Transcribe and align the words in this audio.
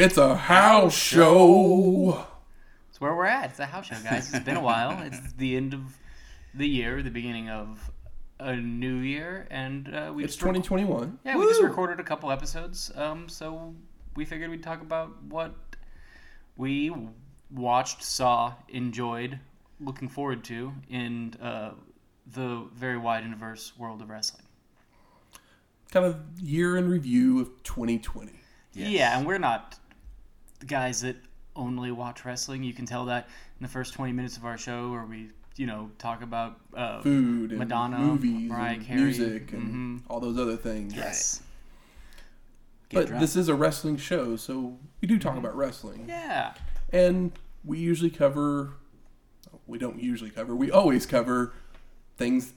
It's 0.00 0.16
a 0.16 0.34
house 0.34 0.96
show. 0.96 2.24
It's 2.88 2.98
where 3.02 3.14
we're 3.14 3.26
at. 3.26 3.50
It's 3.50 3.58
a 3.58 3.66
house 3.66 3.84
show, 3.84 3.96
guys. 4.02 4.32
It's 4.32 4.42
been 4.46 4.56
a 4.56 4.62
while. 4.62 4.98
It's 5.04 5.34
the 5.34 5.58
end 5.58 5.74
of 5.74 5.82
the 6.54 6.66
year, 6.66 7.02
the 7.02 7.10
beginning 7.10 7.50
of 7.50 7.90
a 8.38 8.56
new 8.56 8.96
year, 8.96 9.46
and 9.50 9.94
uh, 9.94 10.10
we 10.14 10.24
It's 10.24 10.36
just 10.36 10.42
rec- 10.42 10.54
2021. 10.54 11.18
yeah, 11.26 11.36
we 11.36 11.44
just 11.44 11.60
recorded 11.60 12.00
a 12.00 12.02
couple 12.02 12.30
episodes. 12.30 12.90
Um, 12.94 13.28
so 13.28 13.74
we 14.16 14.24
figured 14.24 14.48
we'd 14.48 14.62
talk 14.62 14.80
about 14.80 15.22
what 15.24 15.54
we 16.56 16.90
watched, 17.50 18.02
saw, 18.02 18.54
enjoyed, 18.70 19.38
looking 19.80 20.08
forward 20.08 20.42
to 20.44 20.72
in 20.88 21.34
uh, 21.42 21.72
the 22.32 22.64
very 22.74 22.96
wide 22.96 23.24
and 23.24 23.34
diverse 23.34 23.74
world 23.76 24.00
of 24.00 24.08
wrestling. 24.08 24.46
Kind 25.90 26.06
of 26.06 26.40
year 26.40 26.78
in 26.78 26.88
review 26.88 27.38
of 27.38 27.62
2020. 27.64 28.32
Yeah, 28.72 29.18
and 29.18 29.26
we're 29.26 29.36
not 29.36 29.76
the 30.60 30.66
guys 30.66 31.00
that 31.02 31.16
only 31.56 31.90
watch 31.90 32.24
wrestling. 32.24 32.62
You 32.62 32.72
can 32.72 32.86
tell 32.86 33.06
that 33.06 33.26
in 33.58 33.62
the 33.64 33.68
first 33.68 33.92
20 33.94 34.12
minutes 34.12 34.36
of 34.36 34.44
our 34.44 34.56
show 34.56 34.90
where 34.90 35.04
we, 35.04 35.30
you 35.56 35.66
know, 35.66 35.90
talk 35.98 36.22
about 36.22 36.58
uh, 36.74 37.02
Food 37.02 37.50
and 37.50 37.58
Madonna, 37.58 37.98
movies 37.98 38.48
Mariah 38.50 38.74
and 38.74 38.86
Carey. 38.86 39.00
music 39.00 39.52
and 39.52 40.00
Mhm. 40.00 40.02
all 40.08 40.20
those 40.20 40.38
other 40.38 40.56
things. 40.56 40.94
Yes. 40.94 41.42
Get 42.88 42.96
But 43.00 43.06
drunk. 43.08 43.20
this 43.20 43.36
is 43.36 43.48
a 43.48 43.54
wrestling 43.54 43.96
show, 43.96 44.36
so 44.36 44.78
we 45.00 45.08
do 45.08 45.18
talk 45.18 45.36
about 45.36 45.56
wrestling. 45.56 46.06
Yeah. 46.08 46.54
And 46.92 47.32
we 47.64 47.78
usually 47.78 48.10
cover, 48.10 48.70
we 49.66 49.78
don't 49.78 50.00
usually 50.00 50.30
cover, 50.30 50.56
we 50.56 50.70
always 50.70 51.06
cover 51.06 51.52
things 52.16 52.52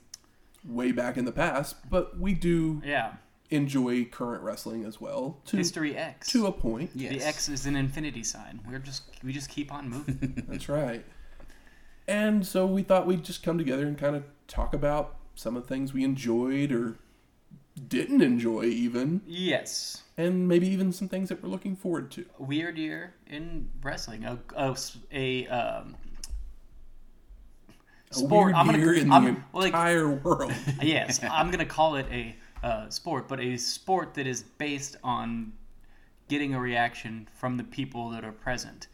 way 0.66 0.92
back 0.92 1.18
in 1.18 1.26
the 1.26 1.32
past, 1.32 1.76
but 1.90 2.18
we 2.20 2.34
do 2.34 2.82
Yeah. 2.86 3.14
Enjoy 3.50 4.06
current 4.06 4.42
wrestling 4.44 4.84
as 4.86 5.00
well 5.00 5.40
to, 5.46 5.58
History 5.58 5.96
X. 5.96 6.28
to 6.30 6.48
a 6.48 6.52
point. 6.52 6.92
yes. 6.96 7.14
The 7.14 7.22
X 7.26 7.50
is 7.50 7.66
an 7.66 7.76
infinity 7.76 8.24
sign. 8.24 8.60
We're 8.68 8.80
just 8.80 9.04
we 9.24 9.32
just 9.34 9.50
keep 9.50 9.72
on 9.72 9.90
moving. 9.90 10.44
That's 10.48 10.70
right. 10.70 11.06
And 12.08 12.46
so 12.46 12.66
we 12.66 12.82
thought 12.84 13.06
we'd 13.08 13.24
just 13.24 13.44
come 13.44 13.58
together 13.58 13.86
and 13.86 13.98
kind 13.98 14.16
of 14.16 14.24
talk 14.48 14.74
about 14.74 15.16
some 15.36 15.56
of 15.56 15.64
the 15.64 15.70
things 15.70 15.94
we 15.94 16.04
enjoyed 16.04 16.72
or 16.72 16.98
didn't 17.88 18.22
enjoy, 18.22 18.66
even, 18.66 19.22
yes. 19.26 20.04
and 20.18 20.48
maybe 20.48 20.68
even 20.68 20.92
some 20.92 21.08
things 21.08 21.30
that 21.30 21.42
we're 21.42 21.50
looking 21.50 21.76
forward 21.76 22.12
to. 22.12 22.26
Weird 22.38 22.78
year 22.78 23.16
in 23.26 23.70
wrestling. 23.82 24.26
A 24.26 24.38
a, 24.56 24.76
a 25.12 25.48
um, 25.48 25.96
A 28.12 28.14
sport. 28.14 28.46
weird 28.48 28.56
I'm 28.56 28.66
gonna, 28.68 28.78
year 28.78 28.94
in 28.94 29.12
I'm, 29.12 29.26
the 29.26 29.32
well, 29.52 29.64
like, 29.64 29.68
entire 29.68 30.10
world. 30.10 30.54
yes, 30.82 31.20
I'm 31.24 31.50
gonna 31.50 31.66
call 31.66 31.96
it 31.96 32.06
a 32.12 32.36
uh, 32.64 32.90
sport, 32.90 33.28
but 33.28 33.40
a 33.40 33.58
sport 33.58 34.14
that 34.16 34.26
is 34.26 34.44
based 34.58 34.96
on 35.04 35.54
getting 36.30 36.56
a 36.56 36.60
reaction 36.60 37.28
from 37.36 37.58
the 37.58 37.64
people 37.64 38.10
that 38.10 38.24
are 38.24 38.32
present 38.32 38.88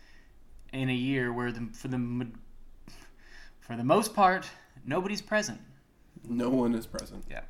in 0.73 0.89
a 0.89 0.93
year 0.93 1.31
where 1.31 1.51
the, 1.51 1.67
for 1.73 1.87
the 1.87 2.27
for 3.59 3.75
the 3.75 3.83
most 3.83 4.13
part 4.15 4.49
nobody's 4.85 5.21
present. 5.21 5.59
no 6.27 6.49
one 6.49 6.73
is 6.73 6.85
present. 6.85 7.23
Yeah. 7.29 7.41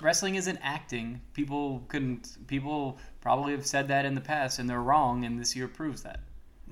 Wrestling 0.00 0.34
isn't 0.34 0.58
acting. 0.62 1.22
People 1.32 1.82
couldn't. 1.88 2.36
People 2.48 2.98
probably 3.20 3.52
have 3.52 3.64
said 3.64 3.88
that 3.88 4.04
in 4.04 4.14
the 4.14 4.20
past, 4.20 4.58
and 4.58 4.68
they're 4.68 4.82
wrong. 4.82 5.24
And 5.24 5.40
this 5.40 5.56
year 5.56 5.68
proves 5.68 6.02
that. 6.02 6.20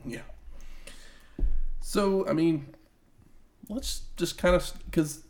Yeah. 0.04 0.20
So, 1.80 2.28
I 2.28 2.34
mean, 2.34 2.74
let's 3.70 4.02
just 4.16 4.36
kind 4.36 4.54
of, 4.54 4.70
because 4.86 5.23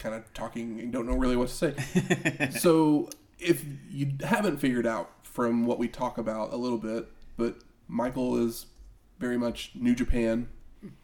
kind 0.00 0.14
of 0.14 0.32
talking, 0.34 0.80
and 0.80 0.92
don't 0.92 1.06
know 1.06 1.14
really 1.14 1.36
what 1.36 1.48
to 1.48 1.54
say. 1.54 2.50
so, 2.58 3.08
if 3.38 3.64
you 3.90 4.12
haven't 4.22 4.58
figured 4.58 4.86
out 4.86 5.10
from 5.22 5.66
what 5.66 5.78
we 5.78 5.86
talk 5.86 6.18
about 6.18 6.52
a 6.52 6.56
little 6.56 6.78
bit, 6.78 7.06
but 7.36 7.58
Michael 7.86 8.36
is 8.36 8.66
very 9.18 9.38
much 9.38 9.72
New 9.74 9.94
Japan. 9.94 10.48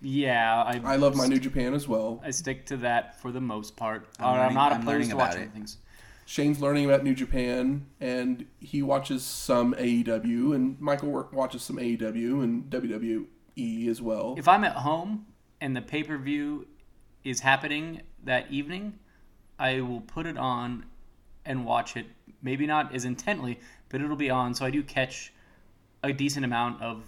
Yeah, 0.00 0.62
I. 0.62 0.80
I 0.84 0.96
love 0.96 1.14
my 1.14 1.26
New 1.26 1.38
Japan 1.38 1.74
as 1.74 1.86
well. 1.86 2.20
I 2.24 2.30
stick 2.30 2.66
to 2.66 2.78
that 2.78 3.20
for 3.20 3.30
the 3.30 3.40
most 3.40 3.76
part. 3.76 4.08
I'm 4.18 4.24
uh, 4.24 4.42
I'm, 4.42 4.54
not 4.54 4.72
I'm 4.72 4.86
learning 4.86 5.10
opposed 5.10 5.10
to 5.10 5.16
about 5.16 5.28
watching 5.28 5.42
it. 5.42 5.52
things. 5.52 5.78
Shane's 6.24 6.60
learning 6.60 6.86
about 6.86 7.04
New 7.04 7.14
Japan, 7.14 7.86
and 8.00 8.46
he 8.58 8.82
watches 8.82 9.24
some 9.24 9.74
AEW, 9.74 10.56
and 10.56 10.80
Michael 10.80 11.28
watches 11.32 11.62
some 11.62 11.76
AEW 11.76 12.42
and 12.42 12.64
WWE 12.68 13.88
as 13.88 14.02
well. 14.02 14.34
If 14.36 14.48
I'm 14.48 14.64
at 14.64 14.74
home 14.74 15.26
and 15.60 15.76
the 15.76 15.82
pay 15.82 16.02
per 16.02 16.18
view 16.18 16.66
is 17.22 17.40
happening 17.40 18.02
that 18.26 18.50
evening, 18.50 18.98
I 19.58 19.80
will 19.80 20.02
put 20.02 20.26
it 20.26 20.36
on 20.36 20.84
and 21.44 21.64
watch 21.64 21.96
it. 21.96 22.06
Maybe 22.42 22.66
not 22.66 22.94
as 22.94 23.04
intently, 23.04 23.58
but 23.88 24.00
it'll 24.00 24.16
be 24.16 24.30
on. 24.30 24.54
So 24.54 24.64
I 24.66 24.70
do 24.70 24.82
catch 24.82 25.32
a 26.02 26.12
decent 26.12 26.44
amount 26.44 26.82
of 26.82 27.02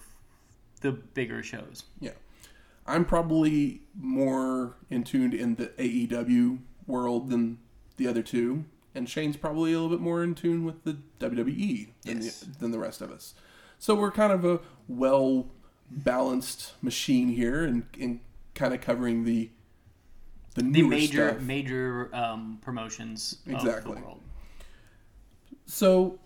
the 0.81 0.93
bigger 0.93 1.43
shows. 1.43 1.85
Yeah. 2.01 2.13
I'm 2.87 3.05
probably 3.05 3.83
more 3.95 4.77
in 4.89 5.05
tuned 5.05 5.35
in 5.35 5.57
the 5.57 5.67
AEW 5.79 6.59
world 6.87 7.29
than 7.29 7.59
the 7.97 8.09
other 8.09 8.23
two. 8.23 8.65
And 8.95 9.09
Shane's 9.09 9.37
probably 9.37 9.73
a 9.73 9.81
little 9.81 9.95
bit 9.95 10.01
more 10.03 10.23
in 10.25 10.35
tune 10.35 10.65
with 10.65 10.83
the 10.85 10.97
WWE 11.21 11.89
than, 12.05 12.23
Yes. 12.23 12.41
the, 12.41 12.59
than 12.59 12.71
the 12.71 12.79
rest 12.79 13.01
of 13.03 13.11
us. 13.13 13.35
So 13.79 13.95
we're 13.95 14.11
kind 14.11 14.33
of 14.33 14.45
a 14.45 14.61
well 14.89 15.49
balanced 15.91 16.73
machine 16.83 17.29
here 17.29 17.65
and, 17.65 17.85
and 18.01 18.21
kind 18.55 18.75
of 18.75 18.81
covering 18.81 19.25
the 19.25 19.51
the, 20.59 20.63
The 20.65 20.69
newer 20.71 20.89
major 20.91 21.29
stuff. 21.31 21.43
major 21.43 22.11
um, 22.15 22.59
promotions 22.63 23.39
Exactly. 23.47 23.93
of 23.93 23.99
the 23.99 24.05
world. 24.05 24.21
So 25.67 26.19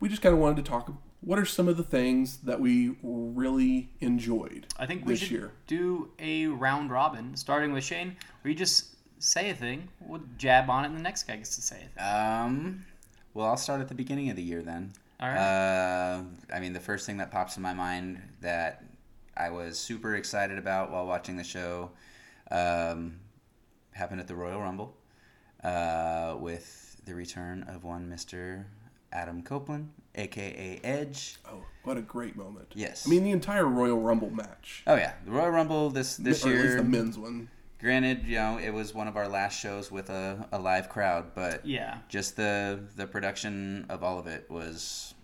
we 0.00 0.08
just 0.08 0.22
kind 0.22 0.32
of 0.34 0.40
wanted 0.40 0.56
to 0.64 0.70
talk. 0.70 0.92
What 1.20 1.38
are 1.38 1.46
some 1.46 1.68
of 1.68 1.76
the 1.76 1.82
things 1.82 2.38
that 2.38 2.60
we 2.60 2.96
really 3.02 3.88
enjoyed 4.00 4.66
I 4.78 4.84
think 4.86 5.06
we 5.06 5.14
this 5.14 5.20
should 5.20 5.30
year? 5.30 5.52
do 5.66 6.10
a 6.18 6.46
round 6.46 6.90
robin, 6.90 7.34
starting 7.36 7.72
with 7.72 7.82
Shane, 7.84 8.16
where 8.42 8.50
you 8.50 8.56
just 8.56 8.96
say 9.20 9.48
a 9.48 9.54
thing, 9.54 9.88
we'll 10.00 10.20
jab 10.36 10.68
on 10.68 10.84
it, 10.84 10.88
and 10.88 10.98
the 10.98 11.02
next 11.02 11.22
guy 11.22 11.36
gets 11.36 11.56
to 11.56 11.62
say 11.62 11.78
it. 11.80 11.98
Um, 12.00 12.84
well, 13.32 13.46
I'll 13.46 13.56
start 13.56 13.80
at 13.80 13.88
the 13.88 13.94
beginning 13.94 14.28
of 14.28 14.36
the 14.36 14.42
year 14.42 14.60
then. 14.60 14.92
All 15.18 15.28
right. 15.28 15.38
Uh, 15.38 16.22
I 16.52 16.60
mean, 16.60 16.74
the 16.74 16.80
first 16.80 17.06
thing 17.06 17.16
that 17.16 17.30
pops 17.30 17.56
in 17.56 17.62
my 17.62 17.72
mind 17.72 18.20
that 18.42 18.84
I 19.36 19.48
was 19.48 19.78
super 19.78 20.16
excited 20.16 20.58
about 20.58 20.90
while 20.90 21.06
watching 21.06 21.36
the 21.36 21.44
show 21.44 21.90
um, 22.50 23.20
happened 23.92 24.20
at 24.20 24.28
the 24.28 24.34
Royal 24.34 24.60
Rumble 24.60 24.96
uh, 25.62 26.36
with 26.38 27.00
the 27.04 27.14
return 27.14 27.64
of 27.64 27.84
one 27.84 28.10
Mr. 28.10 28.64
Adam 29.12 29.42
Copeland, 29.42 29.90
aka 30.14 30.80
Edge. 30.82 31.36
Oh, 31.50 31.64
what 31.84 31.96
a 31.96 32.02
great 32.02 32.36
moment! 32.36 32.72
Yes. 32.74 33.06
I 33.06 33.10
mean 33.10 33.24
the 33.24 33.30
entire 33.30 33.66
Royal 33.66 34.00
Rumble 34.00 34.30
match. 34.30 34.82
Oh 34.86 34.96
yeah, 34.96 35.14
the 35.24 35.30
Royal 35.30 35.50
Rumble 35.50 35.90
this 35.90 36.16
this 36.16 36.44
or 36.44 36.48
at 36.48 36.54
least 36.54 36.66
year. 36.66 36.76
the 36.78 36.84
men's 36.84 37.18
one. 37.18 37.48
Granted, 37.80 38.24
you 38.24 38.36
know, 38.36 38.58
it 38.58 38.70
was 38.70 38.94
one 38.94 39.08
of 39.08 39.16
our 39.16 39.28
last 39.28 39.60
shows 39.60 39.90
with 39.90 40.08
a, 40.08 40.48
a 40.52 40.58
live 40.58 40.88
crowd, 40.88 41.34
but 41.34 41.66
yeah. 41.66 41.98
just 42.08 42.34
the 42.36 42.80
the 42.96 43.06
production 43.06 43.84
of 43.90 44.02
all 44.02 44.18
of 44.18 44.26
it 44.26 44.50
was 44.50 45.14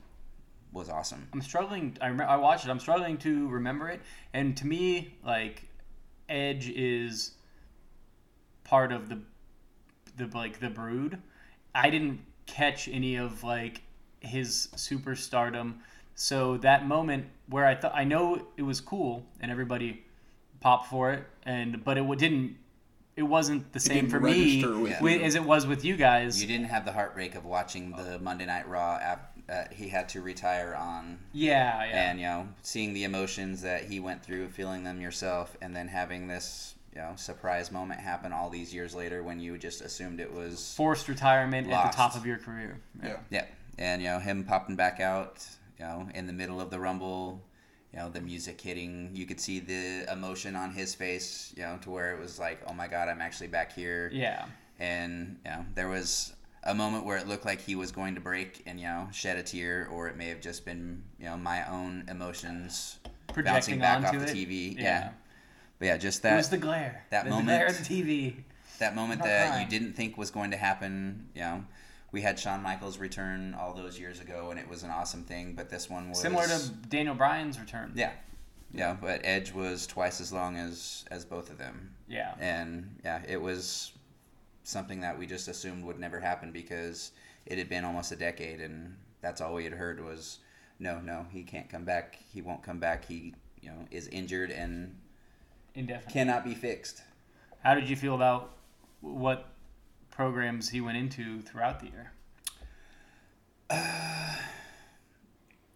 was 0.73 0.89
awesome. 0.89 1.29
I'm 1.33 1.41
struggling. 1.43 1.97
I, 2.01 2.09
rem- 2.09 2.29
I 2.29 2.37
watched 2.37 2.65
it. 2.67 2.71
I'm 2.71 2.81
struggling 2.81 3.19
to 3.19 3.49
remember 3.49 3.89
it. 3.89 4.01
And 4.33 4.57
to 4.59 4.67
me, 4.67 5.19
like, 5.25 5.69
Edge 6.31 6.69
is 6.71 7.33
part 8.65 8.93
of 8.93 9.09
the 9.09 9.19
the 10.17 10.27
like 10.37 10.61
the 10.61 10.71
Brood. 10.71 11.19
I 11.75 11.91
didn't 11.91 12.21
catch 12.47 12.89
any 12.89 13.17
of 13.17 13.43
like 13.45 13.83
his 14.21 14.69
superstardom. 14.77 15.75
So 16.15 16.57
that 16.59 16.87
moment 16.87 17.27
where 17.49 17.67
I 17.67 17.75
thought 17.75 17.93
I 17.95 18.05
know 18.05 18.47
it 18.57 18.63
was 18.63 18.81
cool 18.81 19.25
and 19.41 19.51
everybody 19.51 20.05
popped 20.61 20.89
for 20.89 21.13
it, 21.13 21.25
and 21.45 21.85
but 21.85 21.99
it 21.99 22.19
didn't. 22.19 22.57
It 23.17 23.25
wasn't 23.25 23.73
the 23.73 23.81
same 23.81 24.09
for 24.09 24.21
me 24.21 24.65
with 25.01 25.23
as 25.23 25.35
it 25.35 25.45
was 25.45 25.67
with 25.67 25.85
you 25.85 25.97
guys. 25.97 26.41
You 26.41 26.49
didn't 26.49 26.67
have 26.67 26.85
the 26.85 26.93
heartbreak 26.93 27.35
of 27.35 27.45
watching 27.45 27.91
the 27.91 28.15
oh. 28.15 28.19
Monday 28.19 28.47
Night 28.47 28.69
Raw 28.69 28.97
app 28.97 29.30
that 29.51 29.73
he 29.73 29.89
had 29.89 30.09
to 30.09 30.21
retire 30.23 30.77
on, 30.79 31.19
yeah, 31.33 31.85
yeah. 31.85 32.11
and 32.11 32.21
you 32.21 32.27
know, 32.27 32.49
seeing 32.63 32.95
the 32.95 33.03
emotions 33.03 33.63
that 33.63 33.83
he 33.85 33.99
went 33.99 34.23
through, 34.23 34.49
feeling 34.49 34.85
them 34.85 35.01
yourself, 35.01 35.57
and 35.61 35.75
then 35.75 35.89
having 35.89 36.29
this 36.29 36.77
you 36.95 37.01
know 37.01 37.13
surprise 37.17 37.73
moment 37.73 38.01
happen 38.01 38.33
all 38.33 38.49
these 38.49 38.73
years 38.73 38.95
later 38.95 39.23
when 39.23 39.41
you 39.41 39.59
just 39.59 39.81
assumed 39.81 40.21
it 40.21 40.33
was 40.33 40.75
Forced 40.77 41.09
retirement 41.09 41.69
at 41.69 41.91
the 41.91 41.97
top 41.97 42.15
of 42.15 42.25
your 42.25 42.39
career. 42.39 42.79
Yeah. 43.03 43.17
yeah, 43.31 43.47
and 43.77 44.01
you 44.01 44.09
know 44.09 44.21
him 44.21 44.45
popping 44.45 44.77
back 44.77 45.01
out, 45.01 45.45
you 45.79 45.85
know, 45.85 46.09
in 46.15 46.27
the 46.29 46.33
middle 46.33 46.61
of 46.61 46.71
the 46.71 46.79
Rumble. 46.79 47.43
You 47.93 47.99
know 47.99 48.09
the 48.09 48.21
music 48.21 48.61
hitting. 48.61 49.11
You 49.15 49.27
could 49.27 49.41
see 49.41 49.59
the 49.59 50.07
emotion 50.13 50.55
on 50.55 50.71
his 50.73 50.95
face. 50.95 51.53
You 51.57 51.65
know 51.65 51.77
to 51.83 51.91
where 51.91 52.15
it 52.15 52.21
was 52.21 52.39
like, 52.39 52.61
"Oh 52.69 52.73
my 52.73 52.87
God, 52.87 53.09
I'm 53.09 53.21
actually 53.21 53.49
back 53.49 53.73
here." 53.73 54.11
Yeah. 54.13 54.45
and 54.79 55.39
you 55.45 55.51
know, 55.51 55.67
there 55.75 55.89
was 55.89 56.33
a 56.65 56.75
moment 56.75 57.05
where 57.07 57.17
it 57.17 57.27
looked 57.27 57.45
like 57.47 57.61
he 57.61 57.75
was 57.75 57.91
going 57.91 58.15
to 58.15 58.21
break 58.21 58.63
and 58.67 58.79
you 58.79 58.87
know 58.87 59.09
shed 59.13 59.37
a 59.39 59.43
tear, 59.43 59.89
or 59.91 60.09
it 60.09 60.17
may 60.17 60.29
have 60.29 60.41
just 60.41 60.65
been 60.65 61.03
you 61.19 61.27
know 61.27 61.37
my 61.37 61.67
own 61.69 62.05
emotions 62.09 62.99
bouncing 63.29 63.35
Projecting 63.45 63.79
back 63.79 64.05
off 64.05 64.13
the 64.13 64.25
it. 64.25 64.37
TV. 64.49 64.75
Yeah. 64.77 64.83
Yeah. 64.83 65.11
but 65.79 65.87
yeah, 65.87 65.97
just 65.97 66.19
It 66.21 66.23
that 66.25 66.37
was 66.37 66.49
the 66.51 66.59
glare. 66.59 67.05
that 67.11 67.25
the 67.25 67.31
moment- 67.31 67.47
glare 67.49 67.67
of 67.67 67.79
the 67.79 68.03
TV. 68.03 68.35
that 68.81 68.95
moment 68.95 69.23
that 69.23 69.49
crying. 69.51 69.65
you 69.65 69.71
didn't 69.79 69.95
think 69.95 70.19
was 70.19 70.31
going 70.31 70.51
to 70.51 70.57
happen. 70.57 71.29
You 71.35 71.41
know, 71.43 71.65
we 72.13 72.21
had 72.23 72.39
Shawn 72.41 72.61
Michaels 72.63 72.99
return 72.99 73.55
all 73.55 73.73
those 73.73 73.99
years 74.01 74.21
ago, 74.21 74.51
and 74.51 74.59
it 74.59 74.69
was 74.69 74.83
an 74.83 74.91
awesome 74.91 75.23
thing. 75.25 75.55
But 75.55 75.71
this 75.71 75.89
one 75.89 76.09
was 76.09 76.21
Similar 76.21 76.47
to 76.47 76.69
Daniel 76.89 77.15
Bryan's 77.15 77.59
return. 77.61 77.93
yeah, 77.95 78.11
yeah. 78.75 78.97
But 79.01 79.21
Edge 79.23 79.53
was 79.53 79.87
twice 79.87 80.21
as 80.21 80.33
long 80.33 80.57
as 80.57 81.05
as 81.11 81.25
both 81.25 81.51
of 81.51 81.57
them, 81.59 81.95
Yeah. 82.09 82.35
and 82.41 82.97
yeah, 83.05 83.23
it 83.29 83.41
was 83.41 83.93
something 84.65 85.01
that 85.01 85.19
we 85.19 85.27
just 85.27 85.49
assumed 85.49 85.85
would 85.85 85.99
never 85.99 86.21
happen 86.21 86.53
because 86.53 87.13
it 87.47 87.59
had 87.59 87.69
been 87.69 87.85
almost 87.85 88.13
a 88.13 88.17
decade, 88.17 88.61
and 88.61 88.97
that's 89.21 89.41
all 89.41 89.55
we 89.55 89.65
had 89.65 89.73
heard 89.73 90.05
was, 90.05 90.39
no, 90.79 91.01
no, 91.01 91.27
he 91.31 91.43
can't 91.43 91.69
come 91.69 91.85
back. 91.85 92.19
He 92.33 92.43
won't 92.43 92.63
come 92.63 92.79
back. 92.79 93.05
He 93.07 93.35
you 93.61 93.71
know 93.71 93.87
is 93.91 94.09
injured 94.09 94.51
and 94.51 94.97
Indefinite. 95.75 96.13
cannot 96.13 96.45
be 96.45 96.55
fixed. 96.55 97.03
How 97.63 97.75
did 97.75 97.89
you 97.89 97.97
feel 97.97 98.15
about 98.15 98.57
what 99.01 99.49
programs 100.11 100.69
he 100.71 100.81
went 100.81 100.97
into 100.97 101.41
throughout 101.43 101.81
the 101.81 101.87
year? 101.87 102.13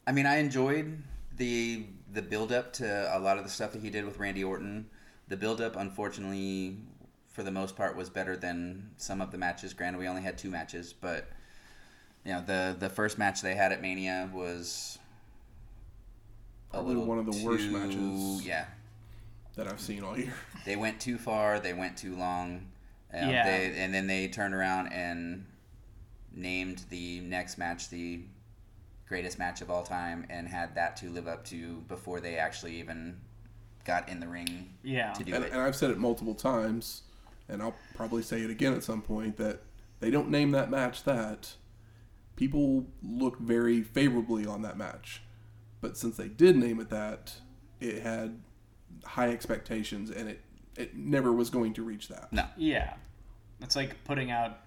I 0.07 0.13
mean, 0.13 0.27
I 0.27 0.39
enjoyed 0.39 1.03
the 1.37 1.87
the 2.13 2.23
build 2.23 2.53
up 2.53 2.73
to 2.75 3.17
a 3.17 3.19
lot 3.19 3.39
of 3.39 3.45
the 3.45 3.51
stuff 3.51 3.73
that 3.73 3.83
he 3.83 3.91
did 3.91 4.05
with 4.05 4.19
Randy 4.19 4.45
Orton. 4.45 4.89
The 5.29 5.37
build 5.37 5.61
up, 5.61 5.77
unfortunately, 5.77 6.77
for 7.35 7.43
the 7.43 7.51
most 7.51 7.77
part, 7.77 7.97
was 7.97 8.09
better 8.09 8.37
than 8.37 8.91
some 8.97 9.21
of 9.21 9.31
the 9.33 9.37
matches. 9.39 9.75
Granted, 9.75 9.99
we 9.99 10.07
only 10.09 10.23
had 10.23 10.39
two 10.39 10.51
matches, 10.51 10.93
but 10.95 11.29
you 12.25 12.33
know, 12.33 12.41
the 12.41 12.75
the 12.79 12.89
first 12.89 13.19
match 13.19 13.43
they 13.43 13.55
had 13.55 13.73
at 13.73 13.83
Mania 13.83 14.31
was 14.33 14.99
a 16.71 16.75
Probably 16.77 16.95
little 16.95 17.07
one 17.09 17.19
of 17.19 17.27
the 17.27 17.45
worst 17.45 17.69
matches. 17.69 18.47
Yeah, 18.47 18.65
that 19.57 19.67
I've 19.69 19.81
seen 19.81 20.03
all 20.05 20.17
year. 20.19 20.33
they 20.65 20.77
went 20.77 21.01
too 21.01 21.19
far. 21.19 21.59
They 21.61 21.73
went 21.75 21.97
too 21.97 22.17
long. 22.17 22.67
Um, 23.13 23.29
Yeah. 23.31 23.45
They, 23.45 23.75
and 23.79 23.93
then 23.93 24.07
they 24.07 24.29
turned 24.29 24.55
around 24.55 24.89
and 24.93 25.45
named 26.33 26.85
the 26.91 27.21
next 27.21 27.59
match 27.59 27.91
the 27.91 28.23
greatest 29.09 29.39
match 29.39 29.61
of 29.61 29.71
all 29.71 29.83
time 29.83 30.27
and 30.31 30.49
had 30.49 30.75
that 30.77 30.97
to 30.97 31.11
live 31.11 31.29
up 31.29 31.45
to 31.47 31.83
before 31.89 32.21
they 32.21 32.37
actually 32.37 32.77
even 32.79 33.17
got 33.85 34.09
in 34.09 34.19
the 34.19 34.27
ring 34.27 34.71
Yeah. 34.83 35.13
to 35.13 35.23
do 35.25 35.35
And, 35.35 35.45
it. 35.45 35.53
and 35.53 35.61
I've 35.61 35.77
said 35.77 35.91
it 35.91 35.99
multiple 35.99 36.35
times, 36.35 37.03
and 37.49 37.63
I'll 37.63 37.77
probably 37.95 38.23
say 38.23 38.43
it 38.43 38.51
again 38.51 38.75
at 38.75 38.83
some 38.83 39.03
point 39.03 39.37
that 39.37 39.63
they 40.01 40.11
don't 40.11 40.31
name 40.31 40.51
that 40.53 40.71
match 40.71 41.05
that. 41.05 41.55
People 42.37 42.87
look 43.03 43.39
very 43.39 43.83
favorably 43.83 44.45
on 44.45 44.63
that 44.63 44.77
match, 44.77 45.23
but 45.81 45.97
since 45.97 46.17
they 46.17 46.29
did 46.29 46.57
name 46.57 46.81
it 46.81 46.91
that, 46.91 47.35
it 47.81 48.03
had 48.03 48.41
high 49.05 49.31
expectations, 49.31 50.11
and 50.11 50.29
it 50.29 50.41
it 50.77 50.97
never 50.97 51.33
was 51.33 51.51
going 51.51 51.73
to 51.75 51.83
reach 51.85 52.09
that. 52.09 52.33
no. 52.33 52.47
Yeah. 52.57 52.95
It's 53.61 53.77
like 53.77 54.03
putting 54.05 54.31
out. 54.31 54.59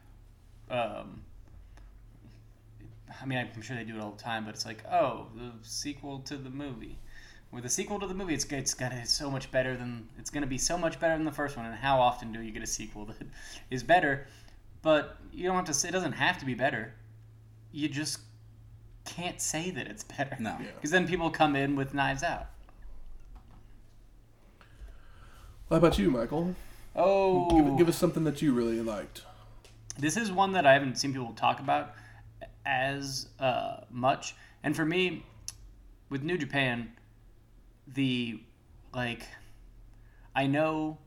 Um, 0.71 1.21
I 3.21 3.25
mean, 3.25 3.38
I'm 3.38 3.62
sure 3.62 3.75
they 3.75 3.83
do 3.83 3.95
it 3.95 4.01
all 4.01 4.12
the 4.12 4.21
time, 4.23 4.45
but 4.45 4.53
it's 4.53 4.65
like, 4.65 4.83
oh, 4.91 5.27
the 5.35 5.51
sequel 5.62 6.19
to 6.19 6.38
the 6.38 6.50
movie. 6.50 6.97
With 7.51 7.65
a 7.65 7.69
sequel 7.69 7.99
to 7.99 8.07
the 8.07 8.13
movie, 8.13 8.33
it's 8.33 8.45
it's 8.45 8.73
gonna 8.73 8.99
it's 9.01 9.13
so 9.13 9.31
much 9.31 9.49
better 9.51 9.77
than 9.77 10.07
it's 10.17 10.29
gonna 10.29 10.47
be 10.47 10.57
so 10.57 10.77
much 10.77 10.99
better 10.99 11.15
than 11.15 11.25
the 11.25 11.31
first 11.31 11.55
one. 11.57 11.65
And 11.65 11.75
how 11.75 11.99
often 11.99 12.31
do 12.33 12.41
you 12.41 12.51
get 12.51 12.61
a 12.61 12.67
sequel 12.67 13.05
that 13.05 13.25
is 13.71 13.83
better? 13.83 14.27
But 14.81 15.17
you 15.31 15.47
don't 15.47 15.55
have 15.55 15.65
to. 15.65 15.73
Say, 15.73 15.89
it 15.89 15.91
doesn't 15.94 16.13
have 16.13 16.38
to 16.39 16.45
be 16.45 16.53
better. 16.53 16.94
You 17.71 17.88
just 17.89 18.19
can't 19.05 19.41
say 19.41 19.71
that 19.71 19.88
it's 19.88 20.03
better. 20.03 20.35
No. 20.39 20.57
Yeah. 20.59 20.67
Because 20.75 20.91
then 20.91 21.07
people 21.07 21.29
come 21.29 21.55
in 21.55 21.75
with 21.75 21.94
knives 21.94 22.23
out. 22.23 22.47
How 25.69 25.77
about 25.77 25.97
you, 25.97 26.09
Michael? 26.09 26.55
Oh, 26.95 27.49
Give, 27.49 27.77
give 27.77 27.89
us 27.89 27.97
something 27.97 28.23
that 28.23 28.41
you 28.41 28.53
really 28.53 28.81
liked. 28.81 29.21
this 29.99 30.17
is 30.17 30.31
one 30.31 30.53
that 30.53 30.65
I 30.65 30.73
haven't 30.73 30.97
seen 30.97 31.11
people 31.11 31.33
talk 31.33 31.59
about 31.59 31.94
as 32.65 33.27
uh, 33.39 33.81
much. 33.91 34.35
And 34.63 34.75
for 34.75 34.85
me, 34.85 35.25
with 36.09 36.23
New 36.23 36.38
Japan, 36.38 36.91
the 37.93 38.39
like, 38.93 39.23
I 40.35 40.47
know 40.47 40.97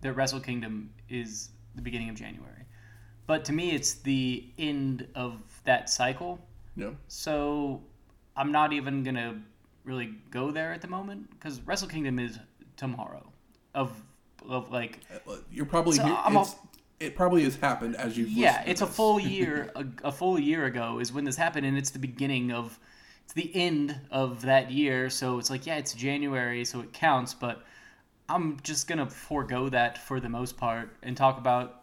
that 0.00 0.12
Wrestle 0.14 0.40
Kingdom 0.40 0.90
is 1.08 1.50
the 1.74 1.82
beginning 1.82 2.08
of 2.08 2.14
January, 2.16 2.64
but 3.26 3.44
to 3.46 3.52
me, 3.52 3.70
it's 3.72 3.94
the 3.94 4.46
end 4.58 5.06
of 5.14 5.40
that 5.64 5.88
cycle. 5.90 6.38
Yeah. 6.76 6.90
So 7.08 7.82
I'm 8.36 8.52
not 8.52 8.72
even 8.72 9.02
gonna 9.02 9.40
really 9.84 10.14
go 10.30 10.50
there 10.50 10.72
at 10.72 10.80
the 10.82 10.88
moment 10.88 11.30
because 11.30 11.60
Wrestle 11.62 11.88
Kingdom 11.88 12.18
is 12.18 12.38
tomorrow. 12.76 13.32
Of 13.74 13.92
of 14.48 14.70
like 14.70 15.00
uh, 15.28 15.32
uh, 15.32 15.36
You're 15.50 15.66
probably 15.66 15.96
So 15.96 16.04
here. 16.04 16.16
I'm 16.24 16.36
a- 16.36 16.40
it's- 16.42 16.56
it 16.98 17.14
probably 17.14 17.44
has 17.44 17.56
happened 17.56 17.94
as 17.96 18.16
you've 18.16 18.30
yeah, 18.30 18.62
it's 18.66 18.80
a 18.80 18.86
full 18.86 19.20
year. 19.34 19.70
A, 19.76 19.84
a 20.04 20.12
full 20.12 20.38
year 20.38 20.64
ago 20.64 20.98
is 20.98 21.12
when 21.12 21.24
this 21.24 21.36
happened, 21.36 21.66
and 21.66 21.76
it's 21.76 21.90
the 21.90 21.98
beginning 21.98 22.52
of, 22.52 22.78
it's 23.26 23.32
the 23.32 23.50
end 23.56 23.98
of 24.12 24.42
that 24.42 24.70
year. 24.70 25.10
So 25.10 25.40
it's 25.40 25.50
like, 25.50 25.66
yeah, 25.66 25.78
it's 25.78 25.94
January, 25.94 26.64
so 26.64 26.78
it 26.80 26.92
counts. 26.92 27.34
But 27.34 27.64
I'm 28.28 28.60
just 28.62 28.86
gonna 28.86 29.10
forego 29.10 29.68
that 29.68 29.98
for 29.98 30.20
the 30.20 30.28
most 30.28 30.56
part 30.56 30.96
and 31.02 31.16
talk 31.16 31.36
about 31.36 31.82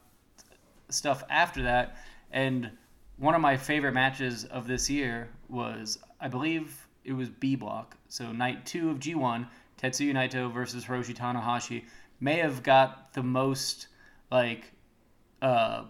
stuff 0.88 1.22
after 1.30 1.64
that. 1.64 1.98
And 2.32 2.72
one 3.18 3.36
of 3.36 3.42
my 3.42 3.58
favorite 3.58 3.94
matches 3.94 4.46
of 4.46 4.68
this 4.68 4.90
year 4.90 5.28
was, 5.50 6.00
I 6.22 6.30
believe 6.30 6.88
it 7.04 7.12
was 7.12 7.28
B 7.28 7.58
Block. 7.58 7.98
So 8.08 8.32
night 8.32 8.66
two 8.66 8.90
of 8.90 9.00
G1, 9.00 9.46
Tetsuya 9.82 10.14
Naito 10.14 10.50
versus 10.50 10.86
Hiroshi 10.86 11.14
Tanahashi 11.14 11.84
may 12.22 12.38
have 12.38 12.64
got 12.64 13.12
the 13.12 13.24
most 13.24 13.88
like 14.32 14.72
uh, 15.42 15.84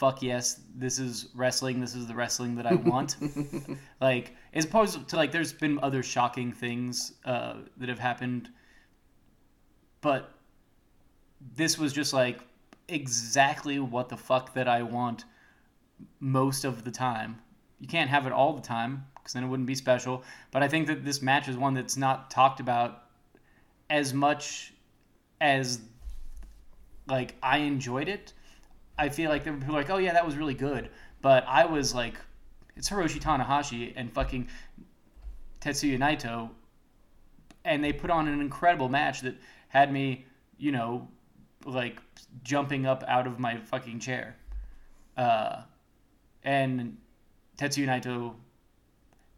fuck 0.00 0.22
yes, 0.22 0.62
this 0.74 0.98
is 0.98 1.28
wrestling. 1.34 1.78
This 1.78 1.94
is 1.94 2.06
the 2.06 2.14
wrestling 2.14 2.54
that 2.54 2.66
I 2.66 2.74
want. 2.74 3.16
like, 4.00 4.34
as 4.54 4.64
opposed 4.64 5.06
to 5.06 5.16
like, 5.16 5.30
there's 5.30 5.52
been 5.52 5.78
other 5.82 6.02
shocking 6.02 6.52
things 6.52 7.12
uh, 7.26 7.56
that 7.76 7.90
have 7.90 7.98
happened, 7.98 8.48
but 10.00 10.32
this 11.54 11.78
was 11.78 11.92
just 11.92 12.14
like 12.14 12.40
exactly 12.88 13.78
what 13.78 14.08
the 14.08 14.16
fuck 14.16 14.54
that 14.54 14.66
I 14.66 14.82
want 14.82 15.26
most 16.18 16.64
of 16.64 16.82
the 16.82 16.90
time. 16.90 17.38
You 17.78 17.86
can't 17.86 18.08
have 18.08 18.26
it 18.26 18.32
all 18.32 18.54
the 18.54 18.62
time 18.62 19.04
because 19.16 19.34
then 19.34 19.44
it 19.44 19.48
wouldn't 19.48 19.66
be 19.66 19.74
special. 19.74 20.24
But 20.50 20.62
I 20.62 20.68
think 20.68 20.86
that 20.86 21.04
this 21.04 21.20
match 21.20 21.46
is 21.46 21.58
one 21.58 21.74
that's 21.74 21.98
not 21.98 22.30
talked 22.30 22.60
about 22.60 23.02
as 23.90 24.14
much 24.14 24.72
as 25.42 25.82
like 27.06 27.34
I 27.42 27.58
enjoyed 27.58 28.08
it. 28.08 28.32
I 29.00 29.08
feel 29.08 29.30
like 29.30 29.44
there 29.44 29.54
were 29.54 29.58
people 29.58 29.74
like, 29.74 29.88
oh 29.88 29.96
yeah, 29.96 30.12
that 30.12 30.26
was 30.26 30.36
really 30.36 30.54
good. 30.54 30.90
But 31.22 31.44
I 31.48 31.64
was 31.64 31.94
like, 31.94 32.16
it's 32.76 32.90
Hiroshi 32.90 33.18
Tanahashi 33.18 33.94
and 33.96 34.12
fucking 34.12 34.48
Tetsuya 35.62 35.98
Naito, 35.98 36.50
and 37.64 37.82
they 37.82 37.94
put 37.94 38.10
on 38.10 38.28
an 38.28 38.40
incredible 38.40 38.90
match 38.90 39.22
that 39.22 39.36
had 39.68 39.90
me, 39.90 40.26
you 40.58 40.70
know, 40.70 41.08
like 41.64 41.98
jumping 42.42 42.84
up 42.84 43.02
out 43.08 43.26
of 43.26 43.38
my 43.38 43.56
fucking 43.56 44.00
chair. 44.00 44.36
Uh, 45.16 45.62
and 46.44 46.98
Tetsuya 47.56 47.86
Naito 47.86 48.34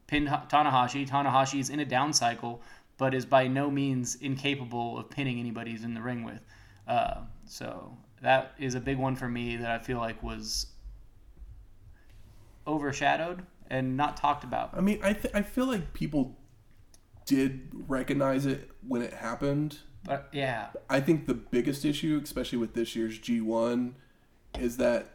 pinned 0.09 0.29
Ha- 0.29 0.47
Tanahashi. 0.49 1.09
Tanahashi 1.09 1.61
is 1.61 1.71
in 1.71 1.79
a 1.79 1.85
down 1.85 2.13
cycle, 2.13 2.63
but 2.99 3.15
is 3.15 3.25
by 3.25 3.47
no 3.47 3.71
means 3.71 4.17
incapable 4.17 4.99
of 4.99 5.09
pinning 5.09 5.39
anybody 5.39 5.71
he's 5.71 5.85
in 5.85 5.95
the 5.95 6.03
ring 6.03 6.25
with. 6.25 6.41
Uh, 6.87 7.23
so 7.47 7.97
that 8.23 8.53
is 8.59 8.75
a 8.75 8.81
big 8.81 8.99
one 8.99 9.17
for 9.17 9.29
me 9.29 9.57
that 9.57 9.71
I 9.71 9.79
feel 9.79 9.99
like 9.99 10.23
was 10.23 10.67
overshadowed 12.67 13.45
and 13.71 13.97
not 13.97 14.17
talked 14.17 14.45
about. 14.45 14.71
I 14.75 14.81
mean, 14.81 15.01
I 15.03 15.13
th- 15.13 15.35
I 15.35 15.43
feel 15.43 15.67
like 15.67 15.93
people 15.93 16.37
did 17.27 17.69
recognize 17.89 18.47
it 18.47 18.71
when 18.87 19.03
it 19.03 19.15
happened. 19.15 19.79
But 20.05 20.29
yeah, 20.33 20.69
I 20.91 21.01
think 21.01 21.27
the 21.27 21.35
biggest 21.35 21.85
issue, 21.85 22.21
especially 22.23 22.59
with 22.59 22.75
this 22.75 22.97
year's 22.97 23.19
G1, 23.19 23.93
is 24.59 24.77
that 24.79 25.09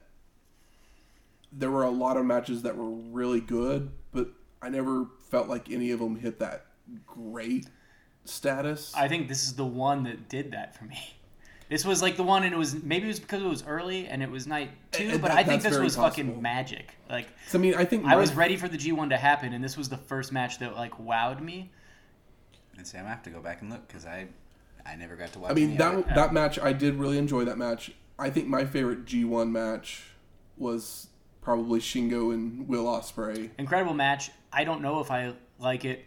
there 1.52 1.72
were 1.72 1.84
a 1.84 1.90
lot 1.90 2.18
of 2.18 2.26
matches 2.26 2.64
that 2.64 2.78
were 2.78 2.90
really 2.90 3.42
good, 3.42 3.92
but 4.12 4.30
I 4.62 4.70
never 4.70 5.08
felt 5.30 5.48
like 5.48 5.70
any 5.72 5.92
of 5.92 6.00
them 6.00 6.18
hit 6.18 6.40
that 6.40 6.66
great 7.06 7.68
status. 8.26 8.94
I 8.96 9.08
think 9.08 9.28
this 9.28 9.44
is 9.44 9.56
the 9.56 9.66
one 9.66 10.04
that 10.04 10.30
did 10.30 10.52
that 10.52 10.76
for 10.76 10.86
me. 10.86 11.17
This 11.70 11.84
was 11.86 12.02
like 12.02 12.16
the 12.16 12.24
one, 12.24 12.44
and 12.44 12.54
it 12.54 12.58
was 12.58 12.82
maybe 12.82 13.06
it 13.06 13.10
was 13.10 13.20
because 13.20 13.42
it 13.42 13.48
was 13.48 13.64
early 13.68 14.08
and 14.08 14.24
it 14.24 14.32
was 14.32 14.48
night 14.48 14.72
two, 14.92 15.10
And 15.10 15.22
but 15.22 15.30
that- 15.30 15.38
I 15.38 15.44
think 15.44 15.62
this 15.64 15.74
very 15.74 15.84
was 15.84 15.96
fucking 15.98 16.42
magic. 16.42 16.94
Like 17.10 17.28
So, 17.48 17.58
I 17.58 17.62
mean, 17.62 17.76
I 17.76 17.84
think 17.84 18.06
I 18.06 18.16
was 18.16 18.34
ready 18.34 18.56
for 18.56 18.68
the 18.70 18.78
G1 18.78 19.10
to 19.10 19.18
happen, 19.18 19.54
and 19.54 19.64
this 19.64 19.76
was 19.76 19.90
the 19.90 19.98
first 19.98 20.32
match 20.32 20.60
that 20.60 20.76
like 20.76 20.98
wowed 20.98 21.42
me. 21.42 21.70
And 22.78 22.88
say 22.88 23.00
I'm 23.00 23.04
gonna 23.06 23.16
have 23.16 23.24
to 23.24 23.30
go 23.30 23.42
back 23.42 23.62
and 23.62 23.70
look 23.70 23.86
because 23.88 24.06
I, 24.06 24.28
I 24.86 24.96
never 24.96 25.16
got 25.16 25.34
to 25.34 25.40
watch. 25.40 25.52
I 25.52 25.56
mean 25.56 25.70
any 25.70 25.78
that 25.78 25.94
of 25.96 26.06
that 26.08 26.34
match 26.34 26.58
I 26.60 26.72
did 26.74 26.96
really 26.96 27.18
enjoy 27.18 27.44
that 27.46 27.58
match. 27.58 27.92
I 28.20 28.30
think 28.30 28.48
my 28.48 28.66
favorite 28.66 29.06
G1 29.06 29.52
match 29.52 30.04
was 30.58 31.08
probably 31.42 31.80
Shingo 31.80 32.34
and 32.34 32.68
Will 32.68 32.86
Ospreay. 32.86 33.50
Incredible 33.58 33.94
match. 33.94 34.32
I 34.52 34.64
don't 34.64 34.82
know 34.82 35.00
if 35.02 35.12
I 35.12 35.34
like 35.60 35.86
it 35.86 36.06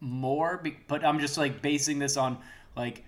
more, 0.00 0.62
but 0.88 1.04
I'm 1.04 1.20
just 1.20 1.36
like 1.36 1.62
basing 1.62 1.98
this 1.98 2.16
on 2.16 2.38
like 2.76 3.04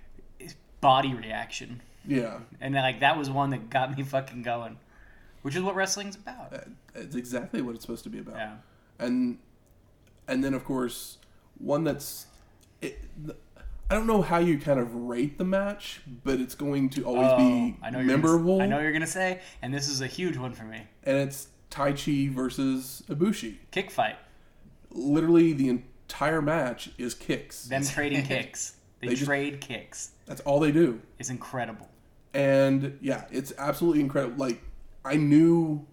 body 0.80 1.14
reaction, 1.14 1.82
Yeah, 2.06 2.38
and 2.60 2.74
like 2.74 3.00
that 3.00 3.16
was 3.18 3.28
one 3.30 3.50
that 3.50 3.70
got 3.70 3.96
me 3.96 4.02
fucking 4.04 4.42
going. 4.42 4.78
which 5.42 5.54
is 5.56 5.62
what 5.62 5.74
wrestling's 5.74 6.16
about. 6.16 6.52
Uh, 6.52 6.58
It's 6.94 7.14
exactly 7.16 7.62
what 7.62 7.74
it's 7.74 7.82
supposed 7.82 8.04
to 8.04 8.10
be 8.10 8.18
about. 8.18 8.36
Yeah. 8.36 8.54
and 8.98 9.38
and 10.28 10.42
then 10.42 10.54
of 10.54 10.64
course 10.64 11.18
one 11.58 11.84
that's 11.84 12.26
it, 12.82 12.98
I 13.88 13.94
don't 13.94 14.06
know 14.08 14.20
how 14.22 14.38
you 14.38 14.58
kind 14.58 14.80
of 14.80 14.92
rate 14.94 15.38
the 15.38 15.44
match, 15.44 16.00
but 16.24 16.40
it's 16.40 16.54
going 16.56 16.90
to 16.90 17.04
always 17.04 17.32
be 17.38 17.76
Oh, 17.80 17.86
I 17.86 17.90
know 17.90 17.98
you're 18.00 18.06
memorable, 18.08 18.58
Gonna, 18.58 18.64
I 18.64 18.66
know 18.66 18.80
you're 18.80 18.92
gonna 18.92 19.06
say, 19.06 19.40
and 19.62 19.72
this 19.72 19.88
is 19.88 20.00
a 20.00 20.06
huge 20.08 20.36
one 20.36 20.52
for 20.52 20.64
me. 20.64 20.82
and 21.04 21.16
it's 21.18 21.48
Taichi 21.70 22.30
versus 22.30 23.02
Ibushi. 23.08 23.56
Kick 23.70 23.90
fight. 23.90 24.16
Literally, 24.90 25.52
the 25.52 25.68
entire 25.68 26.40
match 26.42 26.90
is 26.98 27.14
kicks. 27.14 27.64
Them 27.66 27.84
trading 27.84 28.24
kicks. 28.32 28.76
They, 29.00 29.08
They 29.08 29.14
just- 29.14 29.26
trade 29.26 29.60
kicks. 29.60 30.10
That's 30.26 30.40
all 30.42 30.58
they 30.60 30.72
do, 30.72 31.00
It's 31.18 31.30
incredible. 31.30 31.88
and 32.34 32.98
yeah, 33.00 33.24
it's 33.30 33.52
absolutely 33.58 34.00
incredible. 34.00 34.36
Like 34.36 34.60
I 35.04 35.16
knew 35.16 35.86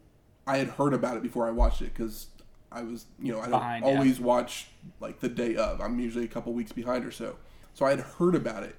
I 0.47 0.57
had 0.57 0.67
heard 0.69 0.93
about 0.93 1.17
it 1.17 1.23
before 1.23 1.47
I 1.47 1.51
watched 1.51 1.81
it 1.81 1.93
because 1.93 2.27
I 2.71 2.81
was, 2.83 3.05
you 3.21 3.31
know, 3.31 3.39
I 3.39 3.43
don't 3.43 3.51
Behind, 3.51 3.85
yeah. 3.85 3.91
always 3.91 4.19
watch 4.19 4.67
like 4.99 5.19
the 5.19 5.29
day 5.29 5.55
of. 5.55 5.79
I'm 5.81 5.99
usually 5.99 6.25
a 6.25 6.27
couple 6.27 6.51
weeks 6.53 6.71
behind 6.71 7.05
or 7.05 7.11
so. 7.11 7.35
So 7.75 7.85
I 7.85 7.91
had 7.91 7.99
heard 8.01 8.33
about 8.35 8.63
it, 8.63 8.75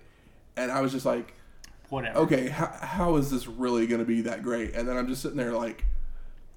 and 0.57 0.71
I 0.73 0.81
was 0.81 0.91
just 0.93 1.07
like, 1.07 1.35
Whatever. 1.91 2.19
okay, 2.21 2.49
how, 2.49 2.67
how 2.81 3.17
is 3.17 3.31
this 3.31 3.47
really 3.47 3.87
going 3.87 4.01
to 4.01 4.05
be 4.05 4.23
that 4.23 4.43
great? 4.43 4.75
And 4.75 4.89
then 4.89 4.97
I'm 4.97 5.07
just 5.07 5.23
sitting 5.23 5.37
there 5.37 5.53
like, 5.53 5.85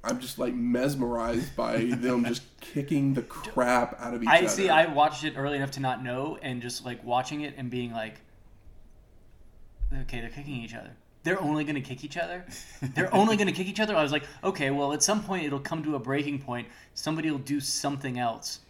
I'm 0.03 0.19
just 0.19 0.39
like 0.39 0.53
mesmerized 0.55 1.55
by 1.55 1.77
them 1.97 2.25
just 2.25 2.41
kicking 2.59 3.13
the 3.13 3.21
crap 3.21 3.99
out 4.01 4.13
of 4.15 4.23
each 4.23 4.29
I 4.29 4.37
other. 4.37 4.45
I 4.45 4.49
see. 4.49 4.69
I 4.69 4.85
watched 4.91 5.23
it 5.23 5.35
early 5.37 5.57
enough 5.57 5.71
to 5.71 5.79
not 5.79 6.03
know, 6.03 6.39
and 6.41 6.61
just 6.61 6.83
like 6.85 7.03
watching 7.03 7.41
it 7.41 7.53
and 7.57 7.69
being 7.69 7.91
like, 7.91 8.15
okay, 10.01 10.21
they're 10.21 10.29
kicking 10.29 10.55
each 10.55 10.73
other. 10.75 10.91
They're 11.23 11.41
only 11.41 11.63
going 11.65 11.75
to 11.75 11.81
kick 11.81 12.03
each 12.05 12.15
other. 12.17 12.45
They're 12.81 13.13
only 13.13 13.35
going 13.35 13.47
to 13.47 13.53
kick 13.53 13.67
each 13.67 13.79
other. 13.81 13.95
I 13.95 14.01
was 14.03 14.11
like, 14.13 14.23
okay, 14.43 14.69
well, 14.71 14.93
at 14.93 15.03
some 15.03 15.21
point 15.23 15.45
it'll 15.45 15.59
come 15.59 15.83
to 15.83 15.95
a 15.95 15.99
breaking 15.99 16.39
point. 16.39 16.67
Somebody 16.93 17.29
will 17.31 17.37
do 17.39 17.59
something 17.59 18.17
else. 18.17 18.61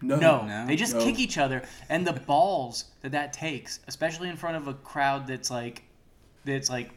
no, 0.00 0.16
No, 0.18 0.46
No? 0.46 0.66
they 0.66 0.76
just 0.76 0.94
No. 0.94 1.04
kick 1.04 1.18
each 1.18 1.36
other, 1.36 1.62
and 1.90 2.06
the 2.06 2.12
balls 2.14 2.84
that 3.02 3.12
that 3.12 3.32
takes, 3.34 3.80
especially 3.86 4.28
in 4.30 4.36
front 4.36 4.56
of 4.56 4.66
a 4.68 4.74
crowd 4.74 5.26
that's 5.26 5.50
like, 5.50 5.82
that's 6.44 6.70
like 6.70 6.90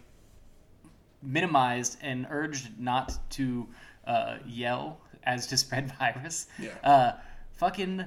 minimized 1.21 1.97
and 2.01 2.25
urged 2.29 2.79
not 2.79 3.17
to 3.31 3.67
uh, 4.07 4.37
yell 4.47 5.01
as 5.23 5.47
to 5.47 5.57
spread 5.63 5.91
virus. 5.97 6.47
Yeah. 6.57 6.69
Uh, 6.83 7.11
fucking, 7.53 8.05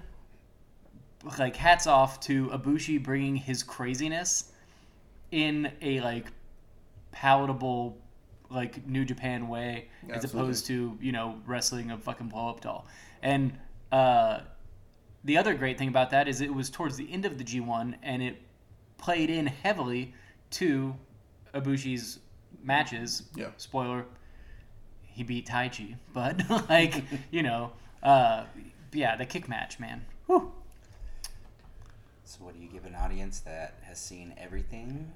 like 1.38 1.56
hats 1.56 1.86
off 1.86 2.20
to 2.20 2.46
Ibushi 2.48 3.02
bringing 3.02 3.36
his 3.36 3.62
craziness 3.62 4.51
in 5.32 5.72
a 5.80 6.00
like 6.00 6.26
palatable 7.10 7.98
like 8.50 8.86
New 8.86 9.04
Japan 9.04 9.48
way 9.48 9.88
as 10.10 10.24
opposed 10.24 10.66
to 10.66 10.96
you 11.00 11.10
know 11.10 11.36
wrestling 11.46 11.90
a 11.90 11.98
fucking 11.98 12.28
blow 12.28 12.50
up 12.50 12.60
doll. 12.60 12.86
And 13.22 13.58
uh, 13.90 14.40
the 15.24 15.38
other 15.38 15.54
great 15.54 15.78
thing 15.78 15.88
about 15.88 16.10
that 16.10 16.28
is 16.28 16.40
it 16.40 16.54
was 16.54 16.70
towards 16.70 16.96
the 16.96 17.10
end 17.12 17.24
of 17.24 17.38
the 17.38 17.44
G1 17.44 17.94
and 18.02 18.22
it 18.22 18.36
played 18.98 19.30
in 19.30 19.46
heavily 19.46 20.14
to 20.50 20.94
Ibushi's 21.54 22.18
matches. 22.62 23.24
Yeah. 23.34 23.48
Spoiler: 23.56 24.04
he 25.02 25.22
beat 25.22 25.46
Taichi, 25.46 25.96
but 26.12 26.42
like 26.68 27.02
you 27.30 27.42
know, 27.42 27.72
uh, 28.02 28.44
yeah, 28.92 29.16
the 29.16 29.26
kick 29.26 29.48
match, 29.48 29.80
man. 29.80 30.04
Whew. 30.26 30.52
So, 32.24 32.38
what 32.44 32.54
do 32.54 32.60
you 32.60 32.68
give 32.68 32.86
an 32.86 32.94
audience 32.94 33.40
that 33.40 33.74
has 33.82 33.98
seen 33.98 34.34
everything? 34.38 35.10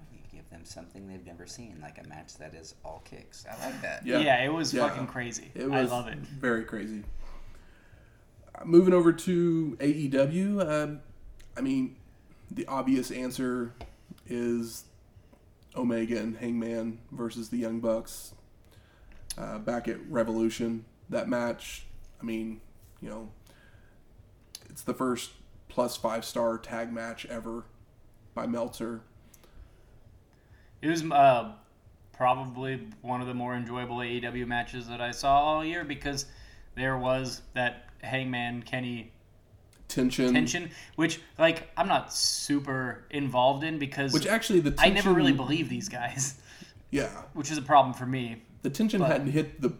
You 0.56 0.62
give 0.62 0.74
them 0.74 0.84
something 0.84 1.08
they've 1.08 1.26
never 1.26 1.46
seen, 1.46 1.78
like 1.82 1.98
a 2.04 2.08
match 2.08 2.34
that 2.38 2.54
is 2.54 2.74
all 2.84 3.02
kicks. 3.04 3.44
I 3.50 3.64
like 3.66 3.80
that. 3.82 4.06
Yeah. 4.06 4.18
Yeah, 4.20 4.44
it 4.44 4.48
was 4.52 4.72
Yeah. 4.72 4.88
fucking 4.88 5.06
crazy. 5.06 5.50
It 5.54 5.70
I 5.70 5.82
love 5.82 6.08
it. 6.08 6.18
Very 6.18 6.64
crazy. 6.64 7.04
Uh, 8.54 8.64
Moving 8.64 8.94
over 8.94 9.12
to 9.12 9.76
AEW, 9.80 10.60
um, 10.62 11.00
I 11.56 11.60
mean, 11.60 11.96
the 12.50 12.66
obvious 12.66 13.10
answer 13.10 13.74
is 14.26 14.84
Omega 15.76 16.18
and 16.18 16.36
Hangman 16.38 16.98
versus 17.12 17.50
the 17.50 17.58
Young 17.58 17.80
Bucks 17.80 18.32
uh, 19.36 19.58
back 19.58 19.88
at 19.88 19.98
Revolution. 20.08 20.84
That 21.10 21.28
match, 21.28 21.86
I 22.20 22.24
mean, 22.24 22.60
you 23.00 23.08
know, 23.10 23.28
it's 24.70 24.82
the 24.82 24.94
first 24.94 25.32
plus 25.68 25.96
five 25.96 26.24
star 26.24 26.56
tag 26.58 26.92
match 26.92 27.26
ever 27.26 27.64
by 28.34 28.46
Meltzer. 28.46 29.02
It 30.86 30.90
was 30.90 31.02
uh, 31.10 31.52
probably 32.12 32.80
one 33.02 33.20
of 33.20 33.26
the 33.26 33.34
more 33.34 33.56
enjoyable 33.56 33.96
AEW 33.96 34.46
matches 34.46 34.86
that 34.86 35.00
I 35.00 35.10
saw 35.10 35.40
all 35.40 35.64
year 35.64 35.82
because 35.82 36.26
there 36.76 36.96
was 36.96 37.42
that 37.54 37.88
Hangman 38.02 38.62
Kenny 38.62 39.10
Tension, 39.88 40.32
tension, 40.32 40.70
which 40.94 41.20
like 41.38 41.70
I'm 41.76 41.88
not 41.88 42.12
super 42.12 43.04
involved 43.10 43.64
in 43.64 43.78
because 43.80 44.12
which 44.12 44.26
actually 44.26 44.60
the 44.60 44.74
I 44.78 44.90
never 44.90 45.12
really 45.12 45.32
believe 45.32 45.68
these 45.68 45.88
guys, 45.88 46.40
yeah 46.90 47.08
which 47.34 47.50
is 47.50 47.58
a 47.58 47.62
problem 47.62 47.94
for 47.94 48.06
me. 48.06 48.42
the 48.62 48.70
tension 48.70 49.00
But- 49.00 49.10
hadn't 49.10 49.30
hit 49.32 49.60
the 49.60 49.72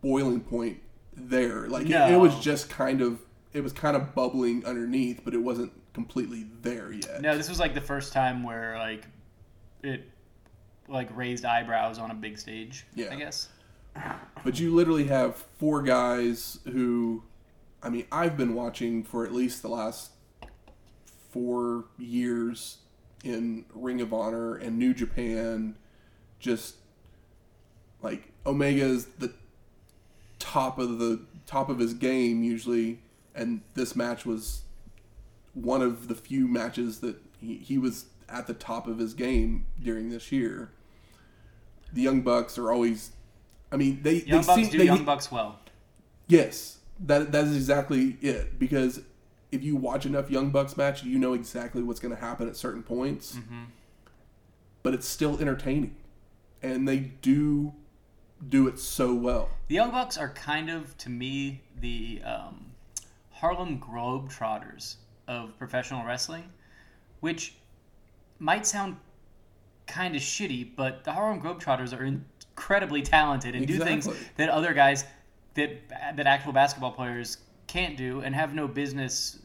boiling 0.00 0.40
point 0.40 0.80
there. 1.14 1.68
Like 1.68 1.86
it, 1.86 1.92
it 1.92 2.18
was 2.18 2.38
just 2.40 2.70
kind 2.70 3.02
of 3.02 3.20
it 3.52 3.62
was 3.62 3.72
kind 3.74 3.96
of 3.96 4.14
bubbling 4.14 4.64
underneath, 4.64 5.20
but 5.24 5.34
it 5.34 5.42
wasn't 5.42 5.72
completely 5.92 6.46
there 6.62 6.90
yet. 6.92 7.20
No, 7.20 7.36
this 7.36 7.50
was 7.50 7.60
like 7.60 7.74
the 7.74 7.80
first 7.82 8.14
time 8.14 8.42
where 8.42 8.78
like 8.78 9.06
it 9.82 10.10
like 10.88 11.14
raised 11.16 11.44
eyebrows 11.44 11.98
on 11.98 12.10
a 12.10 12.14
big 12.14 12.38
stage. 12.38 12.86
Yeah. 12.94 13.12
I 13.12 13.16
guess. 13.16 13.48
But 14.44 14.58
you 14.58 14.74
literally 14.74 15.04
have 15.04 15.36
four 15.58 15.82
guys 15.82 16.58
who, 16.64 17.22
I 17.82 17.90
mean, 17.90 18.06
I've 18.10 18.36
been 18.36 18.54
watching 18.54 19.04
for 19.04 19.24
at 19.24 19.32
least 19.32 19.62
the 19.62 19.68
last 19.68 20.10
four 21.30 21.84
years 21.98 22.78
in 23.22 23.64
Ring 23.72 24.00
of 24.00 24.12
Honor 24.12 24.56
and 24.56 24.78
New 24.78 24.94
Japan. 24.94 25.76
Just 26.40 26.76
like 28.02 28.32
Omega 28.44 28.84
is 28.84 29.06
the 29.18 29.32
top 30.38 30.78
of 30.78 30.98
the 30.98 31.22
top 31.46 31.68
of 31.68 31.78
his 31.78 31.94
game 31.94 32.42
usually, 32.42 33.00
and 33.34 33.62
this 33.74 33.96
match 33.96 34.26
was 34.26 34.62
one 35.54 35.82
of 35.82 36.08
the 36.08 36.14
few 36.14 36.48
matches 36.48 37.00
that 37.00 37.16
he, 37.40 37.56
he 37.56 37.78
was 37.78 38.06
at 38.28 38.46
the 38.46 38.54
top 38.54 38.86
of 38.86 38.98
his 38.98 39.14
game 39.14 39.66
during 39.82 40.10
this 40.10 40.32
year. 40.32 40.70
The 41.94 42.02
Young 42.02 42.20
Bucks 42.20 42.58
are 42.58 42.70
always, 42.70 43.12
I 43.72 43.76
mean, 43.76 44.00
they 44.02 44.16
Young 44.16 44.42
they 44.42 44.46
Bucks 44.46 44.62
seem, 44.62 44.68
do 44.68 44.78
they, 44.78 44.84
Young 44.84 45.04
Bucks 45.04 45.32
well. 45.32 45.58
Yes, 46.26 46.78
that 47.00 47.32
that 47.32 47.44
is 47.44 47.56
exactly 47.56 48.18
it. 48.20 48.58
Because 48.58 49.00
if 49.50 49.62
you 49.62 49.76
watch 49.76 50.04
enough 50.04 50.30
Young 50.30 50.50
Bucks 50.50 50.76
match, 50.76 51.02
you 51.04 51.18
know 51.18 51.32
exactly 51.32 51.82
what's 51.82 52.00
going 52.00 52.14
to 52.14 52.20
happen 52.20 52.48
at 52.48 52.56
certain 52.56 52.82
points. 52.82 53.38
But 54.82 54.92
it's 54.92 55.08
still 55.08 55.38
entertaining, 55.38 55.96
and 56.62 56.86
they 56.86 56.98
do 56.98 57.72
do 58.48 58.68
it 58.68 58.78
so 58.78 59.14
well. 59.14 59.48
The 59.68 59.76
Young 59.76 59.90
Bucks 59.90 60.18
are 60.18 60.28
kind 60.30 60.68
of, 60.68 60.94
to 60.98 61.08
me, 61.08 61.62
the 61.80 62.20
um, 62.24 62.72
Harlem 63.30 63.80
Globetrotters 63.80 64.96
of 65.26 65.56
professional 65.58 66.04
wrestling, 66.04 66.44
which 67.20 67.54
might 68.38 68.66
sound 68.66 68.96
kind 69.86 70.14
of 70.16 70.22
shitty, 70.22 70.70
but 70.76 71.04
the 71.04 71.12
Harlem 71.12 71.40
Globetrotters 71.40 71.96
are 71.98 72.04
incredibly 72.04 73.02
talented 73.02 73.54
and 73.54 73.66
do 73.66 73.78
things 73.78 74.08
that 74.36 74.48
other 74.48 74.72
guys 74.74 75.04
that 75.54 75.88
that 76.16 76.26
actual 76.26 76.52
basketball 76.52 76.92
players 76.92 77.38
can't 77.66 77.96
do 77.96 78.20
and 78.20 78.34
have 78.34 78.54
no 78.54 78.66
business 78.68 79.38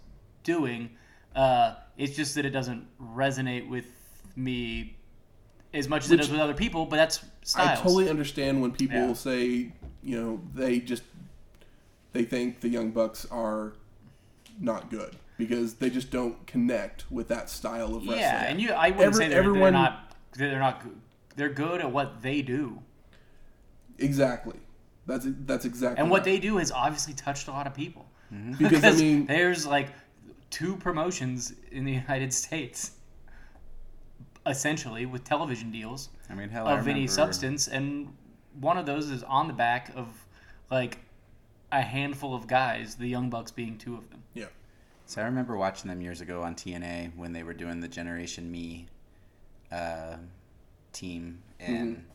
doing. 0.44 0.90
Uh, 1.36 1.76
it's 1.98 2.16
just 2.16 2.36
that 2.36 2.46
it 2.46 2.50
doesn't 2.52 2.86
resonate 3.14 3.68
with 3.70 3.86
me 4.36 4.96
as 5.74 5.88
much 5.88 6.06
as 6.06 6.12
it 6.12 6.18
does 6.18 6.32
with 6.32 6.40
other 6.40 6.54
people, 6.54 6.86
but 6.86 6.96
that's 6.96 7.24
styles. 7.44 7.80
I 7.80 7.84
totally 7.84 8.10
understand 8.10 8.62
when 8.62 8.72
people 8.72 8.98
Yeah. 9.10 9.14
say, 9.14 9.72
you 10.02 10.20
know, 10.20 10.42
they 10.56 10.80
just 10.80 11.04
they 12.14 12.24
think 12.24 12.62
the 12.62 12.70
Young 12.70 12.90
Bucks 12.90 13.28
are 13.30 13.74
not 14.60 14.90
good 14.90 15.16
because 15.38 15.76
they 15.76 15.90
just 15.92 16.10
don't 16.10 16.46
connect 16.48 17.10
with 17.12 17.28
that 17.28 17.50
style 17.50 17.96
of 17.96 18.02
wrestling. 18.04 18.20
Yeah, 18.20 18.46
and 18.46 18.60
you, 18.60 18.72
I 18.72 18.90
wouldn't 18.90 19.14
Every- 19.14 19.26
say 19.26 19.30
they're, 19.30 19.42
they're 19.44 19.50
everyone- 19.52 19.74
not. 19.74 20.06
They're 20.34 20.60
not. 20.60 20.84
good. 20.84 21.00
They're 21.36 21.50
good 21.50 21.82
at 21.82 21.92
what 21.92 22.22
they 22.22 22.42
do, 22.42 22.82
exactly. 23.98 24.60
That's 25.06 25.26
that's 25.46 25.66
exactly. 25.66 26.02
and 26.02 26.10
what 26.10 26.20
right. 26.20 26.26
they 26.26 26.40
do 26.40 26.58
has 26.58 26.72
obviously 26.72 27.14
touched 27.14 27.48
a 27.48 27.52
lot 27.52 27.68
of 27.68 27.74
people. 27.74 28.06
Mm-hmm. 28.34 28.64
because 28.64 28.84
I 28.84 28.92
mean 28.92 29.26
there's 29.26 29.66
like 29.66 29.88
two 30.50 30.76
promotions 30.78 31.54
in 31.72 31.84
the 31.86 31.92
United 32.08 32.32
States, 32.34 32.92
essentially 34.46 35.06
with 35.06 35.24
television 35.24 35.72
deals 35.72 36.10
I 36.30 36.36
mean, 36.36 36.50
hell, 36.50 36.68
I 36.68 36.78
of 36.78 36.88
any 36.88 37.08
substance, 37.08 37.68
and 37.68 38.14
one 38.60 38.78
of 38.78 38.86
those 38.86 39.10
is 39.10 39.24
on 39.24 39.48
the 39.48 39.54
back 39.54 39.92
of 39.96 40.08
like 40.70 41.00
a 41.72 41.82
handful 41.82 42.36
of 42.36 42.48
guys. 42.48 42.96
The 42.96 43.08
Young 43.08 43.30
Bucks 43.30 43.52
being 43.52 43.78
two 43.78 43.96
of 43.96 44.10
them. 44.10 44.24
yeah. 44.34 44.46
So 45.06 45.24
I 45.24 45.26
remember 45.26 45.58
watching 45.58 45.90
them 45.90 46.02
years 46.02 46.22
ago 46.22 46.44
on 46.44 46.54
TNA 46.54 47.16
when 47.16 47.34
they 47.34 47.42
were 47.42 47.56
doing 47.56 47.80
the 47.80 47.88
Generation 47.88 48.52
Me 48.52 48.86
uh, 49.72 50.18
team, 50.94 51.40
and 51.60 52.06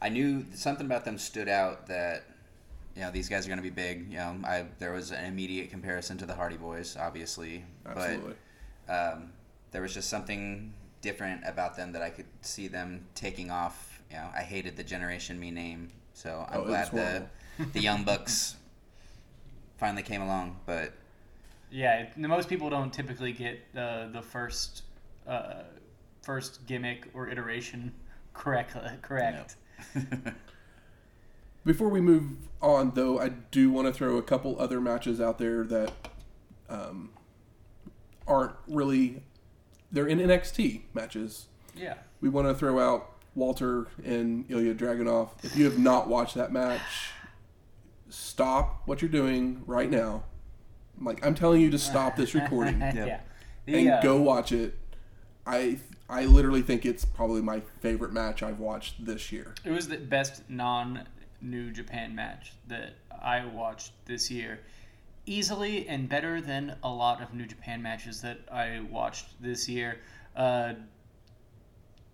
I 0.00 0.08
knew 0.08 0.46
something 0.54 0.86
about 0.86 1.04
them 1.04 1.18
stood 1.18 1.48
out 1.48 1.86
that 1.86 2.24
you 2.96 3.02
know 3.02 3.10
these 3.10 3.28
guys 3.28 3.46
are 3.46 3.48
going 3.48 3.58
to 3.58 3.62
be 3.62 3.70
big. 3.70 4.10
You 4.10 4.18
know, 4.18 4.36
I 4.44 4.66
there 4.78 4.92
was 4.92 5.10
an 5.12 5.24
immediate 5.24 5.70
comparison 5.70 6.18
to 6.18 6.26
the 6.26 6.34
Hardy 6.34 6.56
Boys, 6.56 6.96
obviously, 6.98 7.64
Absolutely. 7.86 8.34
but 8.86 8.94
um, 9.14 9.32
there 9.70 9.82
was 9.82 9.94
just 9.94 10.08
something 10.08 10.72
different 11.00 11.42
about 11.46 11.76
them 11.76 11.92
that 11.92 12.02
I 12.02 12.10
could 12.10 12.26
see 12.42 12.68
them 12.68 13.06
taking 13.14 13.50
off. 13.50 14.02
You 14.10 14.16
know, 14.18 14.28
I 14.36 14.42
hated 14.42 14.76
the 14.76 14.84
Generation 14.84 15.38
Me 15.40 15.50
name, 15.50 15.90
so 16.14 16.46
I'm 16.50 16.60
Oh, 16.60 16.64
glad 16.64 16.92
the 16.94 17.26
the 17.72 17.80
Young 17.80 18.04
Bucks 18.04 18.56
finally 19.76 20.02
came 20.02 20.22
along. 20.22 20.60
But 20.66 20.92
Yeah, 21.70 22.06
most 22.16 22.48
people 22.48 22.68
don't 22.68 22.92
typically 22.92 23.32
get 23.32 23.60
uh, 23.76 24.08
the 24.08 24.22
first 24.22 24.82
uh, 25.26 25.62
first 26.22 26.66
gimmick 26.66 27.08
or 27.14 27.28
iteration 27.28 27.92
correct. 28.34 28.76
Correct. 29.02 29.56
Before 31.64 31.88
we 31.88 32.00
move 32.00 32.36
on, 32.60 32.92
though, 32.94 33.20
I 33.20 33.28
do 33.28 33.70
want 33.70 33.86
to 33.86 33.92
throw 33.92 34.16
a 34.16 34.22
couple 34.22 34.60
other 34.60 34.80
matches 34.80 35.20
out 35.20 35.38
there 35.38 35.64
that 35.64 35.92
um, 36.68 37.10
aren't 38.26 38.54
really. 38.66 39.22
They're 39.92 40.06
in 40.06 40.18
NXT 40.18 40.82
matches. 40.94 41.46
Yeah. 41.76 41.94
We 42.20 42.28
want 42.28 42.48
to 42.48 42.54
throw 42.54 42.80
out 42.80 43.10
Walter 43.34 43.88
and 44.04 44.50
Ilya 44.50 44.74
Dragunov. 44.74 45.30
If 45.42 45.56
you 45.56 45.64
have 45.64 45.78
not 45.78 46.08
watched 46.08 46.34
that 46.34 46.52
match, 46.52 47.10
stop 48.08 48.82
what 48.86 49.02
you're 49.02 49.10
doing 49.10 49.62
right 49.66 49.90
now. 49.90 50.24
Like 51.00 51.24
I'm 51.24 51.34
telling 51.34 51.60
you 51.60 51.70
to 51.70 51.78
stop 51.78 52.16
this 52.16 52.34
recording 52.34 52.80
yeah. 52.80 53.20
The, 53.66 53.74
and 53.74 53.90
uh, 53.90 54.02
go 54.02 54.20
watch 54.20 54.52
it. 54.52 54.78
I 55.46 55.78
I 56.12 56.26
literally 56.26 56.60
think 56.60 56.84
it's 56.84 57.06
probably 57.06 57.40
my 57.40 57.60
favorite 57.80 58.12
match 58.12 58.42
I've 58.42 58.58
watched 58.58 59.02
this 59.02 59.32
year. 59.32 59.54
It 59.64 59.70
was 59.70 59.88
the 59.88 59.96
best 59.96 60.42
non 60.50 61.08
New 61.40 61.70
Japan 61.70 62.14
match 62.14 62.52
that 62.68 62.96
I 63.22 63.46
watched 63.46 63.92
this 64.04 64.30
year. 64.30 64.60
Easily 65.24 65.88
and 65.88 66.10
better 66.10 66.42
than 66.42 66.76
a 66.82 66.88
lot 66.90 67.22
of 67.22 67.32
New 67.32 67.46
Japan 67.46 67.80
matches 67.80 68.20
that 68.20 68.40
I 68.52 68.80
watched 68.90 69.40
this 69.40 69.66
year. 69.70 70.00
Uh, 70.36 70.74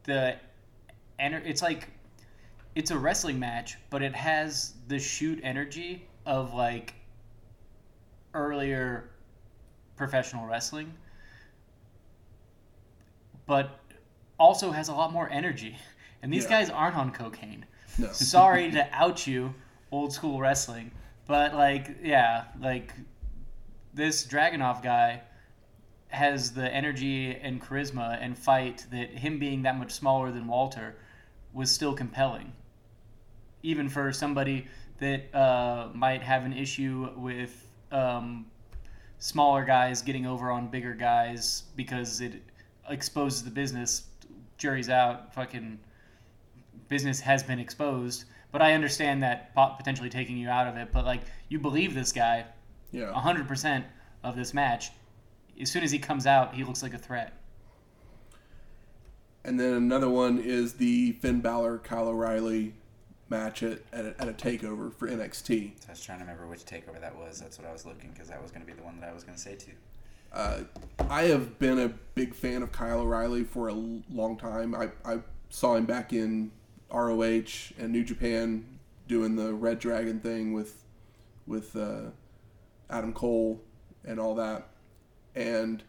the 0.05 0.37
it's 1.19 1.63
like 1.63 1.89
it's 2.77 2.93
a 2.93 2.99
wrestling 2.99 3.41
match, 3.41 3.79
but 3.91 4.01
it 4.01 4.15
has 4.15 4.75
the 4.87 5.01
shoot 5.01 5.41
energy 5.43 6.07
of 6.25 6.55
like 6.55 6.95
earlier 8.33 9.11
professional 9.97 10.47
wrestling, 10.47 10.95
but 13.45 13.78
also 14.39 14.71
has 14.73 14.89
a 14.89 14.95
lot 14.95 15.13
more 15.13 15.29
energy. 15.31 15.77
And 16.23 16.33
these 16.33 16.45
Yeah. 16.45 16.51
guys 16.61 16.71
aren't 16.71 16.97
on 16.97 17.13
cocaine. 17.13 17.65
No. 17.99 18.09
Sorry 18.13 18.71
to 18.73 18.89
out 18.95 19.27
you, 19.27 19.55
old 19.91 20.13
school 20.13 20.41
wrestling, 20.41 20.91
but 21.27 21.55
like, 21.55 21.97
yeah, 22.03 22.45
like 22.61 22.93
this 23.95 24.27
Dragunov 24.27 24.83
guy 24.83 25.23
has 26.09 26.53
the 26.53 26.73
energy 26.73 27.35
and 27.37 27.61
charisma 27.61 28.17
and 28.21 28.39
fight 28.39 28.87
that 28.91 29.11
him 29.11 29.39
being 29.39 29.63
that 29.63 29.77
much 29.77 29.93
smaller 29.93 30.31
than 30.33 30.47
Walter 30.47 30.97
was 31.53 31.71
still 31.71 31.95
compelling. 31.95 32.53
Even 33.63 33.89
for 33.89 34.13
somebody 34.13 34.67
that 35.01 35.35
uh, 35.35 35.89
might 35.95 36.23
have 36.23 36.45
an 36.45 36.53
issue 36.53 37.11
with 37.17 37.67
um, 37.93 38.47
smaller 39.19 39.65
guys 39.65 40.01
getting 40.03 40.27
over 40.27 40.51
on 40.51 40.69
bigger 40.69 40.95
guys 40.95 41.65
because 41.77 42.21
it 42.21 42.35
exposes 42.89 43.45
the 43.45 43.51
business. 43.51 44.05
Jury's 44.59 44.91
out. 44.91 45.33
Fucking 45.35 45.79
business 46.89 47.21
has 47.21 47.43
been 47.43 47.59
exposed. 47.59 48.25
But 48.51 48.63
I 48.63 48.73
understand 48.73 49.23
that 49.23 49.55
potentially 49.55 50.11
taking 50.11 50.37
you 50.37 50.49
out 50.49 50.67
of 50.67 50.77
it. 50.77 50.89
But 50.93 51.05
like, 51.05 51.21
you 51.49 51.59
believe 51.59 51.95
this 51.95 52.13
guy 52.13 52.47
Yeah. 52.91 53.13
100% 53.13 53.85
of 54.25 54.37
this 54.37 54.53
match. 54.53 54.91
As 55.61 55.71
soon 55.71 55.83
as 55.83 55.91
he 55.91 55.99
comes 55.99 56.27
out, 56.27 56.55
he 56.55 56.65
looks 56.65 56.83
like 56.83 56.95
a 56.95 56.99
threat. 56.99 57.35
And 59.45 59.59
then 59.59 59.73
another 59.73 60.09
one 60.09 60.39
is 60.39 60.75
the 60.75 61.13
Finn 61.13 61.41
Balor 61.41 61.79
Kyle 61.79 62.09
O'Reilly 62.09 62.75
match 63.31 63.63
at, 63.63 63.81
at, 63.93 64.07
a, 64.07 64.21
at 64.21 64.29
a 64.29 64.33
takeover 64.33 64.93
for 64.93 65.09
NXT. 65.09 65.73
I 65.87 65.91
was 65.91 66.01
trying 66.03 66.19
to 66.19 66.25
remember 66.25 66.47
which 66.47 66.65
takeover 66.65 67.01
that 67.01 67.17
was. 67.17 67.41
That's 67.41 67.59
what 67.59 67.69
I 67.69 67.73
was 67.73 67.85
looking 67.85 68.11
because 68.11 68.29
that 68.29 68.43
was 68.43 68.51
going 68.51 68.65
to 68.65 68.67
be 68.67 68.77
the 68.77 68.83
one 68.83 69.01
that 69.01 69.11
I 69.11 69.13
was 69.13 69.25
going 69.25 69.37
to 69.37 69.41
say 69.41 69.55
too. 69.55 69.73
Uh, 70.33 70.61
I 71.09 71.23
have 71.25 71.59
been 71.59 71.79
a 71.79 71.89
big 72.15 72.35
fan 72.35 72.63
of 72.63 72.73
Kyle 72.73 73.01
O'Reilly 73.01 73.45
for 73.45 73.69
a 73.69 73.73
long 73.73 74.37
time. 74.37 74.75
I, 74.75 74.91
I 75.05 75.21
saw 75.49 75.75
him 75.75 75.87
back 75.87 76.13
in 76.13 76.53
ROH 76.93 77.73
and 77.79 77.93
New 77.93 78.05
Japan 78.05 78.79
doing 79.07 79.37
the 79.37 79.55
Red 79.55 79.79
Dragon 79.79 80.21
thing 80.21 80.53
with 80.53 80.85
with 81.47 81.75
uh, 81.77 82.11
Adam 82.91 83.13
Cole 83.13 83.63
and 84.05 84.21
all 84.21 84.35
that, 84.35 84.69
and 85.35 85.83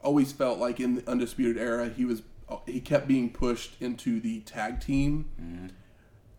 always 0.00 0.32
felt 0.32 0.58
like 0.58 0.80
in 0.80 0.96
the 0.96 1.08
Undisputed 1.08 1.56
Era 1.56 1.88
he 1.88 2.04
was 2.04 2.22
he 2.66 2.80
kept 2.80 3.08
being 3.08 3.30
pushed 3.30 3.80
into 3.80 4.20
the 4.20 4.40
tag 4.40 4.80
team, 4.80 5.70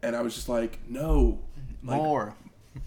and 0.04 0.16
I 0.16 0.22
was 0.22 0.36
just 0.36 0.50
like, 0.50 0.80
no, 0.88 1.40
like, 1.84 1.98
More. 1.98 2.36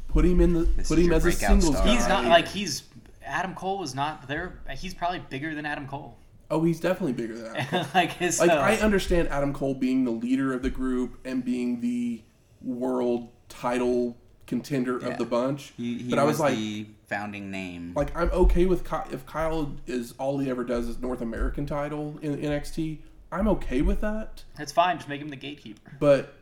put 0.09 0.25
him 0.25 0.41
in 0.41 0.53
the 0.53 0.65
This 0.65 0.89
put 0.89 0.99
him 0.99 1.13
as 1.13 1.25
a 1.25 1.33
singles 1.33 1.75
star. 1.75 1.85
guy. 1.85 1.95
He's 1.95 2.09
not 2.09 2.25
like 2.27 2.47
he's 2.49 2.83
Adam 3.29 3.55
Cole 3.55 3.79
was 3.79 3.95
not 3.95 4.27
there. 4.29 4.61
He's 4.77 4.95
probably 4.95 5.21
bigger 5.31 5.55
than 5.55 5.67
Adam 5.67 5.87
Cole. 5.87 6.17
oh, 6.51 6.63
he's 6.65 6.81
definitely 6.81 7.13
bigger 7.13 7.35
than 7.39 7.57
Adam 7.57 7.67
Cole. 7.85 7.87
like 7.95 8.13
his 8.13 8.41
like 8.41 8.51
uh, 8.51 8.55
I 8.55 8.77
understand 8.77 9.29
Adam 9.29 9.53
Cole 9.53 9.75
being 9.75 10.05
the 10.05 10.11
leader 10.11 10.53
of 10.55 10.63
the 10.63 10.71
group 10.71 11.19
and 11.25 11.45
being 11.45 11.81
the 11.81 12.23
world 12.63 13.29
title 13.49 14.17
contender 14.47 14.99
Yeah. 15.01 15.09
of 15.09 15.19
the 15.19 15.27
bunch, 15.27 15.73
He, 15.77 15.99
he 15.99 16.11
but 16.11 16.19
I 16.19 16.25
was, 16.25 16.41
like, 16.41 16.55
the 16.57 16.87
founding 17.07 17.51
name. 17.51 17.93
like 17.95 18.17
I'm 18.17 18.31
okay 18.31 18.65
with 18.65 18.83
Ky- 18.89 19.13
if 19.13 19.27
Kyle 19.27 19.77
is 19.87 20.15
all 20.19 20.39
he 20.39 20.49
ever 20.49 20.65
does 20.65 20.89
is 20.89 20.99
North 20.99 21.21
American 21.21 21.67
title 21.67 22.19
in 22.23 22.37
NXT. 22.39 22.99
I'm 23.31 23.47
okay 23.49 23.83
with 23.83 24.01
that, 24.01 24.45
It's 24.59 24.73
fine. 24.73 24.97
Just 24.97 25.09
make 25.09 25.21
him 25.21 25.29
the 25.29 25.37
gatekeeper. 25.37 25.93
but 26.01 26.33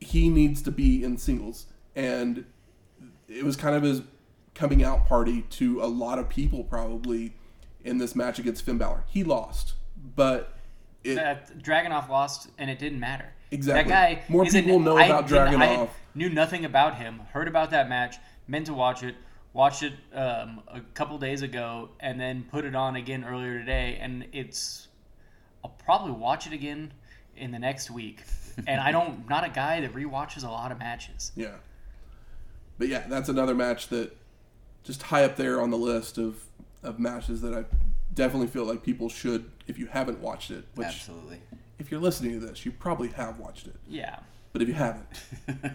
he 0.00 0.28
needs 0.28 0.62
to 0.62 0.70
be 0.70 1.02
in 1.04 1.16
singles, 1.16 1.66
and 1.96 2.44
it 3.28 3.44
was 3.44 3.56
kind 3.56 3.74
of 3.76 3.82
his 3.82 4.02
coming 4.54 4.82
out 4.82 5.06
party 5.06 5.42
to 5.42 5.82
a 5.82 5.86
lot 5.86 6.18
of 6.18 6.28
people 6.28 6.64
probably 6.64 7.34
in 7.84 7.98
this 7.98 8.14
match 8.14 8.38
against 8.38 8.64
Finn 8.64 8.78
Balor. 8.78 9.04
He 9.08 9.24
lost, 9.24 9.74
but 10.16 10.56
it 11.04 11.18
Uh, 11.18 11.36
Dragunov 11.58 12.08
lost, 12.08 12.48
and 12.58 12.70
it 12.70 12.78
didn't 12.78 13.00
matter. 13.00 13.32
Exactly. 13.50 13.90
That 13.90 14.16
guy. 14.16 14.22
More 14.28 14.44
people 14.44 14.80
know 14.80 14.96
I 14.96 15.06
about 15.06 15.32
I 15.32 15.88
knew 16.14 16.30
nothing 16.30 16.64
about 16.64 16.96
him. 16.96 17.20
Heard 17.32 17.48
about 17.48 17.70
that 17.70 17.88
match. 17.88 18.16
Meant 18.48 18.66
to 18.66 18.74
watch 18.74 19.02
it. 19.02 19.14
Watched 19.52 19.82
it 19.82 19.92
um, 20.14 20.62
a 20.68 20.80
couple 20.94 21.18
days 21.18 21.42
ago, 21.42 21.90
and 22.00 22.18
then 22.18 22.46
put 22.50 22.64
it 22.64 22.74
on 22.74 22.96
again 22.96 23.24
earlier 23.24 23.58
today. 23.58 23.98
And 24.00 24.26
it's. 24.32 24.88
I'll 25.62 25.74
probably 25.84 26.12
watch 26.12 26.46
it 26.46 26.52
again 26.52 26.92
in 27.36 27.50
the 27.50 27.58
next 27.58 27.90
week. 27.90 28.22
And 28.66 28.82
I 28.82 28.92
don't. 28.92 29.26
Not 29.30 29.44
a 29.44 29.48
guy 29.48 29.80
that 29.80 29.94
rewatches 29.94 30.44
a 30.44 30.50
lot 30.50 30.72
of 30.72 30.78
matches. 30.78 31.32
Yeah. 31.34 31.54
But 32.78 32.88
yeah, 32.88 33.04
that's 33.08 33.30
another 33.30 33.54
match 33.54 33.88
that 33.88 34.14
just 34.84 35.02
high 35.02 35.24
up 35.24 35.36
there 35.36 35.60
on 35.60 35.70
the 35.70 35.78
list 35.78 36.18
of, 36.18 36.44
of 36.82 36.98
matches 36.98 37.40
that 37.42 37.54
I 37.54 37.64
definitely 38.14 38.48
feel 38.48 38.64
like 38.64 38.82
people 38.82 39.08
should, 39.08 39.50
if 39.66 39.78
you 39.78 39.86
haven't 39.86 40.20
watched 40.20 40.50
it, 40.50 40.64
which 40.74 40.88
Absolutely. 40.88 41.40
if 41.78 41.90
you're 41.90 42.00
listening 42.00 42.40
to 42.40 42.46
this, 42.46 42.64
you 42.64 42.72
probably 42.72 43.08
have 43.08 43.38
watched 43.38 43.66
it. 43.66 43.76
Yeah. 43.88 44.18
But 44.52 44.62
if 44.62 44.68
you 44.68 44.74
haven't, 44.74 45.06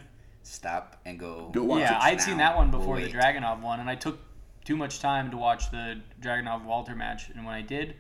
Stop 0.48 0.96
and 1.04 1.20
go. 1.20 1.50
Go 1.52 1.64
watch 1.66 1.82
yeah, 1.82 1.98
it 1.98 2.04
I'd 2.04 2.22
seen 2.22 2.38
that 2.38 2.56
one 2.56 2.72
before 2.72 2.96
We'll 2.96 3.06
the 3.06 3.14
wait. 3.14 3.14
Dragunov 3.14 3.60
one, 3.60 3.82
and 3.82 3.90
I 3.90 3.96
took 3.96 4.18
too 4.64 4.78
much 4.78 5.02
time 5.02 5.30
to 5.32 5.38
watch 5.38 5.72
the 5.72 6.00
Dragunov 6.22 6.64
Walter 6.64 6.96
match. 6.96 7.30
And 7.30 7.46
when 7.46 7.54
I 7.54 7.62
did, 7.62 7.96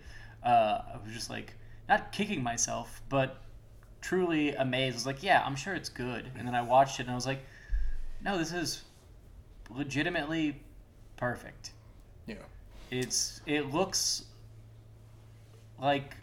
uh, 0.45 0.79
I 0.93 0.97
was 1.03 1.13
just 1.13 1.29
like, 1.29 1.55
not 1.89 2.13
kicking 2.13 2.41
myself, 2.41 3.01
but 3.09 3.41
truly 3.99 4.55
amazed. 4.55 4.93
I 4.93 4.95
was 4.95 5.05
like, 5.05 5.23
yeah, 5.23 5.43
I'm 5.45 5.57
sure 5.57 5.75
it's 5.75 5.89
good. 5.89 6.31
And 6.37 6.47
then 6.47 6.55
I 6.55 6.61
watched 6.61 7.01
it, 7.01 7.03
and 7.03 7.11
I 7.11 7.15
was 7.15 7.25
like, 7.25 7.43
no, 8.23 8.37
this 8.37 8.53
is 8.53 8.83
legitimately 9.69 10.61
perfect. 11.17 11.71
yeah. 12.25 12.35
It's 12.89 13.41
it 13.45 13.73
looks 13.73 14.23
like 15.79 16.15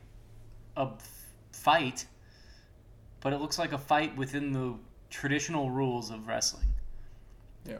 a 0.76 0.88
fight, 1.52 2.06
but 3.20 3.32
it 3.32 3.40
looks 3.40 3.58
like 3.58 3.72
a 3.72 3.78
fight 3.78 4.16
within 4.16 4.52
the 4.52 4.74
traditional 5.10 5.70
rules 5.70 6.10
of 6.10 6.26
wrestling. 6.26 6.66
Yeah. 7.66 7.78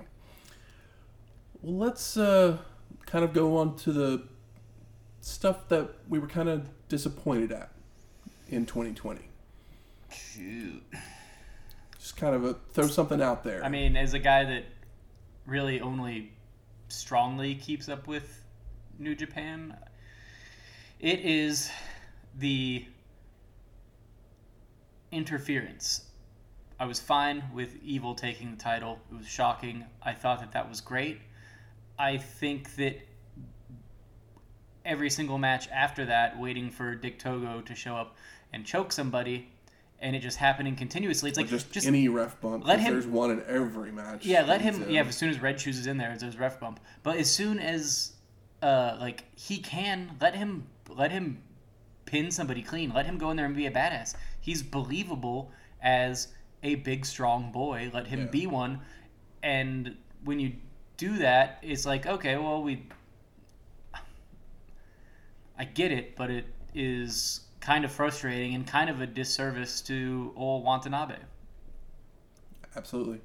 Well, 1.62 1.76
let's 1.76 2.16
uh, 2.16 2.58
kind 3.06 3.24
of 3.24 3.32
go 3.32 3.56
on 3.56 3.76
to 3.78 3.92
the 3.92 4.22
stuff 5.20 5.68
that 5.68 5.88
we 6.08 6.18
were 6.18 6.26
kind 6.26 6.48
of 6.48 6.68
disappointed 6.88 7.52
at 7.52 7.70
in 8.50 8.66
2020. 8.66 9.20
Shoot. 10.10 10.82
Just 11.98 12.16
kind 12.16 12.34
of 12.34 12.44
a, 12.44 12.54
throw 12.72 12.86
something 12.86 13.22
out 13.22 13.44
there. 13.44 13.64
I 13.64 13.68
mean, 13.68 13.96
as 13.96 14.12
a 14.12 14.18
guy 14.18 14.44
that 14.44 14.64
really 15.46 15.80
only 15.80 16.32
strongly 16.94 17.54
keeps 17.54 17.88
up 17.88 18.06
with 18.06 18.42
New 18.98 19.14
Japan, 19.14 19.76
it 21.00 21.20
is 21.20 21.70
the 22.36 22.86
interference 25.12 26.04
I 26.78 26.86
was 26.86 26.98
fine 26.98 27.44
with 27.54 27.76
Evil 27.84 28.14
taking 28.14 28.50
the 28.50 28.56
title. 28.56 28.98
It 29.10 29.16
was 29.16 29.28
shocking. 29.28 29.84
I 30.02 30.12
thought 30.12 30.40
that 30.40 30.52
that 30.52 30.68
was 30.68 30.80
great. 30.80 31.20
I 31.98 32.16
think 32.16 32.74
that 32.76 32.96
every 34.84 35.08
single 35.08 35.38
match 35.38 35.68
after 35.68 36.04
that, 36.06 36.38
waiting 36.38 36.70
for 36.70 36.96
Dick 36.96 37.18
Togo 37.18 37.60
to 37.60 37.74
show 37.74 37.96
up 37.96 38.16
and 38.52 38.66
choke 38.66 38.90
somebody, 38.90 39.48
and 40.04 40.14
it 40.14 40.20
just 40.20 40.36
happening 40.36 40.76
continuously. 40.76 41.30
It's 41.30 41.38
like 41.38 41.48
just, 41.48 41.72
just 41.72 41.86
any 41.86 42.08
ref 42.08 42.38
bump. 42.38 42.66
let 42.66 42.78
him- 42.78 42.92
There's 42.92 43.06
one 43.06 43.30
in 43.30 43.42
every 43.48 43.90
match. 43.90 44.26
yeah, 44.26 44.42
let 44.44 44.60
him. 44.60 44.82
in. 44.82 44.90
Yeah, 44.90 45.02
as 45.04 45.16
soon 45.16 45.30
as 45.30 45.40
Red 45.40 45.58
Shoes 45.58 45.78
is 45.78 45.86
in 45.86 45.96
there, 45.96 46.12
it's 46.12 46.22
his 46.22 46.38
ref 46.38 46.60
bump. 46.60 46.78
But 47.02 47.16
as 47.16 47.30
soon 47.30 47.58
as, 47.58 48.12
uh, 48.62 48.98
like 49.00 49.24
he 49.34 49.58
can 49.58 50.10
let 50.20 50.36
him 50.36 50.66
let 50.90 51.10
him 51.10 51.42
pin 52.04 52.30
somebody 52.30 52.60
clean. 52.62 52.92
Let 52.92 53.06
him 53.06 53.16
go 53.16 53.30
in 53.30 53.36
there 53.38 53.46
and 53.46 53.56
be 53.56 53.64
a 53.64 53.70
badass. 53.70 54.14
He's 54.42 54.62
believable 54.62 55.50
as 55.82 56.28
a 56.62 56.74
big 56.76 57.06
strong 57.06 57.50
boy. 57.50 57.90
Let 57.94 58.06
him 58.06 58.20
Yeah. 58.20 58.26
be 58.26 58.46
one. 58.46 58.80
And 59.42 59.96
when 60.22 60.38
you 60.38 60.52
do 60.98 61.16
that, 61.18 61.58
it's 61.62 61.86
like 61.86 62.04
okay, 62.06 62.36
well 62.36 62.62
we. 62.62 62.86
I 65.58 65.64
get 65.64 65.92
it, 65.92 66.14
but 66.14 66.30
it 66.30 66.44
is 66.74 67.40
kind 67.64 67.84
of 67.84 67.90
frustrating 67.90 68.54
and 68.54 68.66
kind 68.66 68.90
of 68.90 69.00
a 69.00 69.06
disservice 69.06 69.80
to 69.80 70.32
old 70.36 70.64
Watanabe. 70.64 71.16
Absolutely. 72.76 73.20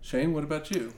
Shane, 0.00 0.34
what 0.34 0.42
about 0.42 0.70
you? 0.70 0.92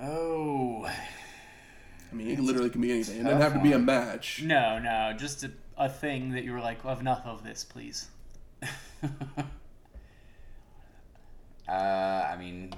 Oh, 0.00 0.86
I 0.86 2.14
mean, 2.14 2.28
it 2.28 2.40
literally 2.40 2.70
can 2.70 2.80
be 2.80 2.90
anything. 2.90 3.20
It 3.20 3.24
doesn't 3.24 3.40
have 3.40 3.54
to 3.54 3.60
be 3.60 3.72
a 3.72 3.78
match. 3.78 4.42
No, 4.42 4.78
no, 4.78 5.12
just 5.18 5.44
a, 5.44 5.50
a 5.76 5.88
thing 5.88 6.30
that 6.30 6.44
you 6.44 6.52
were 6.52 6.60
like, 6.60 6.84
enough 6.84 7.22
of 7.26 7.44
this, 7.44 7.64
please. 7.64 8.08
uh, 9.02 9.08
I 11.68 12.36
mean, 12.38 12.72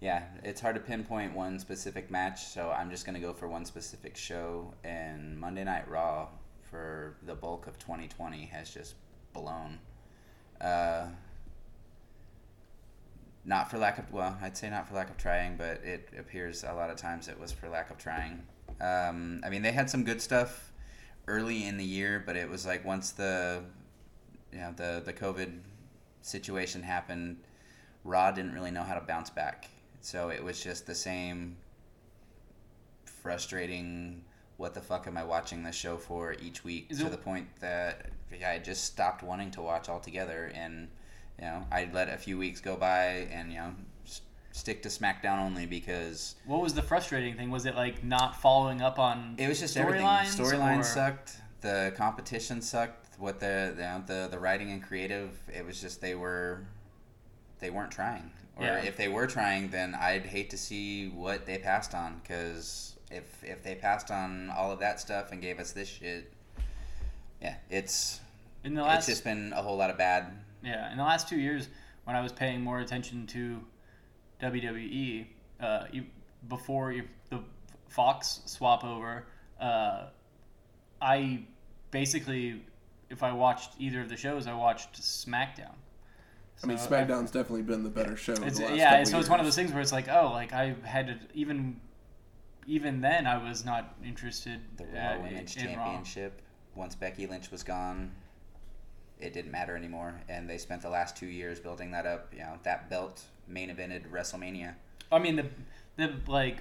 yeah, 0.00 0.24
it's 0.42 0.60
hard 0.60 0.74
to 0.74 0.80
pinpoint 0.80 1.34
one 1.34 1.58
specific 1.58 2.10
match, 2.10 2.44
so 2.44 2.70
I'm 2.70 2.90
just 2.90 3.06
gonna 3.06 3.20
go 3.20 3.32
for 3.32 3.48
one 3.48 3.64
specific 3.64 4.16
show. 4.16 4.74
And 4.84 5.38
Monday 5.38 5.64
Night 5.64 5.88
Raw 5.88 6.28
for 6.70 7.16
the 7.24 7.34
bulk 7.34 7.66
of 7.66 7.78
2020 7.78 8.46
has 8.46 8.72
just 8.72 8.94
blown. 9.32 9.78
Uh, 10.60 11.08
not 13.44 13.70
for 13.70 13.78
lack 13.78 13.98
of 13.98 14.12
well, 14.12 14.36
I'd 14.42 14.56
say 14.56 14.68
not 14.68 14.88
for 14.88 14.94
lack 14.94 15.08
of 15.08 15.16
trying, 15.16 15.56
but 15.56 15.80
it 15.84 16.10
appears 16.18 16.64
a 16.64 16.72
lot 16.74 16.90
of 16.90 16.96
times 16.96 17.28
it 17.28 17.38
was 17.38 17.52
for 17.52 17.68
lack 17.68 17.90
of 17.90 17.96
trying. 17.96 18.42
Um, 18.80 19.40
I 19.44 19.50
mean, 19.50 19.62
they 19.62 19.72
had 19.72 19.88
some 19.88 20.04
good 20.04 20.20
stuff 20.20 20.72
early 21.28 21.66
in 21.66 21.76
the 21.76 21.84
year, 21.84 22.22
but 22.24 22.36
it 22.36 22.48
was 22.48 22.66
like 22.66 22.84
once 22.84 23.12
the 23.12 23.62
you 24.52 24.58
know 24.58 24.74
the 24.76 25.02
the 25.04 25.12
COVID 25.12 25.60
situation 26.22 26.82
happened, 26.82 27.38
Raw 28.04 28.30
didn't 28.32 28.52
really 28.52 28.72
know 28.72 28.82
how 28.82 28.94
to 28.94 29.00
bounce 29.00 29.30
back. 29.30 29.70
So 30.00 30.28
it 30.30 30.42
was 30.42 30.62
just 30.62 30.86
the 30.86 30.94
same 30.94 31.56
frustrating. 33.04 34.24
What 34.56 34.72
the 34.72 34.80
fuck 34.80 35.06
am 35.06 35.16
I 35.18 35.24
watching 35.24 35.62
this 35.62 35.74
show 35.76 35.96
for 35.98 36.34
each 36.40 36.64
week? 36.64 36.86
Is 36.90 37.00
to 37.00 37.06
it- 37.06 37.10
the 37.10 37.18
point 37.18 37.48
that 37.60 38.06
yeah, 38.38 38.50
I 38.50 38.58
just 38.58 38.84
stopped 38.84 39.22
wanting 39.22 39.50
to 39.52 39.62
watch 39.62 39.88
altogether, 39.88 40.50
and 40.54 40.88
you 41.38 41.44
know 41.44 41.66
I'd 41.70 41.92
let 41.92 42.08
a 42.08 42.16
few 42.16 42.38
weeks 42.38 42.60
go 42.60 42.76
by, 42.76 43.28
and 43.30 43.52
you 43.52 43.58
know 43.58 43.74
s- 44.06 44.22
stick 44.52 44.82
to 44.84 44.88
SmackDown 44.88 45.38
only 45.38 45.66
because 45.66 46.36
What 46.46 46.62
was 46.62 46.74
the 46.74 46.82
frustrating 46.82 47.36
thing? 47.36 47.50
Was 47.50 47.66
it 47.66 47.74
like 47.74 48.02
not 48.02 48.40
following 48.40 48.80
up 48.80 48.98
on? 48.98 49.34
it 49.38 49.48
was 49.48 49.60
just 49.60 49.76
everything. 49.76 50.06
Storylines, 50.06 50.36
Storylines 50.40 50.80
or- 50.80 50.84
sucked. 50.84 51.36
The 51.60 51.92
competition 51.96 52.62
sucked. 52.62 53.18
What 53.18 53.40
the 53.40 53.72
you 53.76 53.82
know, 53.82 54.02
the 54.06 54.28
the 54.30 54.38
writing 54.38 54.70
and 54.72 54.82
creative, 54.82 55.38
it 55.52 55.64
was 55.66 55.80
just 55.80 56.00
they 56.00 56.14
were 56.14 56.64
they 57.60 57.70
weren't 57.70 57.90
trying. 57.90 58.30
Or 58.56 58.64
Yeah. 58.64 58.76
if 58.78 58.96
they 58.96 59.08
were 59.08 59.26
trying, 59.26 59.68
then 59.70 59.94
I'd 59.94 60.26
hate 60.26 60.50
to 60.50 60.58
see 60.58 61.08
what 61.08 61.44
they 61.46 61.58
passed 61.58 61.94
on. 61.94 62.20
Because 62.20 62.96
if 63.10 63.42
if 63.44 63.62
they 63.62 63.74
passed 63.74 64.10
on 64.10 64.50
all 64.50 64.72
of 64.72 64.78
that 64.80 64.98
stuff 65.00 65.30
and 65.32 65.40
gave 65.42 65.58
us 65.60 65.72
this 65.72 65.88
shit, 65.88 66.32
yeah, 67.40 67.56
it's 67.68 68.20
in 68.64 68.74
the 68.74 68.82
last, 68.82 68.98
it's 68.98 69.06
just 69.18 69.24
been 69.24 69.52
a 69.54 69.62
whole 69.62 69.76
lot 69.76 69.90
of 69.90 69.98
bad. 69.98 70.32
yeah 70.62 70.90
in 70.90 70.96
the 70.96 71.04
last 71.04 71.28
two 71.28 71.36
years 71.38 71.68
when 72.04 72.16
I 72.16 72.20
was 72.20 72.32
paying 72.32 72.60
more 72.62 72.80
attention 72.80 73.26
to 73.28 73.62
WWE 74.40 75.26
uh, 75.60 75.86
you, 75.92 76.06
before 76.48 76.92
you, 76.92 77.04
the 77.30 77.40
Fox 77.88 78.40
swap 78.46 78.84
over, 78.84 79.26
uh, 79.60 80.06
I 81.00 81.42
basically 81.90 82.62
if 83.08 83.22
I 83.22 83.32
watched 83.32 83.72
either 83.78 84.00
of 84.00 84.08
the 84.08 84.16
shows, 84.16 84.46
I 84.46 84.54
watched 84.54 85.00
SmackDown. 85.00 85.74
I 86.62 86.66
mean, 86.66 86.78
So 86.78 86.88
SmackDown's 86.88 87.30
definitely 87.30 87.62
been 87.62 87.84
the 87.84 87.90
better 87.90 88.16
show. 88.16 88.34
in 88.34 88.44
It's, 88.44 88.58
the 88.58 88.64
last 88.66 88.76
yeah, 88.76 88.90
couple 88.90 89.06
so 89.06 89.18
it's 89.20 89.28
one 89.28 89.40
of 89.40 89.46
those 89.46 89.56
things 89.56 89.72
where 89.72 89.80
it's 89.82 89.92
like, 89.92 90.08
oh, 90.08 90.30
like 90.32 90.52
I 90.52 90.74
had 90.84 91.06
to 91.08 91.18
even 91.34 91.80
even 92.66 93.00
then 93.00 93.26
I 93.26 93.42
was 93.48 93.64
not 93.64 93.94
interested 94.04 94.60
The 94.76 94.84
Raw 94.84 95.18
Women's 95.22 95.56
in 95.56 95.66
Raw. 95.66 95.72
Championship. 95.74 96.42
Once 96.74 96.94
Becky 96.94 97.26
Lynch 97.26 97.50
was 97.50 97.62
gone, 97.62 98.10
it 99.18 99.32
didn't 99.32 99.50
matter 99.50 99.76
anymore, 99.76 100.20
and 100.28 100.48
they 100.48 100.58
spent 100.58 100.82
the 100.82 100.90
last 100.90 101.16
two 101.16 101.26
years 101.26 101.58
building 101.60 101.90
that 101.92 102.04
up. 102.06 102.32
You 102.32 102.40
know, 102.40 102.58
that 102.64 102.90
belt 102.90 103.22
main 103.48 103.70
evented 103.70 104.10
WrestleMania. 104.10 104.74
I 105.12 105.18
mean 105.18 105.36
the 105.36 105.46
the 105.96 106.14
like 106.26 106.58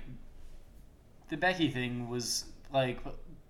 the 1.30 1.38
Becky 1.38 1.70
thing 1.70 2.10
was 2.10 2.46
like 2.74 3.00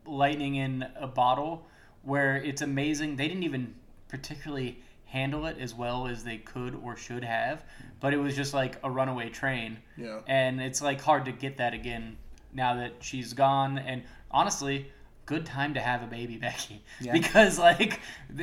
lightning 0.06 0.56
in 0.56 0.86
a 0.96 1.08
bottle 1.08 1.66
where 2.04 2.38
it's 2.38 2.62
amazing 2.62 3.16
they 3.16 3.28
didn't 3.28 3.44
even 3.44 3.74
particularly 4.08 4.80
handle 5.16 5.46
it 5.46 5.58
as 5.60 5.74
well 5.74 6.08
as 6.08 6.24
they 6.24 6.38
could 6.38 6.76
or 6.84 6.96
should 6.98 7.24
have 7.24 7.64
but 8.02 8.14
it 8.14 8.18
was 8.18 8.36
just 8.36 8.54
like 8.54 8.74
a 8.84 8.90
runaway 8.92 9.30
train 9.30 9.78
Yeah. 9.98 10.20
and 10.28 10.60
it's 10.62 10.82
like 10.82 11.00
hard 11.02 11.24
to 11.26 11.32
get 11.32 11.58
that 11.58 11.74
again 11.74 12.18
now 12.54 12.76
that 12.76 12.94
she's 13.00 13.34
gone 13.34 13.78
and 13.78 14.04
honestly 14.30 14.92
good 15.26 15.46
time 15.46 15.74
to 15.76 15.80
have 15.80 16.04
a 16.04 16.08
baby 16.08 16.38
Becky 16.48 16.84
Yeah. 17.00 17.14
because 17.14 17.58
like 17.58 18.00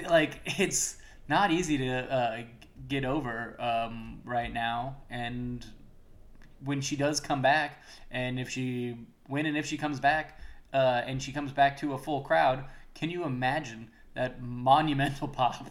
like 0.09 0.41
it's 0.59 0.97
not 1.29 1.51
easy 1.51 1.77
to 1.79 1.91
uh, 2.19 2.43
get 2.89 3.05
over 3.05 3.61
um, 3.61 4.21
right 4.25 4.53
now 4.53 4.97
and 5.11 5.67
when 6.65 6.81
she 6.81 6.95
does 6.95 7.19
come 7.21 7.43
back, 7.43 7.83
and 8.13 8.39
if 8.39 8.49
she 8.49 8.97
when 9.27 9.47
and 9.47 9.57
if 9.57 9.67
she 9.67 9.77
comes 9.77 9.99
back, 9.99 10.39
uh, 10.73 11.03
and 11.07 11.21
she 11.21 11.33
comes 11.33 11.51
back 11.53 11.77
to 11.79 11.95
a 11.95 11.99
full 11.99 12.21
crowd, 12.21 12.65
can 12.95 13.11
you 13.11 13.25
imagine 13.25 13.91
that 14.15 14.41
monumental 14.41 15.27
pop? 15.41 15.71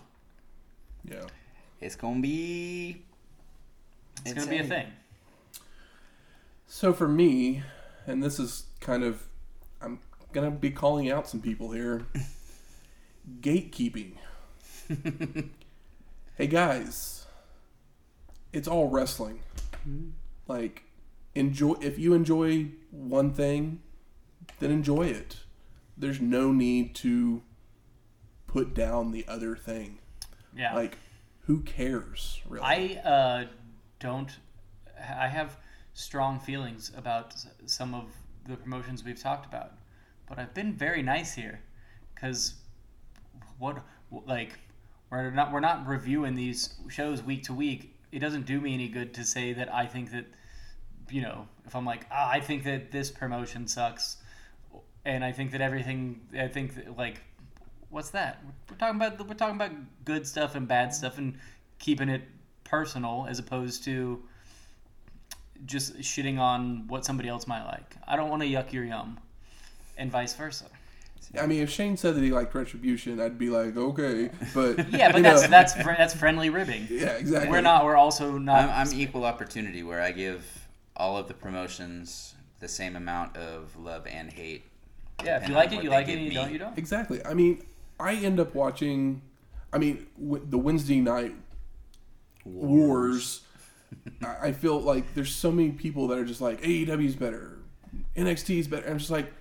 Yeah. 1.03 1.25
It's 1.79 1.95
gonna 1.95 2.21
be. 2.21 3.03
It's 4.23 4.33
going 4.33 4.45
to 4.45 4.51
be 4.51 4.59
a 4.59 4.63
thing. 4.63 4.87
So 6.67 6.93
for 6.93 7.07
me, 7.07 7.63
and 8.05 8.21
this 8.21 8.39
is 8.39 8.65
kind 8.79 9.03
of, 9.03 9.23
I'm 9.81 9.99
gonna 10.31 10.51
be 10.51 10.69
calling 10.69 11.09
out 11.09 11.27
some 11.27 11.41
people 11.41 11.71
here. 11.71 12.05
Gatekeeping. 13.41 14.13
hey 16.35 16.47
guys, 16.47 17.25
it's 18.53 18.67
all 18.67 18.89
wrestling. 18.89 19.39
Like, 20.47 20.83
enjoy. 21.33 21.75
If 21.81 21.97
you 21.97 22.13
enjoy 22.13 22.67
one 22.91 23.33
thing, 23.33 23.81
then 24.59 24.69
enjoy 24.69 25.07
it. 25.07 25.37
There's 25.97 26.21
no 26.21 26.51
need 26.51 26.93
to 26.95 27.41
put 28.47 28.73
down 28.73 29.11
the 29.11 29.25
other 29.27 29.55
thing. 29.55 29.99
Yeah. 30.55 30.75
Like, 30.75 30.97
who 31.41 31.61
cares? 31.61 32.41
Really? 32.47 32.99
I 33.03 33.07
uh, 33.07 33.45
don't. 33.99 34.29
I 34.97 35.27
have 35.27 35.57
strong 35.93 36.39
feelings 36.39 36.91
about 36.95 37.33
some 37.65 37.93
of 37.93 38.05
the 38.47 38.55
promotions 38.55 39.03
we've 39.03 39.19
talked 39.19 39.45
about, 39.45 39.73
but 40.27 40.39
I've 40.39 40.53
been 40.53 40.73
very 40.73 41.01
nice 41.01 41.33
here, 41.33 41.61
because 42.13 42.55
what 43.57 43.83
like 44.25 44.59
we're 45.09 45.29
not 45.31 45.51
we're 45.51 45.59
not 45.59 45.87
reviewing 45.87 46.35
these 46.35 46.75
shows 46.89 47.21
week 47.21 47.43
to 47.43 47.53
week. 47.53 47.95
It 48.11 48.19
doesn't 48.19 48.45
do 48.45 48.59
me 48.59 48.73
any 48.73 48.87
good 48.87 49.13
to 49.15 49.23
say 49.23 49.53
that 49.53 49.73
I 49.73 49.85
think 49.85 50.11
that 50.11 50.25
you 51.09 51.21
know 51.21 51.47
if 51.65 51.75
I'm 51.75 51.85
like 51.85 52.05
ah, 52.11 52.29
I 52.29 52.39
think 52.39 52.63
that 52.65 52.91
this 52.91 53.11
promotion 53.11 53.67
sucks, 53.67 54.17
and 55.05 55.23
I 55.23 55.31
think 55.31 55.51
that 55.51 55.61
everything 55.61 56.21
I 56.37 56.47
think 56.47 56.75
that, 56.75 56.97
like 56.97 57.21
what's 57.91 58.09
that? 58.11 58.43
We're 58.69 58.77
talking 58.77 58.95
about 58.99 59.27
we're 59.27 59.35
talking 59.35 59.55
about 59.55 59.71
good 60.05 60.25
stuff 60.25 60.55
and 60.55 60.67
bad 60.67 60.93
stuff 60.93 61.17
and 61.17 61.37
keeping 61.79 62.09
it 62.09 62.23
personal 62.63 63.27
as 63.29 63.37
opposed 63.37 63.83
to 63.83 64.23
just 65.65 65.97
shitting 65.99 66.39
on 66.39 66.87
what 66.87 67.05
somebody 67.05 67.29
else 67.29 67.45
might 67.45 67.65
like. 67.65 67.95
I 68.07 68.15
don't 68.15 68.29
want 68.29 68.41
to 68.41 68.47
yuck 68.47 68.73
your 68.73 68.83
yum, 68.83 69.19
and 69.97 70.11
vice 70.11 70.33
versa. 70.33 70.65
I 71.39 71.45
mean, 71.45 71.61
if 71.61 71.69
Shane 71.69 71.95
said 71.95 72.15
that 72.15 72.23
he 72.23 72.31
liked 72.31 72.53
Retribution, 72.53 73.21
I'd 73.21 73.37
be 73.37 73.49
like, 73.49 73.77
okay, 73.77 74.31
but 74.53 74.89
Yeah, 74.91 75.11
but 75.11 75.17
you 75.17 75.23
that's 75.23 75.43
know, 75.43 75.47
that's 75.49 75.73
that's 75.75 76.13
friendly 76.15 76.49
ribbing. 76.49 76.87
yeah, 76.89 77.11
exactly. 77.11 77.49
We're 77.49 77.61
not. 77.61 77.85
We're 77.85 77.95
also 77.95 78.37
not. 78.37 78.69
I'm, 78.69 78.87
I'm 78.87 78.93
equal 78.99 79.23
opportunity 79.23 79.83
where 79.83 80.01
I 80.01 80.11
give 80.11 80.43
all 80.95 81.17
of 81.17 81.27
the 81.27 81.33
promotions 81.33 82.35
the 82.59 82.67
same 82.67 82.95
amount 82.95 83.37
of 83.37 83.75
love 83.77 84.07
and 84.07 84.31
hate. 84.31 84.63
yeah, 85.23 85.41
if 85.41 85.47
you 85.47 85.55
like 85.55 85.71
it, 85.71 85.83
you 85.83 85.89
like 85.89 86.09
it, 86.09 86.17
and 86.17 86.25
you 86.25 86.31
don't, 86.31 86.51
you 86.51 86.57
don't. 86.59 86.77
exactly. 86.77 87.23
I 87.25 87.33
mean, 87.33 87.63
I 88.01 88.15
end 88.15 88.39
up 88.39 88.55
watching 88.55 89.21
I 89.73 89.77
mean, 89.77 90.05
w- 90.21 90.45
the 90.49 90.57
Wednesday 90.57 90.99
night 90.99 91.35
wars. 92.45 93.41
I 94.23 94.47
I 94.47 94.51
feel 94.53 94.79
like 94.79 95.13
there's 95.13 95.33
so 95.33 95.51
many 95.51 95.71
people 95.71 96.07
that 96.07 96.17
are 96.17 96.25
just 96.25 96.41
like 96.41 96.61
AEW 96.61 97.05
is 97.05 97.15
better, 97.15 97.59
NXT 98.15 98.59
is 98.59 98.67
better. 98.67 98.89
I'm 98.89 98.97
just 98.97 99.11
like, 99.11 99.31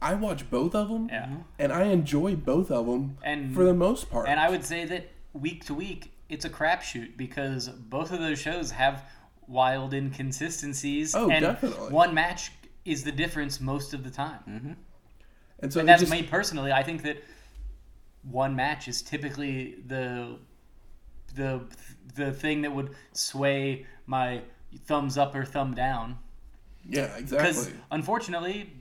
I 0.00 0.14
watch 0.14 0.48
both 0.50 0.74
of 0.74 0.88
them, 0.88 1.08
Yeah. 1.10 1.24
Mm-hmm. 1.26 1.40
and 1.58 1.72
I 1.72 1.84
enjoy 1.84 2.36
both 2.36 2.70
of 2.70 2.86
them 2.86 3.18
And- 3.22 3.54
for 3.54 3.64
the 3.64 3.74
most 3.74 4.10
part. 4.10 4.28
And 4.28 4.38
I 4.38 4.48
would 4.50 4.64
say 4.64 4.84
that 4.86 5.10
week 5.32 5.64
to 5.66 5.74
week, 5.74 6.12
it's 6.28 6.44
a 6.44 6.50
crapshoot 6.50 7.16
because 7.16 7.68
both 7.68 8.12
of 8.12 8.20
those 8.20 8.38
shows 8.38 8.70
have 8.70 9.04
wild 9.48 9.92
inconsistencies. 9.94 11.14
Oh, 11.14 11.30
and 11.30 11.42
definitely. 11.44 11.90
One 11.92 12.14
match 12.14 12.52
is 12.84 13.02
the 13.04 13.12
difference 13.12 13.60
most 13.60 13.92
of 13.94 14.04
the 14.04 14.10
time. 14.10 14.40
Mm-hmm. 14.48 14.72
and 15.60 15.72
so 15.72 15.80
And 15.80 15.88
that's 15.88 16.00
just, 16.00 16.12
me 16.12 16.22
personally. 16.22 16.72
I 16.72 16.82
think 16.82 17.02
that 17.02 17.22
one 18.30 18.56
match 18.56 18.88
is 18.88 19.02
typically 19.02 19.76
the 19.86 20.38
the 21.34 21.60
the 22.14 22.32
thing 22.32 22.62
that 22.62 22.72
would 22.72 22.90
sway 23.12 23.86
my 24.06 24.42
thumbs 24.84 25.18
up 25.18 25.34
or 25.34 25.44
thumb 25.44 25.74
down. 25.74 26.18
yeah, 26.88 27.16
exactly. 27.16 27.36
Because 27.36 27.70
unfortunately, 27.90 28.72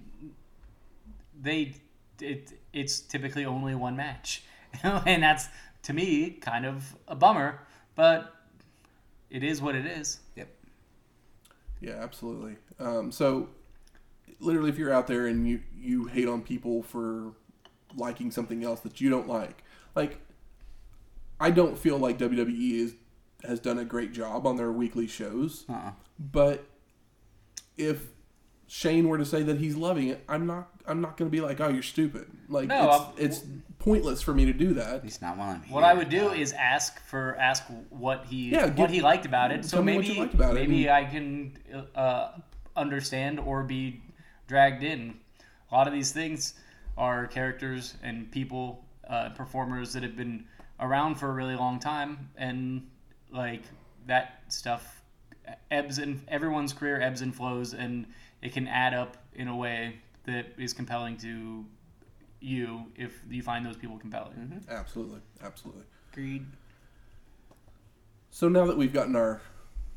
they 1.42 1.74
it 2.22 2.54
it's 2.74 3.00
typically 3.00 3.46
only 3.46 3.76
one 3.76 3.96
match, 3.96 4.44
and 4.84 5.24
that's 5.24 5.48
to 5.84 5.94
me 5.94 6.32
kind 6.32 6.66
of 6.66 6.96
a 7.08 7.16
bummer. 7.16 7.62
But 7.96 8.34
it 9.30 9.44
is 9.44 9.62
what 9.62 9.76
it 9.76 9.86
is. 9.86 10.20
Yep. 10.36 10.50
Yeah, 11.80 11.94
absolutely. 11.94 12.58
Um, 12.80 13.12
so, 13.12 13.50
literally, 14.40 14.70
if 14.70 14.78
you're 14.78 14.94
out 14.94 15.08
there 15.08 15.28
and 15.28 15.48
you 15.48 15.62
you 15.78 16.06
hate 16.06 16.28
on 16.28 16.42
people 16.42 16.84
for 16.84 17.34
liking 17.96 18.32
something 18.32 18.64
else 18.64 18.82
that 18.82 19.02
you 19.02 19.10
don't 19.10 19.28
like, 19.28 19.64
like 19.96 20.20
I 21.40 21.52
don't 21.52 21.78
feel 21.78 21.98
like 21.98 22.18
WWE 22.18 22.72
is 22.72 22.96
has 23.44 23.60
done 23.60 23.78
a 23.78 23.86
great 23.86 24.12
job 24.12 24.48
on 24.48 24.58
their 24.58 24.72
weekly 24.72 25.08
shows. 25.08 25.66
Uh-uh. 25.70 25.92
But 26.20 26.66
if 27.78 28.02
Shane 28.68 29.08
were 29.08 29.18
to 29.18 29.26
say 29.26 29.44
that 29.44 29.60
he's 29.60 29.76
loving 29.76 30.08
it, 30.08 30.24
I'm 30.28 30.48
not. 30.48 30.70
I'm 30.88 31.02
not 31.02 31.18
going 31.18 31.30
to 31.30 31.32
be 31.32 31.42
like, 31.42 31.60
"Oh, 31.60 31.68
you're 31.68 31.84
stupid." 31.84 32.28
Like 32.48 32.68
No, 32.68 33.12
it's, 33.18 33.42
it's 33.42 33.48
pointless 33.80 34.22
for 34.22 34.34
me 34.34 34.46
to 34.46 34.54
do 34.54 34.74
that. 34.76 35.04
He's 35.04 35.22
not 35.22 35.38
while 35.38 35.50
I'm. 35.52 35.62
What 35.70 35.84
I 35.84 35.94
would 35.94 36.10
do 36.10 36.32
is 36.32 36.54
ask 36.54 37.00
for 37.08 37.36
ask 37.38 37.64
what 37.90 38.26
he 38.26 38.50
Yeah, 38.50 38.66
what 38.68 38.76
give- 38.76 38.90
he 38.92 39.02
liked 39.02 39.26
about 39.26 39.52
it. 39.52 39.66
So 39.66 39.78
tell 39.78 39.84
me 39.84 39.98
maybe 39.98 40.14
you 40.14 40.20
liked 40.20 40.34
about 40.34 40.52
it 40.58 40.68
maybe 40.68 40.90
I 40.90 41.06
can 41.06 41.58
uh, 41.96 42.32
understand 42.76 43.40
or 43.40 43.64
be 43.64 44.02
dragged 44.48 44.84
in. 44.84 45.20
A 45.72 45.76
lot 45.76 45.88
of 45.88 45.94
these 45.94 46.12
things 46.12 46.54
are 46.98 47.28
characters 47.28 47.96
and 48.04 48.32
people, 48.32 48.84
uh, 49.10 49.30
performers 49.30 49.94
that 49.94 50.04
have 50.04 50.16
been 50.16 50.46
around 50.80 51.16
for 51.16 51.30
a 51.30 51.34
really 51.34 51.56
long 51.56 51.80
time, 51.80 52.30
and 52.38 52.88
like 53.32 53.64
that 54.08 54.44
stuff 54.50 55.02
ebbs 55.72 55.98
and 56.00 56.22
everyone's 56.28 56.74
career 56.74 57.02
ebbs 57.02 57.22
and 57.22 57.36
flows, 57.36 57.74
and 57.74 58.06
it 58.42 58.54
can 58.54 58.68
add 58.68 58.94
up 58.94 59.18
in 59.34 59.48
a 59.48 59.56
way 59.56 59.96
that 60.26 60.48
is 60.58 60.74
compelling 60.74 61.18
to 61.18 61.66
you 62.40 62.86
if 62.96 63.22
you 63.30 63.42
find 63.42 63.66
those 63.66 63.78
people 63.78 63.98
compelling. 63.98 64.64
Absolutely, 64.70 65.20
absolutely. 65.44 65.84
Agreed. 66.12 66.46
So 68.30 68.48
now 68.50 68.66
that 68.66 68.78
we've 68.78 68.94
gotten 68.94 69.16
our 69.16 69.42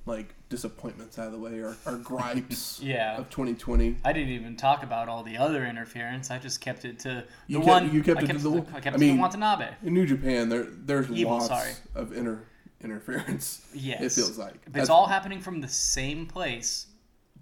like 0.07 0.35
disappointments 0.49 1.19
out 1.19 1.27
of 1.27 1.33
the 1.33 1.39
way, 1.39 1.59
or, 1.59 1.77
our 1.87 1.97
gripes 2.03 2.81
Yeah. 2.83 3.17
of 3.19 3.29
2020, 3.31 3.97
I 4.05 4.13
didn't 4.13 4.31
even 4.31 4.57
talk 4.57 4.83
about 4.83 5.09
all 5.09 5.23
the 5.23 5.37
other 5.37 5.67
interference. 5.67 6.31
I 6.31 6.39
just 6.39 6.61
kept 6.61 6.85
it 6.85 6.99
to 7.01 7.09
the 7.09 7.25
You 7.47 7.59
kept- 7.59 7.69
one. 7.69 7.93
you 7.95 8.03
kept 8.03 8.21
I 8.21 8.23
it 8.23 8.27
kept 8.29 8.41
to 8.43 8.49
the- 8.51 8.67
I 8.77 8.81
kept 8.81 8.97
I 8.97 8.99
mean- 8.99 9.17
to 9.17 9.23
Watanabe. 9.23 9.75
in 9.83 9.93
New 9.95 10.07
Japan, 10.07 10.49
there 10.49 10.65
there's 10.65 11.11
Evil, 11.11 11.35
lots 11.35 11.49
sorry. 11.49 11.73
of 11.95 12.13
inter 12.13 12.43
interference. 12.81 13.67
Yes, 13.75 14.01
it 14.03 14.21
feels 14.21 14.39
like 14.39 14.55
it's 14.75 14.89
all 14.91 15.07
happening 15.07 15.41
from 15.41 15.61
the 15.61 15.69
same 15.69 16.27
place, 16.27 16.87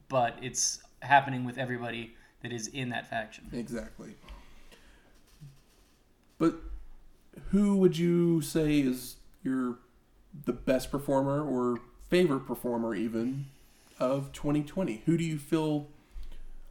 but 0.08 0.36
it's 0.42 0.80
happening 1.02 1.44
with 1.44 1.58
everybody 1.58 2.14
that 2.42 2.52
is 2.52 2.66
in 2.68 2.88
that 2.90 3.08
faction. 3.08 3.48
exactly. 3.52 4.14
But 6.38 6.56
who 7.50 7.76
would 7.76 7.96
you 7.96 8.40
say 8.40 8.80
is 8.80 9.16
your 9.42 9.78
the 10.44 10.52
best 10.52 10.90
performer 10.90 11.42
or 11.42 11.78
favorite 12.08 12.40
performer 12.40 12.94
even 12.94 13.46
of 13.98 14.32
2020? 14.32 15.02
Who 15.06 15.16
do 15.16 15.24
you 15.24 15.38
feel? 15.38 15.88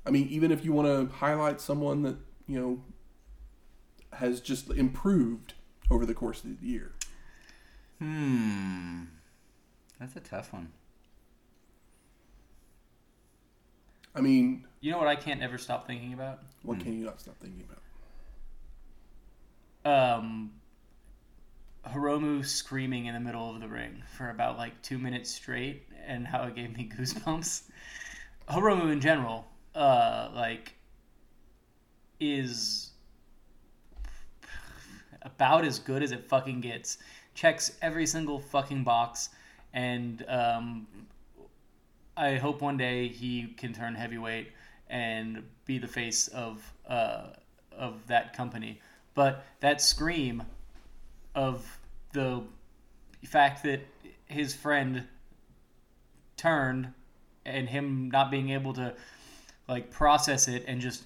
I 0.05 0.11
mean, 0.11 0.27
even 0.29 0.51
if 0.51 0.63
you 0.63 0.71
want 0.73 0.87
to 0.87 1.15
highlight 1.15 1.59
someone 1.61 2.03
that 2.03 2.17
you 2.47 2.59
know 2.59 2.81
has 4.17 4.39
just 4.39 4.69
improved 4.69 5.53
over 5.91 6.05
the 6.05 6.13
course 6.13 6.43
of 6.43 6.59
the 6.61 6.65
year. 6.67 6.91
Hmm. 7.99 9.03
That's 9.99 10.15
a 10.15 10.19
tough 10.19 10.51
one. 10.53 10.71
I 14.13 14.21
mean, 14.21 14.65
You 14.79 14.91
know 14.91 14.97
what 14.97 15.07
I 15.07 15.15
can't 15.15 15.41
ever 15.41 15.57
stop 15.57 15.87
thinking 15.87 16.13
about? 16.13 16.39
what 16.63 16.79
can 16.79 16.97
you 16.97 17.05
not 17.05 17.19
stop 17.19 17.35
thinking 17.41 17.63
about? 19.83 20.19
Um, 20.19 20.51
Hiromu 21.87 22.45
screaming 22.45 23.05
in 23.05 23.13
the 23.13 23.19
middle 23.19 23.53
of 23.53 23.61
the 23.61 23.67
ring 23.67 24.01
for 24.17 24.29
about 24.29 24.57
like 24.57 24.81
two 24.81 24.97
minutes 24.97 25.31
straight, 25.31 25.83
and 26.05 26.25
how 26.25 26.43
it 26.43 26.55
gave 26.55 26.75
me 26.75 26.89
goosebumps. 26.97 27.63
Hiromu 28.49 28.91
in 28.91 29.01
general, 29.01 29.45
uh, 29.73 30.29
like, 30.33 30.73
is 32.19 32.91
about 35.21 35.65
as 35.65 35.79
good 35.79 36.03
as 36.03 36.11
it 36.11 36.27
fucking 36.29 36.61
gets. 36.61 36.97
Checks 37.33 37.77
every 37.81 38.05
single 38.05 38.39
fucking 38.39 38.83
box, 38.83 39.29
and 39.73 40.23
um, 40.27 40.87
I 42.15 42.35
hope 42.35 42.61
one 42.61 42.77
day 42.77 43.09
he 43.09 43.47
can 43.57 43.73
turn 43.73 43.95
heavyweight 43.95 44.51
and 44.89 45.43
be 45.65 45.79
the 45.79 45.87
face 45.87 46.27
of 46.29 46.73
uh, 46.87 47.27
of 47.71 48.07
that 48.07 48.35
company. 48.35 48.79
But 49.15 49.45
that 49.59 49.81
scream 49.81 50.43
of 51.35 51.79
the 52.13 52.41
fact 53.25 53.63
that 53.63 53.81
his 54.25 54.55
friend 54.55 55.03
turned 56.37 56.93
and 57.45 57.69
him 57.69 58.09
not 58.11 58.31
being 58.31 58.49
able 58.49 58.73
to 58.73 58.93
like 59.67 59.91
process 59.91 60.47
it 60.47 60.63
and 60.67 60.81
just 60.81 61.03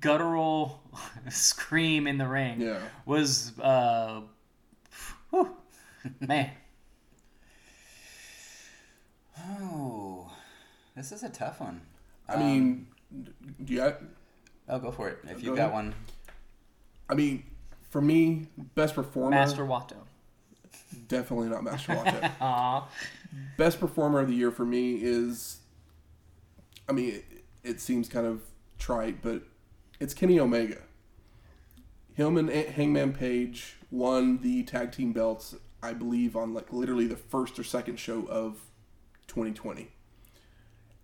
guttural 0.00 0.80
scream 1.28 2.06
in 2.06 2.18
the 2.18 2.26
ring 2.26 2.60
Yeah. 2.60 2.80
was 3.06 3.56
uh 3.60 4.20
whew, 5.30 5.56
man 6.20 6.50
Oh, 9.38 10.30
this 10.96 11.12
is 11.12 11.22
a 11.22 11.28
tough 11.28 11.60
one. 11.60 11.80
I 12.28 12.36
mean, 12.36 12.86
do 13.64 13.74
you? 13.74 13.92
Oh, 14.68 14.78
go 14.78 14.90
for 14.90 15.08
it. 15.08 15.18
If 15.24 15.32
Go 15.40 15.46
you've 15.46 15.56
got 15.56 15.64
ahead. 15.70 15.72
one. 15.72 15.94
I 17.10 17.14
mean, 17.14 17.42
for 17.94 18.00
me, 18.00 18.48
best 18.74 18.96
performer. 18.96 19.30
Master 19.30 19.64
Wato. 19.64 19.94
Definitely 21.06 21.48
not 21.48 21.62
Master 21.62 21.92
Wato. 21.94 22.28
Aw. 22.40 22.88
best 23.56 23.78
performer 23.78 24.18
of 24.18 24.26
the 24.26 24.34
year 24.34 24.50
for 24.50 24.64
me 24.64 24.96
is. 25.00 25.58
I 26.88 26.92
mean, 26.92 27.10
it, 27.10 27.24
it 27.62 27.80
seems 27.80 28.08
kind 28.08 28.26
of 28.26 28.42
trite, 28.80 29.22
but 29.22 29.44
it's 30.00 30.12
Kenny 30.12 30.40
Omega. 30.40 30.78
Him 32.14 32.36
and 32.36 32.50
Hangman 32.50 33.12
Page 33.12 33.76
won 33.92 34.40
the 34.40 34.64
tag 34.64 34.90
team 34.90 35.12
belts, 35.12 35.54
I 35.80 35.92
believe, 35.92 36.34
on 36.34 36.52
like 36.52 36.72
literally 36.72 37.06
the 37.06 37.14
first 37.14 37.60
or 37.60 37.62
second 37.62 38.00
show 38.00 38.26
of 38.26 38.58
2020. 39.28 39.92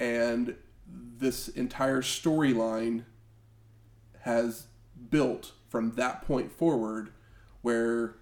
And 0.00 0.56
this 0.88 1.46
entire 1.46 2.02
storyline 2.02 3.04
has 4.22 4.66
built 5.08 5.52
from 5.68 5.92
that 5.92 6.22
point 6.26 6.52
forward 6.52 7.10
where 7.62 8.16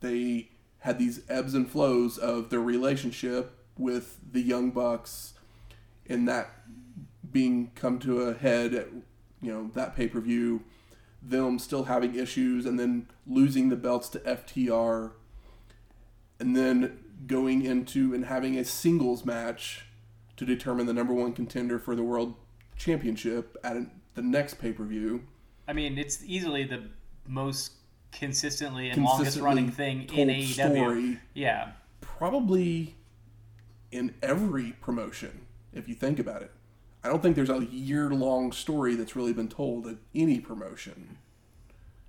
they 0.00 0.50
had 0.80 0.98
these 0.98 1.22
ebbs 1.28 1.54
and 1.54 1.70
flows 1.70 2.18
of 2.18 2.50
their 2.50 2.60
relationship 2.60 3.56
with 3.78 4.18
the 4.32 4.40
young 4.40 4.70
bucks 4.70 5.34
and 6.08 6.28
that 6.28 6.50
being 7.30 7.70
come 7.74 7.98
to 7.98 8.22
a 8.22 8.34
head 8.34 8.74
at 8.74 8.88
you 9.40 9.52
know 9.52 9.70
that 9.74 9.96
pay-per-view 9.96 10.62
them 11.22 11.58
still 11.58 11.84
having 11.84 12.14
issues 12.14 12.66
and 12.66 12.78
then 12.78 13.06
losing 13.26 13.68
the 13.68 13.76
belts 13.76 14.08
to 14.08 14.18
FTR 14.20 15.12
and 16.40 16.56
then 16.56 16.98
going 17.26 17.62
into 17.62 18.12
and 18.12 18.24
having 18.26 18.58
a 18.58 18.64
singles 18.64 19.24
match 19.24 19.86
to 20.36 20.44
determine 20.44 20.86
the 20.86 20.92
number 20.92 21.14
one 21.14 21.32
contender 21.32 21.78
for 21.78 21.94
the 21.94 22.02
world 22.02 22.34
championship 22.76 23.56
at 23.62 23.76
an, 23.76 24.01
the 24.14 24.22
next 24.22 24.54
pay-per-view 24.54 25.22
I 25.68 25.72
mean, 25.72 25.96
it's 25.96 26.24
easily 26.24 26.64
the 26.64 26.82
most 27.26 27.72
consistently 28.10 28.90
and 28.90 29.02
longest 29.04 29.38
running 29.38 29.70
thing 29.70 30.02
in 30.12 30.28
AEW. 30.28 30.52
story 30.52 31.18
Yeah. 31.34 31.72
probably 32.00 32.94
in 33.90 34.14
every 34.22 34.72
promotion 34.80 35.46
if 35.72 35.88
you 35.88 35.94
think 35.94 36.18
about 36.18 36.42
it 36.42 36.50
i 37.04 37.08
don't 37.08 37.22
think 37.22 37.36
there's 37.36 37.48
a 37.50 37.64
year-long 37.70 38.52
story 38.52 38.94
that's 38.96 39.16
really 39.16 39.32
been 39.32 39.48
told 39.48 39.86
at 39.86 39.96
any 40.14 40.40
promotion 40.40 41.16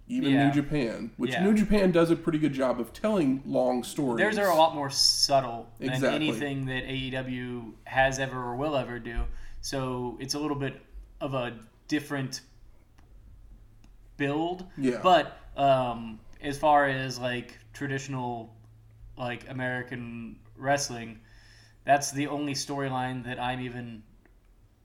even 0.09 0.33
Yeah. 0.33 0.47
New 0.47 0.53
Japan, 0.53 1.11
which 1.15 1.31
Yeah. 1.31 1.45
New 1.45 1.53
Japan 1.53 1.93
does 1.93 2.11
a 2.11 2.15
pretty 2.17 2.37
good 2.37 2.51
job 2.51 2.77
of 2.81 2.91
telling 2.91 3.41
long 3.45 3.85
stories. 3.85 4.17
Theirs 4.21 4.37
are 4.37 4.49
a 4.51 4.55
lot 4.55 4.75
more 4.75 4.89
subtle 4.89 5.69
than 5.79 5.91
Exactly. 5.93 6.27
anything 6.27 6.65
that 6.65 6.83
AEW 6.83 7.71
has 7.85 8.19
ever 8.19 8.37
or 8.37 8.57
will 8.57 8.75
ever 8.75 8.99
do. 8.99 9.21
So 9.61 10.17
it's 10.19 10.33
a 10.33 10.39
little 10.39 10.57
bit 10.57 10.81
of 11.21 11.33
a 11.33 11.57
different 11.87 12.41
build. 14.17 14.65
Yeah. 14.77 14.99
But 15.01 15.37
um, 15.57 16.19
as 16.41 16.57
far 16.57 16.87
as 16.87 17.19
like 17.19 17.57
traditional, 17.73 18.53
like 19.17 19.49
American 19.49 20.37
wrestling, 20.57 21.19
that's 21.85 22.11
the 22.11 22.27
only 22.27 22.53
storyline 22.53 23.25
that 23.25 23.39
I'm 23.39 23.59
even 23.61 24.03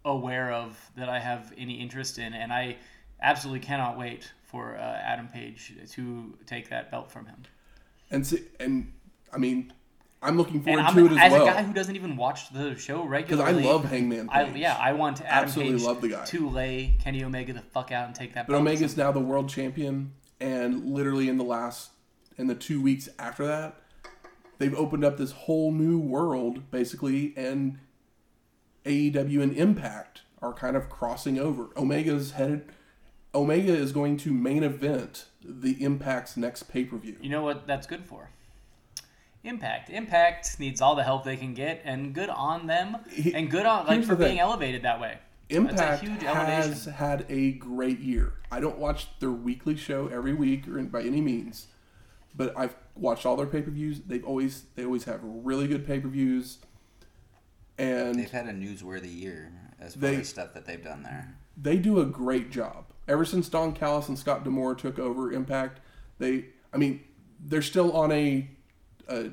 aware 0.05 0.53
of 0.53 0.79
that 0.97 1.09
I 1.09 1.21
have 1.21 1.53
any 1.57 1.75
interest 1.75 2.19
in, 2.19 2.33
and 2.33 2.53
I 2.53 2.77
absolutely 3.21 3.61
cannot 3.61 3.99
wait 3.99 4.33
for 4.45 4.77
uh, 4.77 4.81
Adam 4.81 5.29
Page 5.29 5.75
to 5.93 6.35
take 6.47 6.71
that 6.71 6.91
belt 6.91 7.11
from 7.11 7.27
him. 7.27 7.43
and 8.11 8.27
see, 8.27 8.45
and 8.59 8.93
I 9.33 9.39
mean, 9.39 9.73
I'm 10.21 10.37
looking 10.37 10.63
forward 10.63 10.83
I'm, 10.83 10.95
to 10.95 11.07
it 11.07 11.13
as, 11.13 11.19
as 11.19 11.33
well 11.33 11.47
As 11.47 11.49
a 11.49 11.57
guy 11.57 11.63
who 11.63 11.73
doesn't 11.73 11.95
even 11.95 12.17
watch 12.17 12.53
the 12.53 12.77
show 12.77 13.05
regularly, 13.05 13.53
because 13.53 13.67
I 13.67 13.71
love 13.73 13.85
Hangman 13.85 14.29
I, 14.31 14.45
Page. 14.45 14.57
yeah, 14.57 14.77
I 14.77 14.93
want 14.93 15.21
Adam 15.21 15.45
Absolutely 15.45 15.75
Page 15.75 15.83
love 15.85 16.01
the 16.01 16.09
guy. 16.09 16.25
to 16.25 16.49
lay 16.49 16.97
Kenny 17.01 17.23
Omega 17.23 17.53
the 17.53 17.61
fuck 17.61 17.93
out 17.93 18.07
and 18.07 18.15
take 18.15 18.35
that 18.35 18.47
But. 18.47 18.57
Omega's 18.57 18.97
now 18.97 19.13
the 19.13 19.21
world 19.21 19.49
champion, 19.49 20.13
and 20.41 20.85
literally 20.87 21.29
in 21.29 21.39
the 21.39 21.45
last, 21.45 21.91
in 22.37 22.49
the 22.49 22.55
two 22.57 22.83
weeks 22.83 23.09
after 23.19 23.47
that, 23.47 23.81
they've 24.59 24.75
opened 24.75 25.05
up 25.05 25.19
this 25.19 25.33
whole 25.33 25.71
new 25.71 25.99
world 25.99 26.71
basically, 26.71 27.33
and 27.37 27.79
AEW 28.85 29.43
and 29.43 29.57
Impact 29.57 30.23
are 30.43 30.53
kind 30.53 30.77
of 30.77 30.89
crossing 30.89 31.39
over. 31.39 31.71
Omega's 31.77 32.33
headed. 32.33 32.65
Omega 33.35 33.73
is 33.73 33.93
going 33.93 34.17
to 34.17 34.33
main 34.33 34.65
event 34.65 35.27
the 35.45 35.75
Impact's 35.85 36.37
next 36.37 36.65
pay 36.65 36.85
per 36.85 36.97
view. 36.97 37.17
You 37.21 37.31
know 37.31 37.43
what 37.43 37.67
that's 37.67 37.87
good 37.87 38.05
for? 38.05 38.31
Impact. 39.49 39.91
Impact 39.91 40.61
needs 40.61 40.81
all 40.81 40.95
the 40.95 41.03
help 41.03 41.25
they 41.25 41.37
can 41.37 41.55
get, 41.55 41.81
and 41.85 42.15
good 42.15 42.29
on 42.29 42.67
them, 42.67 42.99
He- 43.11 43.33
and 43.35 43.51
good 43.51 43.67
on 43.67 43.87
like 43.87 44.03
for 44.05 44.15
the 44.15 44.25
thing. 44.25 44.35
being 44.35 44.41
elevated 44.41 44.83
that 44.83 45.01
way. 45.01 45.19
Impact 45.51 46.03
huge 46.03 46.23
has 46.23 46.37
elevation. 46.67 46.93
had 46.93 47.25
a 47.31 47.53
great 47.53 48.01
year. 48.01 48.35
I 48.53 48.61
don't 48.61 48.79
watch 48.79 49.09
their 49.19 49.31
weekly 49.31 49.77
show 49.77 50.09
every 50.09 50.35
week 50.35 50.69
or 50.69 50.83
by 50.83 51.03
any 51.03 51.23
means, 51.23 51.69
but 52.37 52.53
I've 52.57 52.77
watched 52.95 53.25
all 53.25 53.35
their 53.37 53.47
pay 53.47 53.63
per 53.63 53.71
views. 53.71 54.01
They've 54.07 54.25
always 54.25 54.65
they 54.75 54.85
always 54.85 55.05
have 55.05 55.21
really 55.23 55.67
good 55.67 55.87
pay 55.87 56.01
per 56.01 56.09
views, 56.09 56.59
and 57.79 58.17
They've 58.17 58.31
had 58.31 58.47
a 58.47 58.53
newsworthy 58.53 59.15
year 59.19 59.53
as 59.81 59.95
far 59.95 60.01
They- 60.03 60.17
as 60.17 60.29
stuff 60.29 60.53
that 60.55 60.67
they've 60.67 60.83
done 60.85 61.03
there. 61.03 61.37
they 61.57 61.79
do 61.79 61.99
a 62.01 62.05
great 62.05 62.51
job. 62.51 62.85
Ever 63.07 63.25
since 63.25 63.49
Don 63.49 63.73
Callis 63.73 64.09
and 64.09 64.19
Scott 64.19 64.45
D'Amore 64.45 64.75
took 64.75 64.99
over 64.99 65.33
Impact, 65.33 65.81
they 66.19 66.47
I 66.73 66.77
mean 66.77 67.01
they're 67.41 67.63
still 67.63 67.93
on 67.93 68.13
a 68.13 68.51
a, 69.09 69.31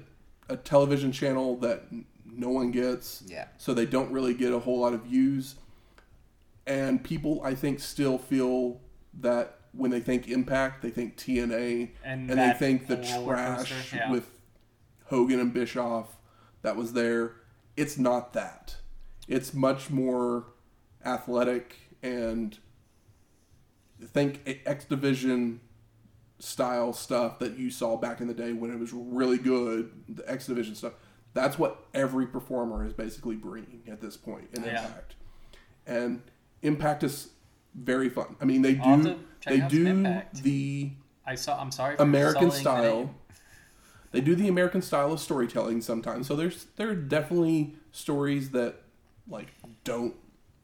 a 0.49 0.57
television 0.57 1.11
channel 1.11 1.57
that 1.57 1.83
no 2.25 2.49
one 2.49 2.71
gets. 2.71 3.23
Yeah. 3.27 3.47
So 3.57 3.73
they 3.73 3.85
don't 3.85 4.11
really 4.11 4.33
get 4.33 4.51
a 4.53 4.59
whole 4.59 4.79
lot 4.79 4.93
of 4.93 5.03
views. 5.03 5.55
And 6.67 7.03
people 7.03 7.41
I 7.43 7.55
think 7.55 7.79
still 7.79 8.17
feel 8.17 8.81
that 9.21 9.59
when 9.71 9.91
they 9.91 9.99
think 9.99 10.27
Impact, 10.27 10.81
they 10.81 10.89
think 10.89 11.17
TNA 11.17 11.91
And 12.29 12.29
they 12.29 12.53
think 12.57 12.87
the 12.87 12.97
trash 12.97 13.93
yeah. 13.93 14.11
with 14.11 14.29
Hogan 15.05 15.39
and 15.39 15.53
Bischoff 15.53 16.17
that 16.61 16.75
was 16.75 16.93
there. 16.93 17.33
It's 17.77 17.97
not 17.97 18.33
that. 18.33 18.77
It's 19.27 19.53
much 19.53 19.89
more 19.89 20.45
athletic 21.05 21.75
and 22.01 22.57
think 24.03 24.61
X 24.65 24.85
Division 24.85 25.59
style 26.39 26.93
stuff 26.93 27.39
that 27.39 27.57
you 27.57 27.69
saw 27.69 27.95
back 27.95 28.21
in 28.21 28.27
the 28.27 28.33
day 28.33 28.53
when 28.53 28.71
it 28.71 28.79
was 28.79 28.91
really 28.93 29.37
good, 29.37 29.91
the 30.09 30.29
X 30.29 30.47
Division 30.47 30.75
stuff. 30.75 30.93
That's 31.33 31.57
what 31.59 31.85
every 31.93 32.27
performer 32.27 32.85
is 32.85 32.93
basically 32.93 33.35
bringing 33.35 33.81
at 33.87 34.01
this 34.01 34.15
point 34.17 34.49
in 34.53 34.63
Yeah. 34.63 34.85
Impact. 34.85 35.15
And 35.87 36.21
Impact 36.61 37.03
is 37.03 37.29
very 37.73 38.09
fun. 38.09 38.35
I 38.41 38.45
mean, 38.45 38.61
they 38.61 38.77
I'll 38.79 39.01
do 39.01 39.19
they 39.45 39.59
do 39.59 40.21
the 40.33 40.91
I 41.25 41.35
saw. 41.35 41.59
I'm 41.59 41.71
sorry. 41.71 41.95
American 41.99 42.51
style. 42.51 43.13
They 44.11 44.21
do 44.21 44.35
the 44.35 44.47
American 44.47 44.81
style 44.81 45.11
of 45.11 45.19
storytelling 45.19 45.81
sometimes. 45.81 46.27
So 46.27 46.35
there's 46.35 46.67
there 46.77 46.89
are 46.89 46.95
definitely 46.95 47.75
stories 47.91 48.51
that 48.51 48.75
like 49.27 49.53
don't 49.83 50.15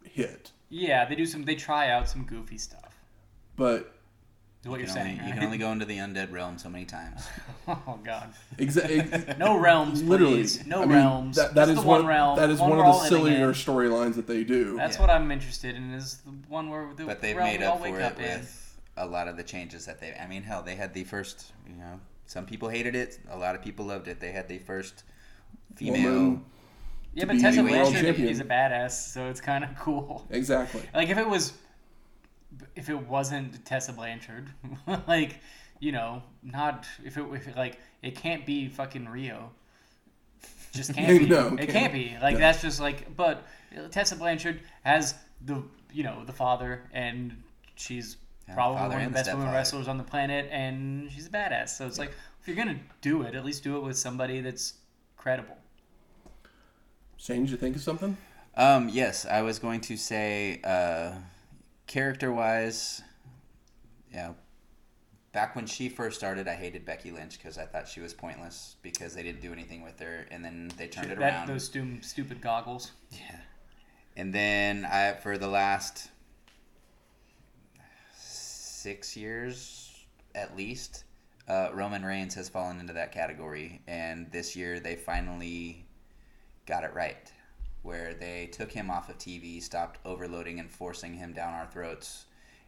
hit. 0.03 0.51
Yeah, 0.69 1.05
they 1.05 1.15
do 1.15 1.25
some. 1.25 1.43
They 1.43 1.55
try 1.55 1.89
out 1.89 2.07
some 2.07 2.23
goofy 2.23 2.57
stuff. 2.57 2.95
But 3.57 3.93
what 4.69 4.79
You 4.79 4.85
you're 4.85 4.93
can, 4.93 5.03
saying. 5.03 5.19
only, 5.19 5.27
you 5.27 5.33
can 5.33 5.43
only 5.43 5.57
go 5.57 5.71
into 5.71 5.85
the 5.85 5.97
undead 5.97 6.31
realm 6.31 6.57
so 6.59 6.69
many 6.69 6.85
times. 6.85 7.25
oh 7.67 7.99
God. 8.03 8.31
Exactly. 8.59 9.35
No 9.39 9.57
realms, 9.57 10.03
literally 10.03 10.33
please. 10.35 10.65
No 10.67 10.77
I 10.83 10.85
mean, 10.85 10.89
realms. 10.97 11.35
That, 11.37 11.55
that 11.55 11.65
Just 11.65 11.77
is 11.77 11.81
the 11.83 11.87
one, 11.87 12.01
one 12.01 12.07
realm. 12.07 12.37
that 12.37 12.49
is 12.51 12.59
one 12.59 12.69
one 12.71 12.79
of 12.79 12.85
the 12.85 13.07
sillier 13.07 13.53
storylines 13.53 14.15
that 14.15 14.27
they 14.27 14.43
do. 14.43 14.75
That's 14.77 14.95
Yeah. 14.97 15.01
what 15.01 15.09
I'm 15.09 15.31
interested 15.31 15.75
in. 15.75 15.91
Is 15.93 16.17
the 16.17 16.31
one 16.47 16.69
where 16.69 16.93
the 16.95 17.05
But 17.05 17.21
they've 17.21 17.35
realm 17.35 17.49
made 17.49 17.63
up 17.63 17.79
for 17.79 17.99
up 18.01 18.19
it 18.19 18.23
in. 18.23 18.39
with 18.41 18.79
a 18.97 19.05
lot 19.07 19.27
of 19.27 19.35
the 19.37 19.43
changes 19.43 19.85
that 19.87 19.99
they. 19.99 20.13
I 20.13 20.27
mean, 20.27 20.43
hell, 20.43 20.61
they 20.61 20.75
had 20.75 20.93
the 20.93 21.05
first. 21.05 21.53
You 21.67 21.75
know, 21.77 21.99
some 22.27 22.45
people 22.45 22.69
hated 22.69 22.95
it. 22.95 23.17
A 23.31 23.37
lot 23.37 23.55
of 23.55 23.63
people 23.63 23.85
loved 23.85 24.07
it. 24.07 24.19
They 24.19 24.31
had 24.31 24.47
the 24.47 24.59
first 24.59 25.03
female. 25.75 26.11
Woman. 26.13 26.45
Yeah, 27.13 27.25
but 27.25 27.39
Tessa 27.39 27.61
world 27.61 27.91
Blanchard 27.91 28.19
is 28.19 28.39
a 28.39 28.45
badass, 28.45 28.91
so 28.91 29.27
it's 29.27 29.41
kind 29.41 29.63
of 29.65 29.75
cool. 29.77 30.25
Exactly. 30.29 30.81
Like 30.93 31.09
if 31.09 31.17
it 31.17 31.27
was, 31.27 31.53
if 32.75 32.89
it 32.89 33.07
wasn't 33.07 33.63
Tessa 33.65 33.93
Blanchard, 33.93 34.49
like 35.07 35.39
you 35.79 35.91
know, 35.91 36.23
not 36.43 36.85
if 37.03 37.17
it 37.17 37.25
if 37.33 37.55
like 37.55 37.79
it 38.01 38.15
can't 38.15 38.45
be 38.45 38.67
fucking 38.67 39.07
Rio. 39.09 39.51
Just 40.73 40.93
can't 40.95 41.19
be. 41.19 41.25
No, 41.27 41.47
it 41.47 41.57
can't. 41.57 41.69
can't 41.71 41.93
be. 41.93 42.15
Like 42.21 42.35
No. 42.35 42.39
that's 42.39 42.61
just 42.61 42.79
like. 42.79 43.15
But 43.15 43.45
Tessa 43.91 44.15
Blanchard 44.15 44.61
has 44.83 45.15
the 45.45 45.63
you 45.91 46.03
know 46.03 46.23
the 46.25 46.33
father, 46.33 46.83
and 46.93 47.35
she's 47.75 48.17
Yeah, 48.47 48.55
probably 48.55 48.81
one 48.87 49.01
of 49.01 49.09
the 49.09 49.13
best 49.13 49.33
women 49.33 49.51
wrestlers 49.53 49.87
on 49.87 49.97
the 49.97 50.03
planet, 50.03 50.47
and 50.51 51.11
she's 51.11 51.27
a 51.27 51.29
badass. 51.29 51.69
So 51.69 51.85
it's 51.87 51.99
like 51.99 52.11
if 52.41 52.47
you're 52.47 52.55
gonna 52.57 52.79
do 53.01 53.23
it, 53.23 53.35
at 53.35 53.43
least 53.45 53.63
do 53.63 53.75
it 53.77 53.83
with 53.83 53.97
somebody 53.97 54.39
that's 54.41 54.75
credible. 55.17 55.57
Shane, 57.17 57.41
did 57.41 57.51
you 57.51 57.57
think 57.57 57.75
of 57.75 57.81
something? 57.81 58.17
Um, 58.55 58.89
yes, 58.89 59.25
I 59.25 59.43
was 59.43 59.59
going 59.59 59.81
to 59.81 59.95
say, 59.95 60.59
uh, 60.63 61.11
character 61.91 62.31
wise, 62.31 63.01
yeah. 64.13 64.31
Back 65.33 65.55
when 65.55 65.65
she 65.65 65.87
first 65.89 66.17
started, 66.17 66.47
I 66.47 66.55
hated 66.55 66.85
Becky 66.85 67.11
Lynch 67.11 67.37
because 67.37 67.57
I 67.57 67.65
thought 67.65 67.87
she 67.87 67.99
was 68.01 68.13
pointless 68.13 68.75
because 68.81 69.13
they 69.13 69.23
didn't 69.23 69.41
do 69.41 69.51
anything 69.53 69.81
with 69.81 69.99
her, 69.99 70.25
and 70.31 70.43
then 70.43 70.71
they 70.77 70.87
turned 70.87 71.11
it 71.11 71.19
That 71.19 71.33
around. 71.33 71.47
those 71.47 71.65
stu- 71.65 72.01
stupid 72.01 72.41
goggles. 72.41 72.91
Yeah. 73.11 73.39
And 74.17 74.33
then 74.33 74.85
I 74.85 75.13
for 75.13 75.37
the 75.37 75.47
last 75.47 76.09
six 78.15 79.15
years 79.15 79.87
at 80.35 80.55
least, 80.55 81.03
uh, 81.47 81.69
Roman 81.73 82.03
Reigns 82.05 82.35
has 82.35 82.47
fallen 82.49 82.79
into 82.79 82.93
that 82.93 83.11
category, 83.11 83.81
and 83.87 84.31
this 84.31 84.55
year 84.55 84.79
they 84.79 84.95
finally 84.95 85.85
got 86.65 86.83
it 86.85 86.93
right, 86.93 87.31
where 87.83 88.13
they 88.13 88.47
took 88.51 88.71
him 88.71 88.89
off 88.89 89.09
of 89.09 89.17
TV, 89.17 89.61
stopped 89.61 89.99
overloading 90.05 90.59
and 90.59 90.69
forcing 90.69 91.15
him 91.15 91.33
down 91.33 91.53
our 91.53 91.67
throats. 91.67 92.25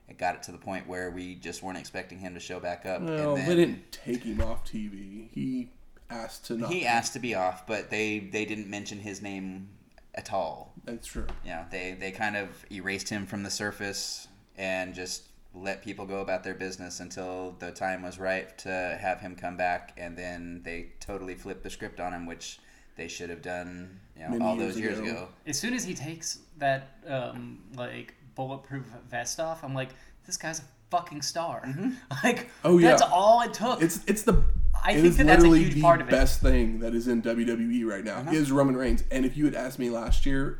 It 0.10 0.18
got 0.18 0.36
it 0.36 0.44
to 0.44 0.52
the 0.52 0.58
point 0.58 0.88
where 0.88 1.12
we 1.12 1.36
just 1.36 1.64
weren't 1.64 1.78
expecting 1.78 2.20
him 2.20 2.34
to 2.34 2.40
show 2.40 2.60
back 2.60 2.86
up. 2.86 3.02
Well, 3.02 3.36
and 3.36 3.38
then 3.38 3.50
they 3.50 3.56
didn't 3.56 3.92
take 3.92 4.24
him 4.24 4.42
off 4.42 4.66
TV. 4.66 5.30
He 5.32 5.70
asked 6.10 6.46
to 6.48 6.58
not. 6.58 6.72
he 6.72 6.86
asked 6.86 7.14
to 7.14 7.20
be 7.20 7.36
off, 7.36 7.66
but 7.66 7.90
they 7.90 8.20
they 8.20 8.46
didn't 8.46 8.70
mention 8.70 9.00
his 9.00 9.22
name 9.22 9.70
at 10.16 10.34
all. 10.34 10.74
That's 10.84 11.08
true. 11.08 11.28
you 11.44 11.52
know, 11.52 11.66
they 11.72 11.96
they 11.98 12.12
kind 12.12 12.36
of 12.36 12.66
erased 12.72 13.10
him 13.10 13.26
from 13.26 13.44
the 13.44 13.50
surface 13.50 14.28
and 14.58 14.94
just 14.94 15.24
let 15.56 15.84
people 15.84 16.06
go 16.06 16.20
about 16.22 16.44
their 16.44 16.54
business 16.56 17.00
until 17.00 17.56
the 17.60 17.72
time 17.72 18.02
was 18.02 18.18
right 18.20 18.58
to 18.58 18.98
have 19.00 19.22
him 19.22 19.36
come 19.36 19.56
back, 19.56 19.94
and 19.98 20.18
then 20.18 20.62
they 20.64 20.92
totally 21.00 21.36
flipped 21.36 21.64
the 21.64 21.70
script 21.70 22.00
on 22.00 22.12
him, 22.12 22.26
which 22.26 22.60
they 22.96 23.08
should 23.08 23.30
have 23.30 23.42
done, 23.42 24.00
you 24.16 24.24
know, 24.24 24.30
Many 24.30 24.44
all 24.46 24.56
years 24.56 24.74
those 24.76 24.82
years 24.82 25.00
ago. 25.00 25.10
ago. 25.10 25.28
As 25.48 25.60
soon 25.60 25.74
as 25.74 25.84
he 25.84 25.94
takes 25.94 26.40
that 26.58 26.98
um, 27.08 27.60
like 27.76 28.16
bulletproof 28.36 28.86
vest 29.10 29.40
off, 29.40 29.64
I'm 29.64 29.74
like, 29.74 29.90
this 30.26 30.38
guy's 30.38 30.60
a 30.60 30.64
fucking 30.92 31.22
star. 31.22 31.68
Like, 32.24 32.50
Oh, 32.64 32.78
yeah. 32.78 32.90
that's 32.90 33.02
all 33.02 33.42
it 33.42 33.54
took. 33.54 33.82
It's 33.82 34.00
it's 34.08 34.24
the 34.24 34.44
I 34.86 34.92
it 34.92 34.96
think 34.96 35.06
is 35.08 35.18
that 35.18 35.28
that's 35.28 35.44
a 35.44 35.48
literally 35.48 35.64
huge 35.66 35.76
the 35.76 35.82
part 35.82 36.02
of 36.02 36.08
it. 36.08 36.12
best 36.12 36.42
thing 36.42 36.80
that 36.80 36.94
is 36.94 37.08
in 37.08 37.22
WWE 37.22 37.86
right 37.86 38.04
now 38.04 38.20
is 38.32 38.52
Roman 38.52 38.76
Reigns. 38.78 39.04
And 39.12 39.26
if 39.26 39.36
you 39.38 39.46
had 39.46 39.56
asked 39.56 39.80
me 39.80 39.90
last 39.90 40.26
year 40.26 40.60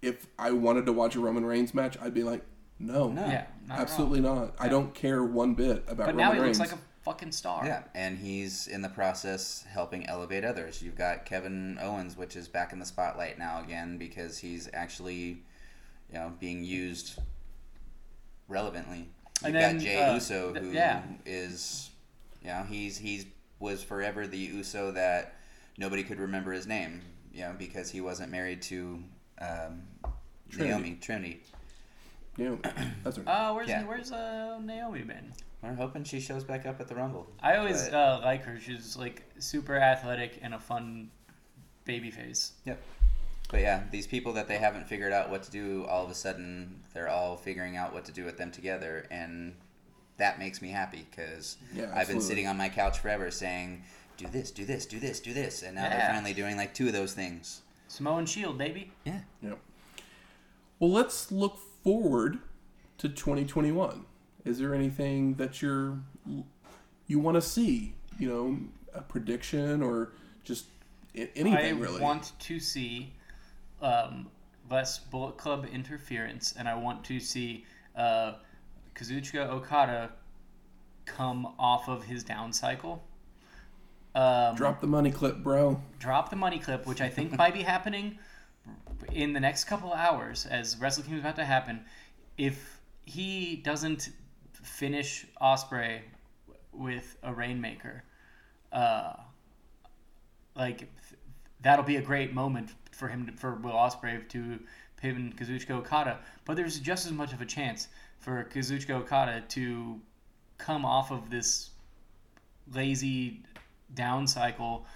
if 0.00 0.26
I 0.38 0.50
wanted 0.50 0.86
to 0.86 0.92
watch 0.92 1.14
a 1.14 1.20
Roman 1.20 1.44
Reigns 1.44 1.74
match, 1.74 1.96
I'd 2.02 2.12
be 2.14 2.24
like, 2.24 2.42
no, 2.80 3.08
No. 3.08 3.20
yeah, 3.22 3.44
not 3.68 3.74
at 3.74 3.76
all. 3.76 3.82
absolutely 3.82 4.20
not. 4.20 4.54
I 4.58 4.66
don't 4.68 4.92
care 4.94 5.22
one 5.22 5.54
bit 5.54 5.84
about 5.86 6.06
But 6.06 6.06
Roman 6.06 6.16
now 6.16 6.32
he 6.32 6.40
Reigns. 6.40 6.58
looks 6.58 6.72
like 6.72 6.80
a 6.80 6.82
fucking 7.02 7.32
star. 7.32 7.64
Yeah, 7.66 7.82
and 7.94 8.18
he's 8.18 8.66
in 8.66 8.80
the 8.82 8.88
process 8.88 9.64
helping 9.68 10.06
elevate 10.06 10.44
others. 10.44 10.82
You've 10.82 10.96
got 10.96 11.24
Kevin 11.26 11.78
Owens, 11.80 12.16
which 12.16 12.36
is 12.36 12.48
back 12.48 12.72
in 12.72 12.78
the 12.78 12.86
spotlight 12.86 13.38
now 13.38 13.60
again 13.62 13.98
because 13.98 14.38
he's 14.38 14.68
actually, 14.72 15.42
you 16.10 16.14
know, 16.14 16.32
being 16.40 16.64
used 16.64 17.18
relevantly. 18.48 19.08
You've 19.44 19.46
And 19.46 19.54
then, 19.54 19.76
got 19.76 19.84
Jey 19.84 20.02
uh, 20.02 20.14
Uso, 20.14 20.52
th- 20.52 20.72
yeah. 20.72 21.02
is, 21.26 21.90
you 22.42 22.48
know, 22.48 22.64
he's 22.68 22.96
he's 22.98 23.26
was 23.58 23.82
forever 23.82 24.26
the 24.26 24.38
Uso 24.38 24.90
that 24.92 25.36
nobody 25.78 26.02
could 26.02 26.18
remember 26.18 26.52
his 26.52 26.66
name, 26.66 27.00
you 27.32 27.42
know, 27.42 27.54
because 27.58 27.90
he 27.90 28.00
wasn't 28.00 28.30
married 28.30 28.60
to 28.62 29.02
um, 29.40 29.82
Trinity. 30.50 30.70
Naomi 30.70 30.98
Trinity. 31.00 31.42
You 32.36 32.44
know, 32.44 32.58
that's 33.04 33.16
her. 33.18 33.28
Uh, 33.28 33.54
where's 33.54 33.68
Yeah. 33.68 33.84
where's 33.84 34.10
uh, 34.12 34.58
Naomi 34.62 35.02
been? 35.02 35.32
We're 35.62 35.74
hoping 35.74 36.02
she 36.04 36.18
shows 36.20 36.42
back 36.44 36.66
up 36.66 36.80
at 36.80 36.88
the 36.88 36.94
Rumble. 36.94 37.26
I 37.40 37.56
always 37.56 37.84
But- 37.84 37.94
uh, 37.94 38.20
like 38.24 38.42
her. 38.44 38.58
She's 38.58 38.96
like 38.96 39.22
super 39.38 39.76
athletic 39.76 40.38
and 40.42 40.54
a 40.54 40.58
fun 40.58 41.10
baby 41.84 42.10
face. 42.10 42.52
Yep. 42.64 42.80
But 43.50 43.60
yeah, 43.60 43.82
these 43.90 44.06
people 44.06 44.32
that 44.32 44.48
they 44.48 44.56
haven't 44.56 44.88
figured 44.88 45.12
out 45.12 45.28
what 45.30 45.42
to 45.42 45.50
do, 45.50 45.84
all 45.86 46.04
of 46.04 46.10
a 46.10 46.14
sudden 46.14 46.80
they're 46.94 47.08
all 47.08 47.36
figuring 47.36 47.76
out 47.76 47.92
what 47.92 48.04
to 48.06 48.12
do 48.12 48.24
with 48.24 48.38
them 48.38 48.50
together, 48.50 49.06
and 49.10 49.54
that 50.16 50.38
makes 50.38 50.62
me 50.62 50.70
happy 50.70 51.06
because 51.10 51.58
Yeah, 51.74 51.82
I've 51.84 51.90
been 51.90 51.98
absolutely. 51.98 52.28
sitting 52.28 52.46
on 52.46 52.56
my 52.56 52.68
couch 52.70 52.98
forever 53.00 53.30
saying, 53.30 53.82
"Do 54.16 54.26
this, 54.26 54.50
do 54.50 54.64
this, 54.64 54.86
do 54.86 54.98
this, 54.98 55.20
do 55.20 55.34
this," 55.34 55.62
and 55.62 55.74
now 55.74 55.88
they're 55.90 55.98
Yeah. 55.98 56.12
finally 56.14 56.32
doing 56.32 56.56
like 56.56 56.72
two 56.72 56.86
of 56.86 56.92
those 56.94 57.12
things. 57.12 57.60
Samoan 57.88 58.24
Shield, 58.24 58.56
baby. 58.56 58.90
Yeah. 59.04 59.20
Yep. 59.42 59.58
Well, 60.78 60.90
let's 60.90 61.30
look 61.30 61.58
forward 61.82 62.38
to 62.98 63.08
2021. 63.08 64.04
Is 64.44 64.58
there 64.58 64.74
anything 64.74 65.34
that 65.34 65.62
you're 65.62 65.98
you 67.06 67.18
want 67.18 67.36
to 67.36 67.40
see? 67.42 67.94
You 68.18 68.28
know, 68.28 68.58
a 68.94 69.02
prediction 69.02 69.82
or 69.82 70.12
just 70.44 70.66
anything 71.14 71.56
I 71.56 71.70
really? 71.70 72.00
want 72.00 72.32
to 72.38 72.58
see 72.60 73.12
um, 73.80 74.28
less 74.70 74.98
Bullet 74.98 75.36
Club 75.36 75.66
interference, 75.72 76.54
and 76.58 76.68
I 76.68 76.74
want 76.74 77.04
to 77.04 77.20
see 77.20 77.64
uh, 77.96 78.34
Kazuchika 78.94 79.48
Okada 79.48 80.10
come 81.04 81.54
off 81.58 81.88
of 81.88 82.04
his 82.04 82.22
down 82.24 82.52
cycle. 82.52 83.02
Um, 84.14 84.54
Drop 84.56 84.80
the 84.80 84.86
money 84.86 85.10
clip, 85.10 85.38
bro. 85.38 85.80
drop 85.98 86.28
the 86.28 86.36
money 86.36 86.58
clip, 86.58 86.86
which 86.86 87.00
I 87.00 87.08
think 87.08 87.36
might 87.38 87.54
be 87.54 87.62
happening 87.62 88.18
in 89.14 89.32
the 89.32 89.40
next 89.40 89.64
couple 89.64 89.92
hours 89.92 90.46
as 90.46 90.78
Wrestle 90.78 91.02
Kingdom 91.02 91.20
is 91.20 91.24
about 91.24 91.36
to 91.36 91.44
happen. 91.44 91.84
If 92.38 92.80
he 93.04 93.56
doesn't 93.56 94.10
finish 94.52 95.26
Ospreay 95.40 96.00
with 96.72 97.16
a 97.22 97.32
Rainmaker, 97.32 98.04
uh, 98.72 99.14
like 100.56 100.78
th- 100.78 101.20
that'll 101.60 101.84
be 101.84 101.96
a 101.96 102.02
great 102.02 102.32
moment 102.32 102.70
for 102.92 103.08
him 103.08 103.26
to, 103.26 103.32
for 103.32 103.56
Will 103.56 103.72
Ospreay 103.72 104.28
to 104.30 104.58
pin 104.96 105.34
Kazuchika 105.36 105.70
Okada. 105.70 106.20
But 106.44 106.56
there's 106.56 106.78
just 106.78 107.06
as 107.06 107.12
much 107.12 107.32
of 107.32 107.40
a 107.40 107.46
chance 107.46 107.88
for 108.18 108.44
Kazuchika 108.44 108.90
Okada 108.90 109.42
to 109.48 110.00
come 110.58 110.84
off 110.84 111.10
of 111.10 111.28
this 111.28 111.70
lazy 112.72 113.42
down 113.94 114.26
cycle, 114.26 114.86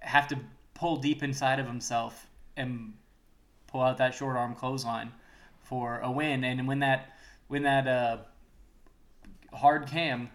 have 0.00 0.28
to 0.28 0.38
pull 0.74 0.96
deep 0.96 1.22
inside 1.22 1.58
of 1.60 1.66
himself 1.66 2.26
and 2.56 2.92
pull 3.72 3.80
out 3.80 3.98
that 3.98 4.14
short 4.14 4.36
arm 4.36 4.54
clothesline 4.54 5.10
for 5.62 5.98
a 6.00 6.10
win. 6.10 6.44
And 6.44 6.68
when 6.68 6.80
that 6.80 7.10
when 7.48 7.62
that 7.62 7.88
uh, 7.88 8.18
hard 9.52 9.86
cam 9.86 10.30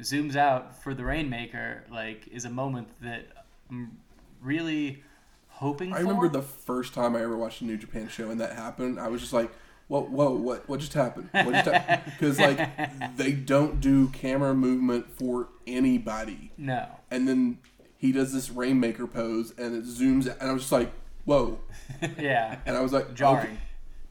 zooms 0.00 0.36
out 0.36 0.82
for 0.82 0.94
the 0.94 1.04
Rainmaker, 1.04 1.84
like 1.90 2.28
is 2.28 2.44
a 2.44 2.50
moment 2.50 2.88
that 3.00 3.26
I'm 3.70 3.98
really 4.40 5.02
hoping 5.48 5.92
I 5.92 5.96
for. 5.96 6.02
remember 6.02 6.28
the 6.28 6.42
first 6.42 6.94
time 6.94 7.16
I 7.16 7.22
ever 7.22 7.36
watched 7.36 7.62
a 7.62 7.64
New 7.64 7.76
Japan 7.76 8.08
show 8.08 8.30
and 8.30 8.40
that 8.40 8.52
happened. 8.52 9.00
I 9.00 9.08
was 9.08 9.20
just 9.20 9.32
like, 9.32 9.50
"Whoa, 9.88 10.02
whoa, 10.02 10.32
what, 10.34 10.68
what 10.68 10.80
just 10.80 10.94
happened? 10.94 11.30
What 11.32 11.52
just 11.52 11.70
happened?" 11.70 12.12
Because 12.18 12.38
like 12.40 13.16
they 13.16 13.32
don't 13.32 13.80
do 13.80 14.08
camera 14.08 14.54
movement 14.54 15.10
for 15.10 15.48
anybody, 15.66 16.52
no. 16.58 16.86
and 17.10 17.26
then 17.26 17.58
he 17.96 18.10
does 18.10 18.32
this 18.32 18.50
rainmaker 18.50 19.06
pose 19.06 19.54
and 19.56 19.76
it 19.76 19.84
zooms, 19.84 20.28
out, 20.28 20.36
and 20.40 20.50
I 20.50 20.52
was 20.52 20.62
just 20.62 20.72
like, 20.72 20.92
"Whoa!" 21.24 21.60
Yeah. 22.18 22.58
And 22.66 22.76
I 22.76 22.80
was 22.80 22.92
like, 22.92 23.14
Jarring. 23.14 23.58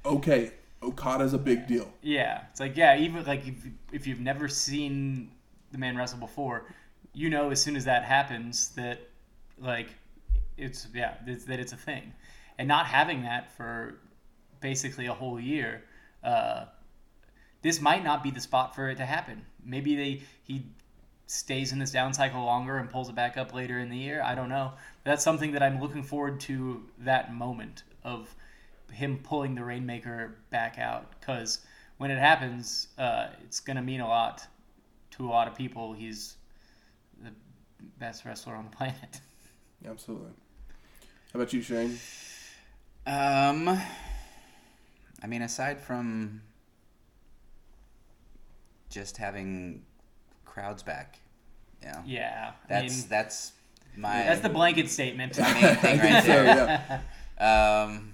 Okay, 0.06 0.46
okay, 0.46 0.52
Okada's 0.84 1.34
a 1.34 1.38
big 1.38 1.68
deal. 1.68 1.92
Yeah, 2.02 2.44
it's 2.50 2.60
like 2.60 2.76
yeah, 2.76 2.98
even 2.98 3.24
like 3.26 3.48
if 3.48 3.56
if 3.92 4.08
you've 4.08 4.20
never 4.20 4.48
seen 4.48 5.32
the 5.72 5.78
man 5.78 5.96
wrestle 5.96 6.20
before, 6.20 6.66
you 7.14 7.30
know 7.30 7.52
as 7.52 7.62
soon 7.62 7.76
as 7.76 7.86
that 7.86 8.04
happens 8.04 8.70
that 8.70 9.00
like 9.60 9.90
it's 10.58 10.88
yeah 10.94 11.16
it's, 11.26 11.46
that 11.46 11.60
it's 11.60 11.74
a 11.74 11.78
thing, 11.78 12.14
and 12.58 12.68
not 12.68 12.86
having 12.86 13.24
that 13.24 13.56
for 13.56 13.96
basically 14.60 15.08
a 15.08 15.14
whole 15.14 15.40
year, 15.40 15.84
uh, 16.24 16.66
this 17.62 17.82
might 17.82 18.04
not 18.04 18.24
be 18.24 18.32
the 18.32 18.42
spot 18.42 18.76
for 18.76 18.90
it 18.90 18.96
to 18.98 19.06
happen. 19.06 19.46
Maybe 19.64 19.96
they 19.96 20.22
he 20.44 20.66
stays 21.32 21.72
in 21.72 21.80
this 21.80 21.92
down 21.92 22.14
cycle 22.14 22.44
longer 22.44 22.78
and 22.78 22.90
pulls 22.90 23.08
it 23.08 23.16
back 23.16 23.38
up 23.38 23.54
later 23.54 23.80
in 23.80 23.90
the 23.90 23.98
year. 23.98 24.22
I 24.22 24.36
don't 24.36 24.50
know. 24.50 24.74
That's 25.06 25.24
something 25.24 25.54
that 25.54 25.64
I'm 25.64 25.80
looking 25.80 26.04
forward 26.04 26.42
to 26.42 26.84
that 27.00 27.34
moment 27.34 27.84
of 28.04 28.36
him 28.92 29.18
pulling 29.24 29.56
the 29.56 29.64
Rainmaker 29.64 30.36
back 30.50 30.78
out 30.78 31.10
because 31.18 31.60
when 31.98 32.12
it 32.12 32.20
happens, 32.20 32.90
uh, 32.98 33.28
it's 33.46 33.62
going 33.62 33.78
to 33.78 33.82
mean 33.82 34.02
a 34.02 34.08
lot 34.08 34.46
to 35.12 35.26
a 35.26 35.30
lot 35.30 35.48
of 35.48 35.56
people. 35.56 35.94
He's 35.94 36.36
the 37.24 37.32
best 37.98 38.26
wrestler 38.26 38.56
on 38.56 38.66
the 38.70 38.72
planet. 38.76 39.22
Absolutely. 39.88 40.32
How 41.32 41.40
about 41.40 41.54
you, 41.54 41.62
Shane? 41.62 41.98
Um, 43.08 43.70
I 45.24 45.28
mean, 45.28 45.44
aside 45.44 45.80
from 45.80 46.42
just 48.90 49.16
having 49.16 49.84
crowds 50.52 50.84
back, 50.84 51.20
Yeah. 51.82 51.92
know, 51.94 52.02
Yeah, 52.06 52.52
I 52.66 52.68
that's 52.68 52.98
mean, 53.02 53.10
that's 53.10 53.52
my 53.98 54.24
that's 54.24 54.42
the 54.42 54.50
blanket 54.50 54.90
statement. 54.90 55.40
my 55.40 55.54
main 55.54 55.62
thing 55.62 55.72
I 55.72 55.76
think 55.76 56.04
right 56.04 56.24
so, 56.24 56.28
there. 56.30 56.46
yeah. 56.56 57.02
Um, 57.42 58.14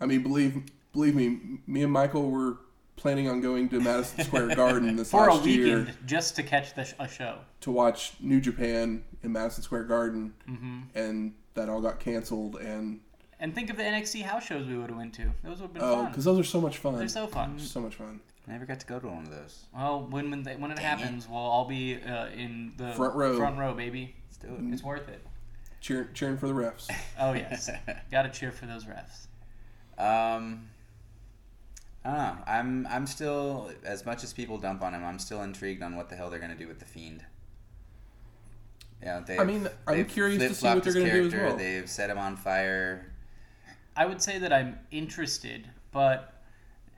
I 0.00 0.06
mean, 0.06 0.22
believe 0.22 0.62
believe 0.94 1.14
me, 1.14 1.58
me 1.66 1.82
and 1.82 1.92
Michael 1.92 2.30
were 2.30 2.56
planning 2.96 3.28
on 3.28 3.42
going 3.42 3.68
to 3.68 3.80
Madison 3.80 4.24
Square 4.24 4.54
Garden 4.56 4.96
this 4.96 5.10
For 5.10 5.28
a 5.28 5.34
last 5.34 5.44
weekend, 5.44 5.66
year 5.66 5.94
just 6.06 6.36
to 6.36 6.42
catch 6.42 6.72
the 6.74 6.84
sh- 6.84 6.94
a 6.98 7.06
show. 7.06 7.38
to 7.60 7.70
watch 7.70 8.14
New 8.20 8.40
Japan 8.40 9.04
in 9.22 9.32
Madison 9.32 9.62
Square 9.62 9.84
Garden, 9.84 10.32
hmm 10.46 10.80
and 10.94 11.34
that 11.54 11.68
all 11.68 11.82
got 11.82 12.00
canceled. 12.00 12.56
And 12.56 13.00
And 13.40 13.54
think 13.54 13.68
of 13.68 13.76
the 13.76 13.82
NXT 13.82 14.22
house 14.22 14.46
shows 14.46 14.66
we 14.66 14.78
would 14.78 14.88
have 14.88 14.96
went 14.98 15.12
to. 15.14 15.24
Those 15.44 15.58
would 15.60 15.66
have 15.66 15.72
been 15.74 15.82
oh, 15.82 15.96
fun. 15.96 16.06
because 16.06 16.24
those 16.24 16.38
are 16.38 16.44
so 16.44 16.60
much 16.62 16.78
fun. 16.78 16.96
They're 16.96 17.08
so 17.08 17.26
fun. 17.26 17.58
so 17.58 17.80
much 17.82 17.96
fun. 17.96 18.20
I 18.50 18.54
never 18.54 18.66
got 18.66 18.80
to 18.80 18.86
go 18.86 18.98
to 18.98 19.06
one 19.06 19.22
of 19.22 19.30
those. 19.30 19.66
Well, 19.72 20.08
when 20.10 20.28
when, 20.28 20.42
they, 20.42 20.56
when 20.56 20.72
it 20.72 20.76
Dang 20.76 20.84
it. 20.84 20.88
happens, 20.88 21.28
we'll 21.28 21.38
all 21.38 21.66
be 21.66 22.02
uh, 22.02 22.26
in 22.30 22.72
the 22.76 22.92
Front 22.94 23.14
row. 23.14 23.36
Front 23.36 23.58
row, 23.58 23.74
baby. 23.74 24.16
Let's 24.26 24.38
do 24.38 24.48
it. 24.48 24.72
It's 24.72 24.82
worth 24.82 25.08
it. 25.08 25.24
Cheer, 25.80 26.10
cheering 26.14 26.36
for 26.36 26.48
the 26.48 26.52
refs. 26.52 26.90
Oh 27.18 27.32
yes, 27.32 27.70
got 28.10 28.22
to 28.22 28.30
cheer 28.30 28.50
for 28.50 28.66
those 28.66 28.86
refs. 28.86 29.28
Um, 29.98 30.68
I 32.04 32.08
don't 32.08 32.16
know. 32.16 32.36
I'm 32.46 32.86
I'm 32.88 33.06
still 33.06 33.70
as 33.84 34.04
much 34.04 34.24
as 34.24 34.32
people 34.32 34.58
dump 34.58 34.82
on 34.82 34.94
him. 34.94 35.04
I'm 35.04 35.20
still 35.20 35.42
intrigued 35.42 35.82
on 35.82 35.94
what 35.94 36.08
the 36.08 36.16
hell 36.16 36.28
they're 36.28 36.40
gonna 36.40 36.56
do 36.56 36.66
with 36.66 36.80
the 36.80 36.86
fiend. 36.86 37.24
Yeah, 39.00 39.20
they. 39.20 39.38
I 39.38 39.44
mean, 39.44 39.68
I'm 39.86 40.06
curious 40.06 40.42
to 40.42 40.54
see 40.54 40.66
what 40.66 40.82
they're 40.82 40.92
gonna 40.92 41.12
do 41.12 41.26
as 41.28 41.34
well. 41.34 41.56
They've 41.56 41.88
set 41.88 42.10
him 42.10 42.18
on 42.18 42.36
fire. 42.36 43.12
I 43.96 44.06
would 44.06 44.20
say 44.20 44.38
that 44.38 44.52
I'm 44.52 44.80
interested, 44.90 45.68
but 45.92 46.42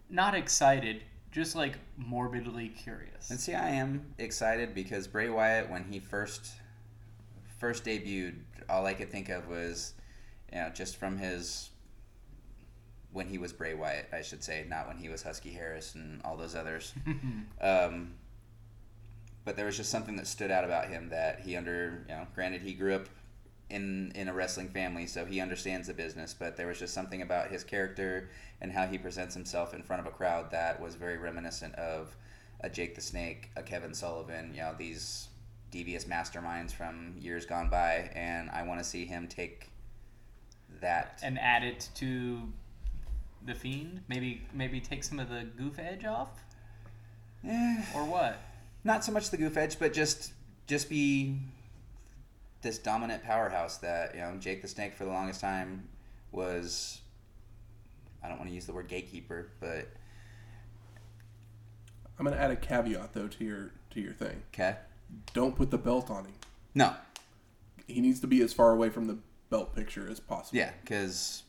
not 0.09 0.34
excited. 0.34 1.03
Just 1.32 1.56
like 1.56 1.78
morbidly 1.96 2.68
curious. 2.68 3.30
And 3.30 3.40
see, 3.40 3.54
I 3.54 3.70
am 3.70 4.14
excited 4.18 4.74
because 4.74 5.08
Bray 5.08 5.30
Wyatt, 5.30 5.70
when 5.70 5.84
he 5.84 5.98
first 5.98 6.52
first 7.58 7.84
debuted, 7.84 8.34
all 8.68 8.84
I 8.86 8.94
could 8.94 9.10
think 9.10 9.28
of 9.30 9.48
was, 9.48 9.94
you 10.52 10.58
know, 10.58 10.68
just 10.68 10.96
from 10.96 11.16
his 11.16 11.70
when 13.12 13.28
he 13.28 13.38
was 13.38 13.52
Bray 13.52 13.74
Wyatt, 13.74 14.08
I 14.12 14.22
should 14.22 14.42
say, 14.42 14.64
not 14.68 14.88
when 14.88 14.96
he 14.96 15.08
was 15.08 15.22
Husky 15.22 15.50
Harris 15.50 15.94
and 15.94 16.20
all 16.22 16.36
those 16.36 16.54
others. 16.54 16.92
um, 17.60 18.12
but 19.44 19.56
there 19.56 19.66
was 19.66 19.76
just 19.76 19.90
something 19.90 20.16
that 20.16 20.26
stood 20.26 20.50
out 20.50 20.64
about 20.64 20.88
him 20.88 21.08
that 21.10 21.40
he 21.40 21.56
under, 21.56 22.04
you 22.08 22.14
know, 22.14 22.26
granted 22.34 22.62
he 22.62 22.72
grew 22.72 22.94
up 22.94 23.08
in 23.72 24.12
in 24.14 24.28
a 24.28 24.32
wrestling 24.32 24.68
family, 24.68 25.06
so 25.06 25.24
he 25.24 25.40
understands 25.40 25.88
the 25.88 25.94
business. 25.94 26.34
But 26.38 26.56
there 26.56 26.66
was 26.68 26.78
just 26.78 26.94
something 26.94 27.22
about 27.22 27.50
his 27.50 27.64
character 27.64 28.28
and 28.60 28.70
how 28.70 28.86
he 28.86 28.98
presents 28.98 29.34
himself 29.34 29.74
in 29.74 29.82
front 29.82 30.00
of 30.00 30.06
a 30.06 30.10
crowd 30.16 30.50
that 30.52 30.80
was 30.80 30.94
very 30.94 31.16
reminiscent 31.16 31.74
of 31.74 32.14
a 32.60 32.68
Jake 32.70 32.94
the 32.94 33.00
Snake, 33.00 33.50
a 33.56 33.62
Kevin 33.62 33.92
Sullivan, 33.94 34.52
you 34.54 34.60
know, 34.60 34.74
these 34.78 35.28
devious 35.72 36.04
masterminds 36.04 36.70
from 36.72 37.14
years 37.18 37.44
gone 37.46 37.68
by, 37.70 38.10
and 38.14 38.48
I 38.50 38.62
want 38.62 38.78
to 38.78 38.84
see 38.84 39.04
him 39.06 39.26
take 39.26 39.68
that. 40.80 41.18
and 41.22 41.38
add 41.38 41.64
it 41.64 41.88
to 41.96 42.42
the 43.44 43.54
fiend. 43.54 44.02
Maybe 44.08 44.42
maybe 44.54 44.80
take 44.80 45.02
some 45.02 45.18
of 45.18 45.28
the 45.28 45.44
goof 45.56 45.78
edge 45.78 46.04
off, 46.04 46.28
Eh, 47.44 47.82
or 47.96 48.04
what? 48.04 48.38
not 48.84 49.04
so 49.04 49.12
much 49.12 49.30
the 49.30 49.36
goof 49.36 49.56
edge, 49.56 49.78
but 49.78 49.92
just 49.92 50.32
just 50.68 50.88
be 50.88 51.36
this 52.62 52.78
dominant 52.78 53.22
powerhouse 53.22 53.78
that 53.78 54.14
you 54.14 54.20
know 54.20 54.36
Jake 54.38 54.62
the 54.62 54.68
Snake 54.68 54.94
for 54.94 55.04
the 55.04 55.10
longest 55.10 55.40
time 55.40 55.88
was. 56.30 57.00
I 58.24 58.28
don't 58.28 58.38
want 58.38 58.50
to 58.50 58.54
use 58.54 58.66
the 58.66 58.72
word 58.72 58.86
gatekeeper, 58.88 59.48
but 59.60 59.88
I'm 62.18 62.24
gonna 62.24 62.36
add 62.36 62.50
a 62.52 62.56
caveat 62.56 63.12
though 63.12 63.26
to 63.28 63.44
your 63.44 63.72
to 63.90 64.00
your 64.00 64.12
thing. 64.12 64.42
Okay. 64.54 64.76
Don't 65.34 65.56
put 65.56 65.70
the 65.70 65.78
belt 65.78 66.10
on 66.10 66.24
him. 66.24 66.34
No. 66.74 66.94
He 67.86 68.00
needs 68.00 68.20
to 68.20 68.26
be 68.26 68.40
as 68.42 68.52
far 68.52 68.70
away 68.70 68.88
from 68.90 69.06
the 69.06 69.18
belt 69.50 69.74
picture 69.74 70.08
as 70.08 70.20
possible. 70.20 70.56
Yeah, 70.58 70.70
because 70.80 71.42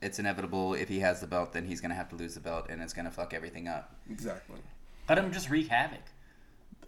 it's 0.00 0.18
inevitable. 0.18 0.74
If 0.74 0.88
he 0.88 1.00
has 1.00 1.20
the 1.20 1.26
belt, 1.26 1.52
then 1.52 1.66
he's 1.66 1.80
gonna 1.80 1.94
have 1.94 2.08
to 2.10 2.16
lose 2.16 2.34
the 2.34 2.40
belt, 2.40 2.66
and 2.70 2.80
it's 2.80 2.92
gonna 2.92 3.10
fuck 3.10 3.34
everything 3.34 3.68
up. 3.68 3.94
Exactly. 4.08 4.60
Let 5.08 5.18
him 5.18 5.32
just 5.32 5.50
wreak 5.50 5.68
havoc. 5.68 6.00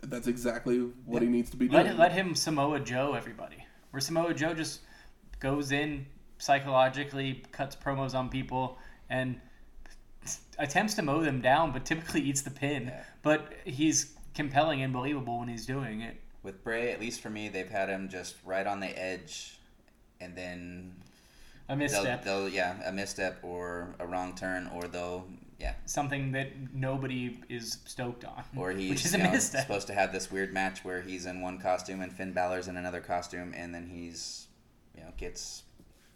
That's 0.00 0.28
exactly 0.28 0.78
what 1.06 1.22
he 1.22 1.28
needs 1.28 1.50
to 1.50 1.56
be 1.56 1.68
Let 1.68 1.86
doing. 1.86 1.98
let 1.98 2.12
him 2.12 2.34
Samoa 2.34 2.80
Joe 2.80 3.14
everybody. 3.14 3.63
Where 3.94 4.00
Samoa 4.00 4.34
Joe 4.34 4.54
just 4.54 4.80
goes 5.38 5.70
in 5.70 6.06
psychologically, 6.38 7.44
cuts 7.52 7.76
promos 7.76 8.12
on 8.12 8.28
people, 8.28 8.76
and 9.08 9.40
attempts 10.58 10.94
to 10.94 11.02
mow 11.02 11.20
them 11.20 11.40
down, 11.40 11.70
but 11.70 11.84
typically 11.84 12.20
eats 12.20 12.42
the 12.42 12.50
pin. 12.50 12.86
Yeah. 12.86 13.04
But 13.22 13.52
he's 13.64 14.14
compelling 14.34 14.82
and 14.82 14.92
believable 14.92 15.38
when 15.38 15.46
he's 15.46 15.64
doing 15.64 16.00
it. 16.00 16.20
With 16.42 16.64
Bray, 16.64 16.90
at 16.90 16.98
least 16.98 17.20
for 17.20 17.30
me, 17.30 17.48
they've 17.48 17.70
had 17.70 17.88
him 17.88 18.08
just 18.08 18.34
right 18.44 18.66
on 18.66 18.80
the 18.80 18.88
edge, 19.00 19.60
and 20.20 20.34
then 20.34 20.94
A 21.68 21.76
they'll, 21.76 21.76
misstep, 21.76 22.24
they'll 22.24 22.48
yeah 22.48 22.76
a 22.84 22.90
misstep 22.90 23.38
or 23.44 23.94
a 24.00 24.08
wrong 24.08 24.34
turn, 24.34 24.68
or 24.74 24.88
they'll 24.88 25.24
yeah, 25.64 25.72
something 25.86 26.32
that 26.32 26.48
nobody 26.74 27.40
is 27.48 27.78
stoked 27.86 28.26
on, 28.26 28.44
or 28.56 28.70
he's 28.70 28.90
which 28.90 29.04
is 29.06 29.14
a 29.14 29.16
you 29.16 29.24
know, 29.24 29.30
misstep. 29.30 29.62
supposed 29.62 29.86
to 29.86 29.94
have 29.94 30.12
this 30.12 30.30
weird 30.30 30.52
match 30.52 30.84
where 30.84 31.00
he's 31.00 31.24
in 31.24 31.40
one 31.40 31.58
costume 31.58 32.02
and 32.02 32.12
Finn 32.12 32.34
Balor's 32.34 32.68
in 32.68 32.76
another 32.76 33.00
costume, 33.00 33.54
and 33.56 33.74
then 33.74 33.86
he's 33.86 34.48
you 34.94 35.02
know 35.02 35.08
gets 35.16 35.62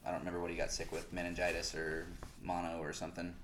I 0.04 0.10
don't 0.10 0.18
remember 0.18 0.40
what 0.40 0.50
he 0.50 0.56
got 0.56 0.70
sick 0.70 0.92
with 0.92 1.10
meningitis 1.14 1.74
or 1.74 2.06
mono 2.42 2.78
or 2.78 2.92
something, 2.92 3.34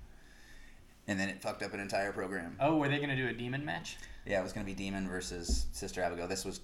and 1.07 1.19
then 1.19 1.27
it 1.27 1.41
fucked 1.41 1.63
up 1.63 1.73
an 1.73 1.79
entire 1.79 2.11
program. 2.11 2.55
Oh, 2.59 2.77
were 2.77 2.87
they 2.87 2.97
going 2.97 3.09
to 3.09 3.15
do 3.15 3.27
a 3.27 3.33
demon 3.33 3.65
match? 3.65 3.97
Yeah, 4.27 4.39
it 4.39 4.43
was 4.43 4.53
gonna 4.53 4.65
be 4.65 4.73
Demon 4.75 5.07
versus 5.07 5.65
Sister 5.71 6.03
Abigail. 6.03 6.27
This 6.27 6.45
was 6.45 6.59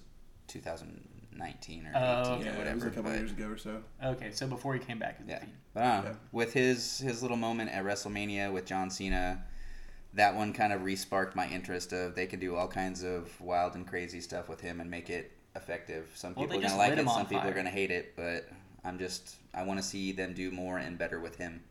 2019 1.32 1.86
or 1.86 1.90
18 1.90 1.92
Oh, 1.94 1.98
or 1.98 2.42
yeah, 2.42 2.44
it 2.44 2.46
was 2.50 2.58
whatever. 2.58 2.86
a 2.86 2.90
couple 2.90 3.02
but- 3.10 3.18
years 3.18 3.30
ago 3.32 3.48
or 3.48 3.56
so. 3.58 3.82
Okay, 4.04 4.30
so 4.32 4.46
before 4.46 4.74
he 4.74 4.80
came 4.80 4.98
back 4.98 5.18
Yeah, 5.26 5.40
the 5.40 5.46
but 5.74 5.80
uh, 5.80 6.02
Yeah. 6.04 6.12
with 6.32 6.52
his 6.52 6.98
his 6.98 7.22
little 7.22 7.36
moment 7.36 7.70
at 7.70 7.84
WrestleMania 7.84 8.52
with 8.52 8.66
John 8.66 8.90
Cena, 8.90 9.44
that 10.14 10.34
one 10.34 10.52
kind 10.52 10.72
of 10.72 10.82
re-sparked 10.84 11.34
my 11.34 11.48
interest 11.48 11.92
of 11.92 12.14
they 12.14 12.26
could 12.26 12.40
do 12.40 12.54
all 12.56 12.68
kinds 12.68 13.02
of 13.02 13.40
wild 13.40 13.74
and 13.74 13.86
crazy 13.86 14.20
stuff 14.20 14.48
with 14.48 14.60
him 14.60 14.80
and 14.80 14.90
make 14.90 15.08
it 15.10 15.32
effective. 15.56 16.10
Some 16.14 16.34
people 16.34 16.48
they 16.58 16.64
are 16.64 16.68
gonna 16.68 16.76
like 16.78 16.92
it, 16.92 16.98
him 16.98 17.08
on 17.08 17.14
some 17.14 17.26
people 17.26 17.48
are 17.48 17.54
gonna 17.54 17.70
hate 17.70 17.90
it, 17.90 18.14
but 18.16 18.48
I'm 18.84 18.98
just 18.98 19.36
I 19.54 19.62
want 19.64 19.78
to 19.80 19.84
see 19.84 20.12
them 20.12 20.34
do 20.34 20.50
more 20.50 20.78
and 20.78 20.98
better 20.98 21.20
with 21.20 21.36
him. 21.36 21.62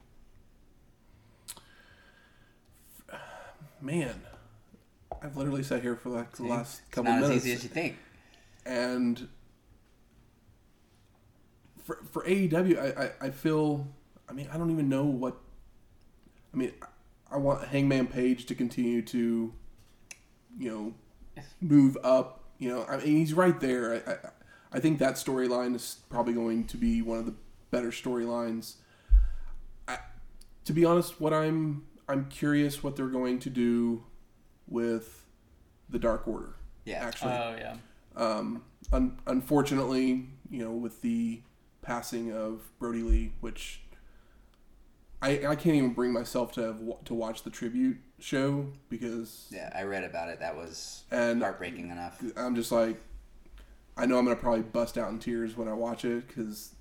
Man, 3.82 4.22
I've 5.24 5.36
literally 5.36 5.64
sat 5.64 5.82
here 5.82 5.96
for 5.96 6.10
like 6.10 6.32
the 6.32 6.38
See? 6.38 6.44
last 6.50 6.80
It's 6.82 6.90
couple 6.90 7.12
not 7.12 7.24
as 7.24 7.30
minutes, 7.30 7.46
easy 7.46 7.56
as 7.56 7.64
you 7.64 7.70
think. 7.70 7.98
and 8.66 9.28
for 11.84 12.00
for 12.12 12.24
AEW, 12.24 12.78
I, 12.98 13.04
I 13.06 13.12
I 13.28 13.30
feel. 13.32 13.88
I 14.30 14.34
mean, 14.34 14.48
I 14.54 14.58
don't 14.58 14.72
even 14.72 14.88
know 14.90 15.04
what. 15.06 15.38
I 16.54 16.58
mean, 16.58 16.74
I 17.32 17.38
want 17.38 17.68
Hangman 17.68 18.08
Page 18.08 18.46
to 18.48 18.56
continue 18.56 19.02
to, 19.04 19.54
you 20.58 20.70
know, 20.70 21.44
move 21.62 21.98
up. 22.04 22.44
You 22.60 22.70
know, 22.70 22.86
I 22.88 22.98
mean, 22.98 23.08
he's 23.18 23.34
right 23.34 23.60
there. 23.60 24.02
I, 24.08 24.12
I, 24.12 24.18
I 24.74 24.80
think 24.80 25.00
that 25.00 25.16
storyline 25.16 25.76
is 25.76 25.98
probably 26.10 26.34
going 26.34 26.66
to 26.66 26.78
be 26.78 27.02
one 27.02 27.18
of 27.20 27.26
the 27.26 27.34
better 27.72 27.90
storylines. 27.90 28.76
I, 29.88 29.98
to 30.66 30.74
be 30.74 30.86
honest, 30.86 31.20
what 31.20 31.34
I'm 31.34 31.86
I'm 32.08 32.26
curious 32.30 32.84
what 32.84 32.96
they're 32.96 33.08
going 33.08 33.40
to 33.40 33.50
do 33.50 34.04
with 34.68 35.26
the 35.90 36.00
Dark 36.00 36.28
Order. 36.28 36.56
Yeah. 36.86 37.04
actually, 37.06 37.32
Oh 37.32 37.56
yeah. 37.58 37.76
um, 38.16 38.64
un- 38.92 39.20
unfortunately, 39.28 40.28
you 40.50 40.64
know, 40.64 40.72
with 40.72 41.02
the 41.02 41.42
passing 41.82 42.32
of 42.32 42.62
Brodie 42.80 43.04
Lee, 43.04 43.32
which 43.40 43.82
I, 45.22 45.46
I 45.48 45.56
can't 45.56 45.76
even 45.76 45.94
bring 45.94 46.12
myself 46.12 46.52
to 46.54 46.62
have, 46.62 46.80
to 47.06 47.14
watch 47.14 47.44
the 47.44 47.50
tribute 47.52 47.98
show 48.20 48.68
because 48.90 49.48
Yeah, 49.52 49.70
I 49.76 49.84
read 49.84 50.04
about 50.04 50.30
it. 50.30 50.40
That 50.40 50.56
was 50.56 51.04
and 51.12 51.42
heartbreaking 51.42 51.90
enough. 51.90 52.24
I'm 52.36 52.56
just 52.56 52.72
like, 52.72 53.00
I 53.98 54.06
know 54.06 54.18
I'm 54.18 54.26
gonna 54.26 54.36
probably 54.36 54.62
bust 54.64 54.98
out 54.98 55.10
in 55.12 55.20
tears 55.20 55.56
when 55.56 55.68
I 55.68 55.74
watch 55.74 56.06
it 56.06 56.28
because, 56.28 56.74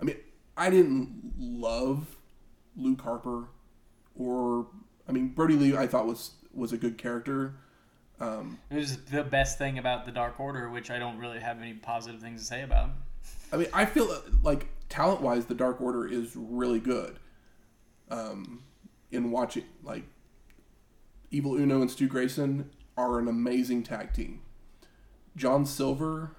I 0.00 0.04
mean, 0.04 0.16
I 0.56 0.70
didn't 0.70 1.32
love 1.38 2.16
Luke 2.76 3.00
Harper, 3.02 3.48
or 4.16 4.66
I 5.08 5.12
mean 5.12 5.28
Brodie 5.28 5.56
Lee. 5.56 5.76
I 5.76 5.86
thought 5.86 6.06
was 6.06 6.32
was 6.54 6.72
a 6.72 6.76
good 6.76 6.98
character. 6.98 7.54
Um, 8.20 8.58
It 8.70 8.76
was 8.76 8.96
the 9.04 9.22
best 9.24 9.58
thing 9.58 9.78
about 9.78 10.06
the 10.06 10.12
Dark 10.12 10.40
Order, 10.40 10.70
which 10.70 10.90
I 10.90 10.98
don't 10.98 11.18
really 11.18 11.40
have 11.40 11.60
any 11.60 11.74
positive 11.74 12.20
things 12.20 12.40
to 12.40 12.46
say 12.46 12.62
about. 12.62 12.90
I 13.52 13.56
mean, 13.56 13.68
I 13.72 13.84
feel 13.84 14.14
like 14.42 14.66
talent 14.88 15.22
wise, 15.22 15.46
the 15.46 15.54
Dark 15.54 15.80
Order 15.80 16.06
is 16.06 16.36
really 16.36 16.80
good. 16.80 17.18
Um, 18.10 18.64
in 19.12 19.30
watching, 19.30 19.64
like, 19.82 20.04
Evil 21.30 21.56
Uno 21.56 21.80
and 21.80 21.90
Stu 21.90 22.08
Grayson 22.08 22.70
are 22.96 23.18
an 23.18 23.28
amazing 23.28 23.82
tag 23.82 24.12
team. 24.12 24.42
John 25.36 25.64
Silver 25.64 26.36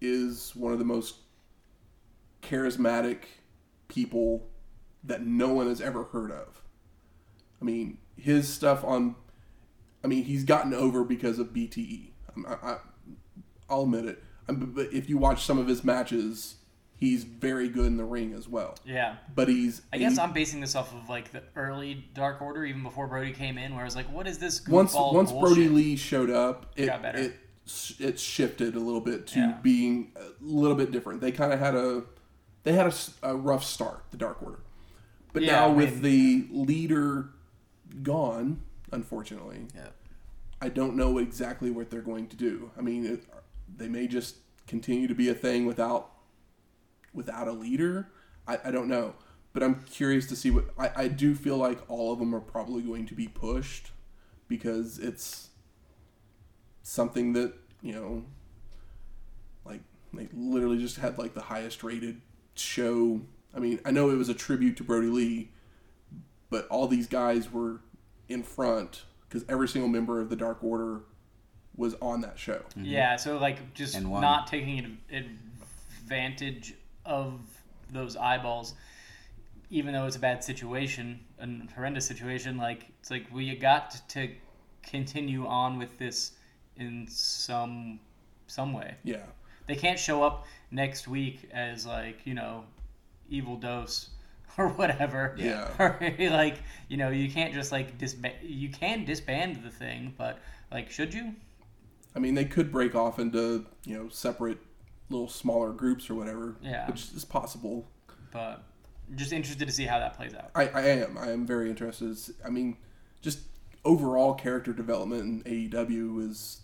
is 0.00 0.54
one 0.54 0.72
of 0.72 0.78
the 0.78 0.84
most 0.84 1.16
charismatic 2.42 3.18
people 3.88 4.46
that 5.02 5.26
no 5.26 5.52
one 5.52 5.66
has 5.68 5.80
ever 5.80 6.04
heard 6.04 6.30
of. 6.30 6.62
I 7.60 7.64
mean, 7.64 7.98
his 8.16 8.48
stuff 8.48 8.84
on, 8.84 9.16
I 10.02 10.06
mean, 10.06 10.24
he's 10.24 10.44
gotten 10.44 10.74
over 10.74 11.04
because 11.04 11.38
of 11.38 11.48
BTE. 11.48 12.10
I, 12.46 12.52
I, 12.52 12.76
I'll 13.68 13.82
admit 13.82 14.04
it. 14.06 14.22
Um, 14.48 14.72
But 14.74 14.92
if 14.92 15.08
you 15.08 15.16
watch 15.18 15.44
some 15.44 15.58
of 15.58 15.66
his 15.68 15.82
matches, 15.84 16.56
he's 16.96 17.24
very 17.24 17.68
good 17.68 17.86
in 17.86 17.96
the 17.96 18.04
ring 18.04 18.32
as 18.34 18.48
well. 18.48 18.76
Yeah. 18.84 19.16
But 19.34 19.48
he's 19.48 19.82
I 19.92 19.98
guess 19.98 20.14
he- 20.14 20.20
I'm 20.20 20.32
basing 20.32 20.60
this 20.60 20.74
off 20.74 20.94
of 20.94 21.08
like 21.08 21.32
the 21.32 21.42
early 21.56 22.04
Dark 22.14 22.40
Order, 22.42 22.64
even 22.64 22.82
before 22.82 23.06
Brodie 23.06 23.32
came 23.32 23.58
in, 23.58 23.72
where 23.72 23.82
I 23.82 23.84
was 23.84 23.96
like, 23.96 24.10
"What 24.12 24.26
is 24.26 24.38
this?" 24.38 24.66
once 24.68 24.94
once 24.94 25.30
bullshit? 25.32 25.54
Brodie 25.56 25.68
Lee 25.68 25.96
showed 25.96 26.30
up, 26.30 26.72
it 26.76 26.86
Got 26.86 27.02
better. 27.02 27.18
it 27.18 27.36
it 27.98 28.20
shifted 28.20 28.74
a 28.76 28.80
little 28.80 29.00
bit 29.00 29.26
to 29.28 29.38
Yeah. 29.38 29.58
being 29.62 30.12
a 30.16 30.26
little 30.42 30.76
bit 30.76 30.90
different. 30.92 31.20
They 31.22 31.32
kind 31.32 31.52
of 31.52 31.58
had 31.58 31.74
a 31.74 32.02
they 32.62 32.72
had 32.72 32.94
a 33.22 33.34
rough 33.36 33.64
start, 33.64 34.04
the 34.10 34.16
Dark 34.18 34.42
Order, 34.42 34.60
but 35.32 35.42
Yeah, 35.42 35.52
now 35.52 35.64
I 35.66 35.72
with 35.72 36.00
the 36.02 36.46
leader 36.50 37.30
gone, 38.02 38.60
unfortunately, 38.92 39.66
Yeah. 39.74 39.88
I 40.60 40.68
don't 40.68 40.96
know 40.96 41.18
exactly 41.18 41.70
what 41.70 41.90
they're 41.90 42.00
going 42.02 42.26
to 42.28 42.36
do. 42.36 42.70
I 42.78 42.80
mean, 42.82 43.04
it, 43.06 43.24
they 43.76 43.88
may 43.88 44.06
just 44.06 44.36
continue 44.66 45.06
to 45.06 45.14
be 45.14 45.28
a 45.28 45.34
thing 45.34 45.66
without 45.66 46.10
without 47.12 47.48
a 47.48 47.52
leader. 47.52 48.08
I, 48.46 48.58
I 48.64 48.70
don't 48.70 48.88
know, 48.88 49.14
but 49.52 49.62
I'm 49.62 49.82
curious 49.84 50.26
to 50.28 50.36
see 50.36 50.50
what 50.50 50.66
I, 50.78 50.90
I 50.96 51.08
do 51.08 51.34
feel 51.34 51.56
like 51.56 51.78
all 51.88 52.12
of 52.12 52.18
them 52.18 52.34
are 52.34 52.40
probably 52.40 52.82
going 52.82 53.06
to 53.06 53.14
be 53.14 53.28
pushed 53.28 53.90
because 54.48 54.98
it's 54.98 55.48
something 56.82 57.32
that 57.34 57.54
you 57.82 57.92
know, 57.92 58.24
like 59.64 59.80
they 60.12 60.28
literally 60.32 60.78
just 60.78 60.96
had 60.96 61.18
like 61.18 61.34
the 61.34 61.42
highest 61.42 61.82
rated 61.82 62.20
show. 62.54 63.20
I 63.54 63.60
mean, 63.60 63.80
I 63.84 63.90
know 63.90 64.10
it 64.10 64.16
was 64.16 64.28
a 64.28 64.34
tribute 64.34 64.76
to 64.78 64.84
Brodie 64.84 65.08
Lee, 65.08 65.50
but 66.50 66.66
all 66.68 66.88
these 66.88 67.06
guys 67.06 67.52
were 67.52 67.80
in 68.28 68.42
front 68.42 69.04
because 69.28 69.44
every 69.48 69.68
single 69.68 69.88
member 69.88 70.20
of 70.20 70.30
the 70.30 70.36
Dark 70.36 70.62
Order 70.64 71.02
was 71.76 71.94
on 72.00 72.20
that 72.22 72.38
show. 72.38 72.60
Mm-hmm. 72.70 72.84
Yeah, 72.84 73.16
so 73.16 73.38
like 73.38 73.74
just 73.74 74.00
not 74.00 74.46
taking 74.46 74.98
advantage 75.10 76.74
of 77.04 77.40
those 77.90 78.16
eyeballs, 78.16 78.74
even 79.70 79.92
though 79.92 80.06
it's 80.06 80.16
a 80.16 80.20
bad 80.20 80.42
situation, 80.44 81.20
a 81.38 81.48
horrendous 81.74 82.06
situation. 82.06 82.56
Like 82.56 82.86
it's 83.00 83.10
like 83.10 83.26
we 83.32 83.54
got 83.56 84.08
to 84.10 84.28
continue 84.82 85.46
on 85.46 85.78
with 85.78 85.98
this 85.98 86.32
in 86.76 87.06
some 87.08 88.00
some 88.46 88.72
way. 88.72 88.94
Yeah, 89.02 89.24
They 89.66 89.74
can't 89.74 89.98
show 89.98 90.22
up 90.22 90.46
next 90.70 91.08
week 91.08 91.48
as 91.52 91.86
like 91.86 92.20
you 92.24 92.34
know, 92.34 92.64
evil 93.28 93.56
dose 93.56 94.10
or 94.58 94.68
whatever. 94.68 95.34
Yeah. 95.38 95.68
Or 95.78 95.98
like 96.30 96.58
you 96.88 96.96
know, 96.96 97.10
you 97.10 97.30
can't 97.30 97.52
just 97.54 97.72
like 97.72 97.98
disband. 97.98 98.34
You 98.42 98.68
can 98.68 99.04
disband 99.04 99.62
the 99.64 99.70
thing, 99.70 100.14
but 100.16 100.38
like, 100.70 100.90
should 100.90 101.12
you? 101.14 101.34
I 102.14 102.18
mean 102.18 102.34
they 102.34 102.44
could 102.44 102.70
break 102.70 102.94
off 102.94 103.18
into 103.18 103.66
you 103.84 103.96
know 103.96 104.08
separate 104.08 104.58
little 105.10 105.28
smaller 105.28 105.72
groups 105.72 106.08
or 106.08 106.14
whatever. 106.14 106.56
Yeah. 106.62 106.86
which 106.88 107.12
is 107.14 107.24
possible. 107.24 107.86
But 108.32 108.62
just 109.14 109.32
interested 109.32 109.66
to 109.68 109.72
see 109.72 109.84
how 109.84 109.98
that 109.98 110.16
plays 110.16 110.34
out. 110.34 110.50
I, 110.54 110.68
I 110.68 110.80
am. 110.82 111.18
I 111.18 111.30
am 111.30 111.46
very 111.46 111.68
interested. 111.70 112.16
I 112.44 112.50
mean, 112.50 112.76
just 113.20 113.40
overall 113.84 114.34
character 114.34 114.72
development 114.72 115.46
in 115.46 115.68
AEW 115.70 116.30
is 116.30 116.60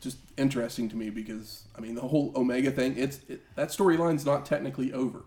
just 0.00 0.18
interesting 0.36 0.88
to 0.88 0.96
me 0.96 1.10
because 1.10 1.64
I 1.76 1.80
mean 1.80 1.94
the 1.94 2.00
whole 2.02 2.32
Omega 2.34 2.70
thing. 2.70 2.96
It's 2.96 3.20
it, 3.28 3.42
that 3.54 3.68
storyline's 3.68 4.24
not 4.26 4.44
technically 4.46 4.92
over. 4.92 5.24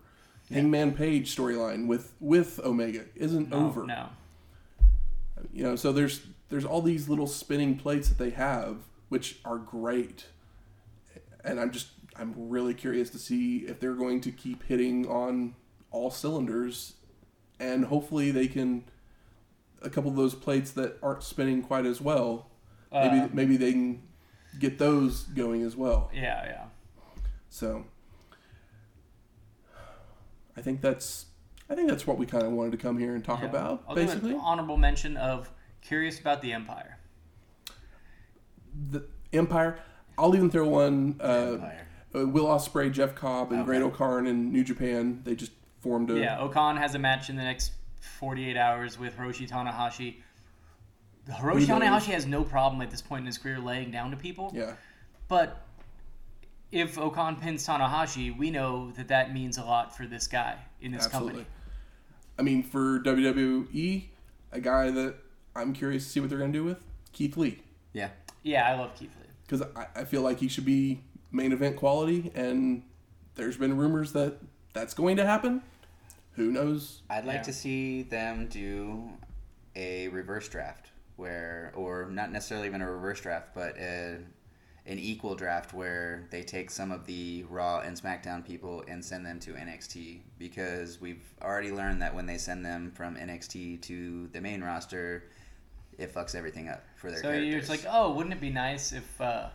Hangman 0.50 0.92
Page 0.92 1.34
storyline 1.34 1.86
with 1.86 2.12
with 2.20 2.60
Omega 2.60 3.04
isn't 3.16 3.48
No, 3.50 3.66
over. 3.66 3.86
No. 3.86 4.10
You 5.52 5.64
know, 5.64 5.76
so 5.76 5.92
there's 5.92 6.20
there's 6.54 6.64
all 6.64 6.80
these 6.80 7.08
little 7.08 7.26
spinning 7.26 7.76
plates 7.76 8.08
that 8.08 8.16
they 8.16 8.30
have, 8.30 8.76
which 9.08 9.40
are 9.44 9.58
great, 9.58 10.26
and 11.42 11.58
I'm 11.58 11.72
just 11.72 11.88
I'm 12.16 12.32
really 12.36 12.74
curious 12.74 13.10
to 13.10 13.18
see 13.18 13.64
if 13.66 13.80
they're 13.80 13.94
going 13.94 14.20
to 14.20 14.30
keep 14.30 14.62
hitting 14.62 15.04
on 15.08 15.56
all 15.90 16.12
cylinders, 16.12 16.92
and 17.58 17.86
hopefully 17.86 18.30
they 18.30 18.46
can 18.46 18.84
a 19.82 19.90
couple 19.90 20.12
of 20.12 20.16
those 20.16 20.36
plates 20.36 20.70
that 20.70 20.96
aren't 21.02 21.24
spinning 21.24 21.60
quite 21.60 21.86
as 21.86 22.00
well. 22.00 22.52
Maybe 22.92 23.18
Uh, 23.18 23.28
maybe 23.32 23.56
they 23.56 23.72
can 23.72 24.04
get 24.60 24.78
those 24.78 25.24
going 25.24 25.62
as 25.62 25.74
well. 25.74 26.08
yeah, 26.14 26.44
yeah. 26.46 26.64
So 27.48 27.84
I 30.56 30.60
think 30.60 30.82
that's 30.82 31.26
I 31.68 31.74
think 31.74 31.88
that's 31.88 32.06
what 32.06 32.16
we 32.16 32.26
kind 32.26 32.44
of 32.44 32.52
wanted 32.52 32.70
to 32.70 32.78
come 32.78 32.96
here 32.96 33.16
and 33.16 33.24
talk 33.24 33.40
yeah. 33.40 33.48
about 33.48 33.82
I'll 33.88 33.96
basically. 33.96 34.34
an 34.34 34.40
honorable 34.40 34.76
mention 34.76 35.16
of 35.16 35.50
curious 35.84 36.18
about 36.18 36.42
the 36.42 36.52
Empire. 36.52 36.98
The 38.90 39.04
Empire. 39.32 39.78
I'll 40.18 40.34
even 40.34 40.50
throw 40.50 40.68
one. 40.68 41.16
Uh, 41.22 41.52
Empire. 41.54 41.86
uh, 42.14 42.26
Will 42.26 42.46
Ospreay, 42.46 42.92
Jeff 42.92 43.14
Cobb, 43.14 43.50
and 43.52 43.60
Okay. 43.60 43.66
Great 43.66 43.82
O-Khan 43.82 44.26
in 44.26 44.52
New 44.52 44.64
Japan. 44.64 45.20
They 45.24 45.34
just 45.34 45.52
formed 45.80 46.10
a. 46.10 46.18
Yeah, 46.18 46.40
O-Khan 46.40 46.76
has 46.76 46.94
a 46.94 46.98
match 46.98 47.30
in 47.30 47.36
the 47.36 47.42
next 47.42 47.72
48 48.18 48.56
hours 48.56 48.98
with 48.98 49.16
Hiroshi 49.16 49.48
Tanahashi. 49.48 50.16
Hiroshi 51.28 51.66
Tanahashi 51.66 52.12
has 52.12 52.26
no 52.26 52.44
problem 52.44 52.82
at 52.82 52.90
this 52.90 53.00
point 53.02 53.20
in 53.20 53.26
his 53.26 53.38
career 53.38 53.58
laying 53.58 53.90
down 53.90 54.10
to 54.10 54.16
people. 54.16 54.52
Yeah. 54.54 54.74
But 55.28 55.62
if 56.70 56.98
O-Khan 56.98 57.36
pins 57.36 57.66
Tanahashi, 57.66 58.36
we 58.36 58.50
know 58.50 58.90
that 58.92 59.08
that 59.08 59.32
means 59.32 59.58
a 59.58 59.64
lot 59.64 59.96
for 59.96 60.06
this 60.06 60.26
guy 60.26 60.56
in 60.80 60.92
this 60.92 61.06
Absolutely. 61.06 61.32
company. 61.44 61.46
I 62.38 62.42
mean, 62.42 62.62
for 62.62 63.00
WWE, 63.00 64.04
a 64.52 64.60
guy 64.60 64.90
that 64.90 65.14
I'm 65.56 65.72
curious 65.72 66.04
to 66.04 66.10
see 66.10 66.20
what 66.20 66.28
they're 66.30 66.38
going 66.38 66.52
to 66.52 66.58
do 66.58 66.64
with 66.64 66.78
Keith 67.12 67.36
Lee 67.36 67.60
Yeah. 67.92 68.10
Yeah, 68.42 68.68
I 68.68 68.74
love 68.78 68.94
Keith 68.94 69.10
Lee. 69.20 69.28
because 69.46 69.62
I, 69.76 69.86
I 70.00 70.04
feel 70.04 70.20
like 70.22 70.38
he 70.40 70.48
should 70.48 70.64
be 70.66 71.00
main 71.32 71.52
event 71.52 71.76
quality, 71.76 72.30
and 72.34 72.82
there's 73.36 73.56
been 73.56 73.76
rumors 73.76 74.12
that 74.12 74.36
that's 74.72 74.92
going 74.94 75.16
to 75.16 75.24
happen. 75.26 75.62
Who 76.32 76.50
knows? 76.50 77.00
I'd 77.08 77.24
like 77.24 77.36
Yeah. 77.36 77.42
to 77.44 77.52
see 77.52 78.02
them 78.02 78.48
do 78.48 79.08
a 79.76 80.08
reverse 80.08 80.48
draft 80.48 80.90
where, 81.16 81.72
or 81.76 82.08
not 82.10 82.32
necessarily 82.32 82.66
even 82.66 82.82
a 82.82 82.90
reverse 82.90 83.20
draft, 83.20 83.48
but 83.54 83.76
a, 83.78 84.18
an 84.86 84.98
equal 84.98 85.34
draft 85.36 85.72
where 85.72 86.26
they 86.30 86.42
take 86.42 86.70
some 86.70 86.90
of 86.90 87.06
the 87.06 87.44
Raw 87.48 87.80
and 87.80 87.96
SmackDown 88.00 88.44
people 88.44 88.84
and 88.88 89.02
send 89.04 89.24
them 89.24 89.38
to 89.40 89.52
NXT 89.52 90.18
because 90.38 91.00
we've 91.00 91.22
already 91.40 91.70
learned 91.70 92.02
that 92.02 92.14
when 92.14 92.26
they 92.26 92.36
send 92.36 92.66
them 92.66 92.90
from 92.94 93.16
NXT 93.16 93.80
to 93.82 94.26
the 94.32 94.40
main 94.40 94.62
roster, 94.62 95.24
it 95.98 96.14
fucks 96.14 96.34
everything 96.34 96.68
up 96.68 96.82
for 96.96 97.08
their 97.10 97.18
So 97.18 97.22
characters. 97.24 97.48
you're 97.48 97.58
just 97.60 97.70
like, 97.70 97.84
oh, 97.90 98.12
wouldn't 98.12 98.34
it 98.34 98.40
be 98.40 98.50
nice 98.50 98.92
if 98.92 99.20
uh, 99.20 99.48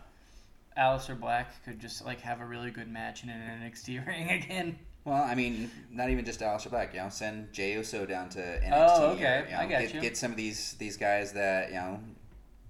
Aleister 0.78 1.18
Black 1.18 1.64
could 1.64 1.78
just 1.80 2.04
like 2.04 2.20
have 2.20 2.40
a 2.40 2.44
really 2.44 2.70
good 2.70 2.88
match 2.88 3.22
in 3.24 3.30
an 3.30 3.60
NXT 3.62 4.06
ring 4.06 4.30
again? 4.30 4.78
Well, 5.04 5.22
I 5.22 5.34
mean, 5.34 5.70
not 5.90 6.10
even 6.10 6.24
just 6.24 6.40
Aleister 6.40 6.70
Black. 6.70 6.92
You 6.92 7.00
know, 7.00 7.08
send 7.08 7.52
Jey 7.52 7.72
Uso 7.72 8.04
down 8.04 8.28
to 8.30 8.38
NXT. 8.38 8.70
Oh, 8.72 9.06
okay. 9.12 9.24
or, 9.24 9.44
you 9.46 9.52
know, 9.52 9.58
I 9.58 9.66
got 9.66 9.80
get, 9.80 9.94
you. 9.94 10.00
Get 10.00 10.16
some 10.16 10.30
of 10.30 10.36
these 10.36 10.74
these 10.78 10.96
guys 10.96 11.32
that 11.32 11.68
you 11.68 11.74
know. 11.76 12.00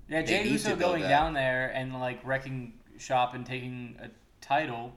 Yeah, 0.09 0.23
Jey 0.23 0.47
Uso 0.49 0.77
going 0.77 1.03
that. 1.03 1.09
down 1.09 1.35
there 1.35 1.71
and 1.75 1.93
like 1.95 2.25
wrecking 2.25 2.75
shop 2.99 3.35
and 3.35 3.45
taking 3.45 3.97
a 4.01 4.09
title 4.41 4.93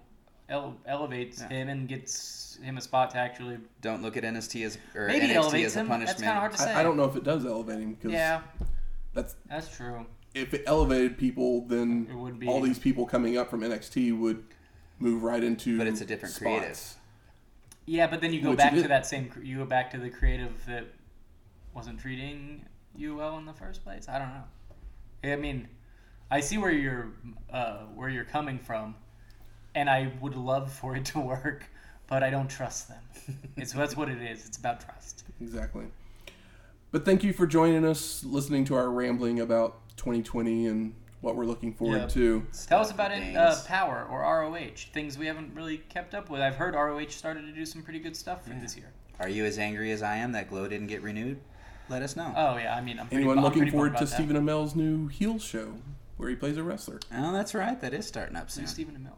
ele- 0.54 0.78
elevates 0.86 1.42
Yeah. 1.42 1.50
him 1.50 1.70
and 1.70 1.88
gets 1.88 2.58
him 2.64 2.78
a 2.78 2.82
spot 2.82 3.10
to 3.12 3.18
actually. 3.18 3.58
Don't 3.82 4.02
look 4.02 4.16
at 4.16 4.24
NXT 4.24 4.64
as 4.66 4.78
or 4.96 5.08
Maybe 5.08 5.26
NXT 5.28 5.36
elevates 5.36 5.66
as 5.68 5.76
a 5.76 5.80
him. 5.82 5.88
punishment. 5.88 6.08
That's 6.20 6.22
kind 6.22 6.38
of 6.38 6.40
hard 6.42 6.52
to 6.54 6.58
say. 6.60 6.72
I, 6.74 6.80
I 6.80 6.84
don't 6.84 6.96
know 6.98 7.06
if 7.06 7.16
it 7.16 7.24
does 7.24 7.46
elevate 7.46 7.80
him 7.80 7.94
because 7.96 8.12
Yeah, 8.12 8.42
that's 9.14 9.36
that's 9.50 9.76
true. 9.76 10.06
if 10.34 10.54
it 10.54 10.64
elevated 10.68 11.18
people, 11.18 11.62
then 11.68 12.08
It 12.10 12.16
would 12.16 12.40
be. 12.40 12.48
all 12.48 12.62
these 12.62 12.80
people 12.80 13.06
coming 13.06 13.38
up 13.38 13.50
from 13.50 13.62
NXT 13.62 14.18
would 14.18 14.44
move 15.00 15.24
right 15.24 15.44
into. 15.44 15.78
But 15.78 15.88
it's 15.88 16.02
a 16.02 16.06
different 16.06 16.36
spots. 16.36 16.44
creative. 16.44 16.80
Yeah, 17.86 18.08
but 18.08 18.22
then 18.22 18.32
you 18.32 18.42
go 18.42 18.52
Which 18.52 18.60
back 18.60 18.74
to 18.76 18.88
that 18.88 19.06
same. 19.06 19.30
You 19.44 19.58
go 19.58 19.66
back 19.66 19.92
to 19.92 19.98
the 19.98 20.10
creative 20.10 20.66
that 20.68 20.86
wasn't 21.74 22.00
treating 22.00 22.66
you 22.96 23.16
well 23.16 23.38
in 23.40 23.46
the 23.46 23.54
first 23.54 23.84
place. 23.84 24.08
I 24.08 24.20
don't 24.20 24.30
know. 24.30 24.44
I 25.34 25.36
mean, 25.36 25.68
I 26.32 26.40
see 26.40 26.58
where 26.58 26.72
you're 26.72 27.10
uh, 27.52 27.80
where 27.96 28.08
you're 28.10 28.24
coming 28.24 28.58
from, 28.60 28.96
and 29.76 29.90
I 29.90 30.12
would 30.22 30.36
love 30.36 30.72
for 30.72 30.96
it 30.96 31.06
to 31.06 31.20
work, 31.20 31.66
but 32.08 32.24
I 32.24 32.30
don't 32.30 32.50
trust 32.50 32.90
them. 32.90 33.38
it's 33.58 33.74
that's 33.74 33.96
what 33.98 34.10
it 34.10 34.22
is. 34.22 34.46
It's 34.46 34.58
about 34.58 34.82
trust. 34.82 35.24
Exactly. 35.42 35.86
But 36.92 37.06
thank 37.06 37.24
you 37.24 37.34
for 37.34 37.48
joining 37.48 37.86
us, 37.86 38.24
listening 38.24 38.66
to 38.66 38.76
our 38.76 38.90
rambling 38.92 39.40
about 39.40 39.78
2020 39.98 40.68
and 40.68 40.94
what 41.22 41.36
we're 41.36 41.46
looking 41.46 41.74
forward 41.74 42.02
Yeah. 42.02 42.08
to. 42.08 42.46
Tell 42.68 42.82
us 42.82 42.92
about 42.92 43.12
it, 43.12 43.36
uh. 43.36 43.56
Power 43.66 44.06
or 44.12 44.22
ROH, 44.22 44.90
things 44.94 45.18
we 45.18 45.26
haven't 45.26 45.56
really 45.56 45.78
kept 45.78 46.14
up 46.14 46.30
with. 46.30 46.42
I've 46.42 46.56
heard 46.58 46.76
ROH 46.76 47.10
started 47.10 47.42
to 47.46 47.52
do 47.52 47.66
some 47.66 47.82
pretty 47.82 48.00
good 48.00 48.16
stuff 48.16 48.44
for 48.46 48.52
Yeah. 48.54 48.60
this 48.60 48.76
year. 48.78 48.92
Are 49.20 49.30
you 49.30 49.46
as 49.46 49.58
angry 49.58 49.92
as 49.92 50.04
I 50.04 50.18
am 50.18 50.34
that 50.34 50.50
Glow 50.50 50.68
didn't 50.68 50.88
get 50.88 51.02
renewed? 51.02 51.40
Let 51.90 52.02
us 52.02 52.16
know. 52.16 52.34
Oh 52.36 52.58
yeah, 52.58 52.76
I 52.76 52.82
mean, 52.82 53.00
I'm 53.00 53.08
Anyone 53.12 53.38
I'm 53.38 53.44
looking 53.44 53.60
pretty 53.60 53.72
bummed 53.72 53.92
forward 53.92 53.98
to 54.00 54.06
that. 54.06 54.14
Stephen 54.14 54.36
Amell's 54.36 54.76
new 54.76 55.08
heel 55.08 55.40
show 55.40 55.76
where 56.18 56.30
he 56.30 56.36
plays 56.36 56.58
a 56.58 56.64
wrestler? 56.64 57.00
Oh, 57.14 57.32
that's 57.32 57.54
right. 57.56 57.80
That 57.82 57.94
is 57.94 58.06
starting 58.06 58.36
up 58.36 58.50
soon. 58.52 58.64
Who's 58.64 58.72
Stephen 58.72 58.96
Amell? 58.96 59.18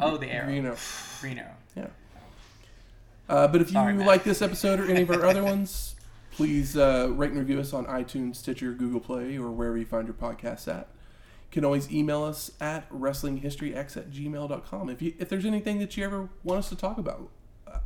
Oh, 0.00 0.16
the 0.16 0.26
Arrow. 0.30 0.50
You 0.50 0.62
know. 0.62 0.76
Green 1.20 1.38
Arrow. 1.38 1.54
Uh, 3.28 3.46
but 3.46 3.60
if 3.60 3.68
you 3.68 3.74
Sorry, 3.74 3.94
like 3.94 4.24
this 4.24 4.42
episode 4.42 4.80
or 4.80 4.90
any 4.90 5.02
of 5.02 5.10
our 5.10 5.24
other 5.24 5.44
ones, 5.44 5.94
please 6.32 6.76
uh, 6.76 7.08
rate 7.12 7.30
and 7.30 7.38
review 7.38 7.60
us 7.60 7.72
on 7.72 7.86
iTunes, 7.86 8.36
Stitcher, 8.36 8.72
Google 8.72 8.98
Play, 8.98 9.36
or 9.38 9.52
wherever 9.52 9.78
you 9.78 9.86
find 9.86 10.08
your 10.08 10.14
podcasts 10.14 10.66
at. 10.66 10.88
You 10.88 11.52
can 11.52 11.64
always 11.64 11.92
email 11.92 12.24
us 12.24 12.50
at 12.60 12.90
wrestlinghistoryx 12.92 13.96
at 13.96 14.10
gmail.com 14.10 14.90
if, 14.90 15.00
you, 15.00 15.14
if 15.20 15.28
there's 15.28 15.44
anything 15.46 15.78
that 15.78 15.96
you 15.96 16.04
ever 16.04 16.28
want 16.42 16.58
us 16.58 16.68
to 16.70 16.76
talk 16.76 16.98
about. 16.98 17.28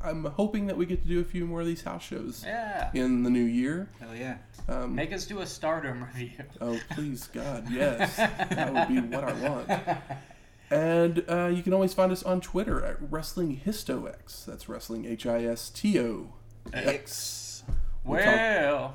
I'm 0.02 0.24
hoping 0.24 0.66
that 0.68 0.78
we 0.78 0.86
get 0.86 1.02
to 1.02 1.08
do 1.08 1.20
a 1.20 1.24
few 1.24 1.44
more 1.44 1.60
of 1.60 1.66
these 1.66 1.82
house 1.82 2.02
shows 2.02 2.42
Yeah. 2.46 2.90
in 2.94 3.22
the 3.22 3.28
new 3.28 3.44
year. 3.44 3.88
Hell 4.00 4.16
yeah. 4.16 4.38
Um, 4.66 4.94
Make 4.94 5.12
us 5.12 5.26
do 5.26 5.40
a 5.40 5.46
Stardom 5.46 6.04
review. 6.04 6.30
oh, 6.62 6.80
please, 6.92 7.26
God, 7.34 7.66
yes. 7.70 8.16
that 8.16 8.72
would 8.72 8.88
be 8.88 8.98
what 9.14 9.24
I 9.24 9.32
want. 9.46 9.68
And 10.70 11.24
uh, 11.28 11.46
you 11.46 11.62
can 11.62 11.72
always 11.72 11.94
find 11.94 12.10
us 12.10 12.22
on 12.22 12.40
Twitter 12.40 12.84
at 12.84 12.96
Wrestling 13.10 13.60
Histox. 13.64 14.44
That's 14.44 14.68
Wrestling 14.68 15.04
H 15.04 15.26
I 15.26 15.44
S 15.44 15.70
T 15.70 15.98
O 16.00 16.32
X. 16.72 16.86
X. 16.86 17.62
We'll 18.04 18.18
talk- 18.18 18.26
Well, 18.34 18.94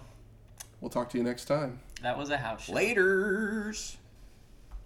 We'll 0.81 0.89
talk 0.89 1.09
to 1.11 1.17
you 1.17 1.23
next 1.23 1.45
time. 1.45 1.79
that 2.03 2.17
was 2.17 2.29
a 2.29 2.37
house 2.37 2.63
show. 2.65 2.73
Laters. 2.73 3.97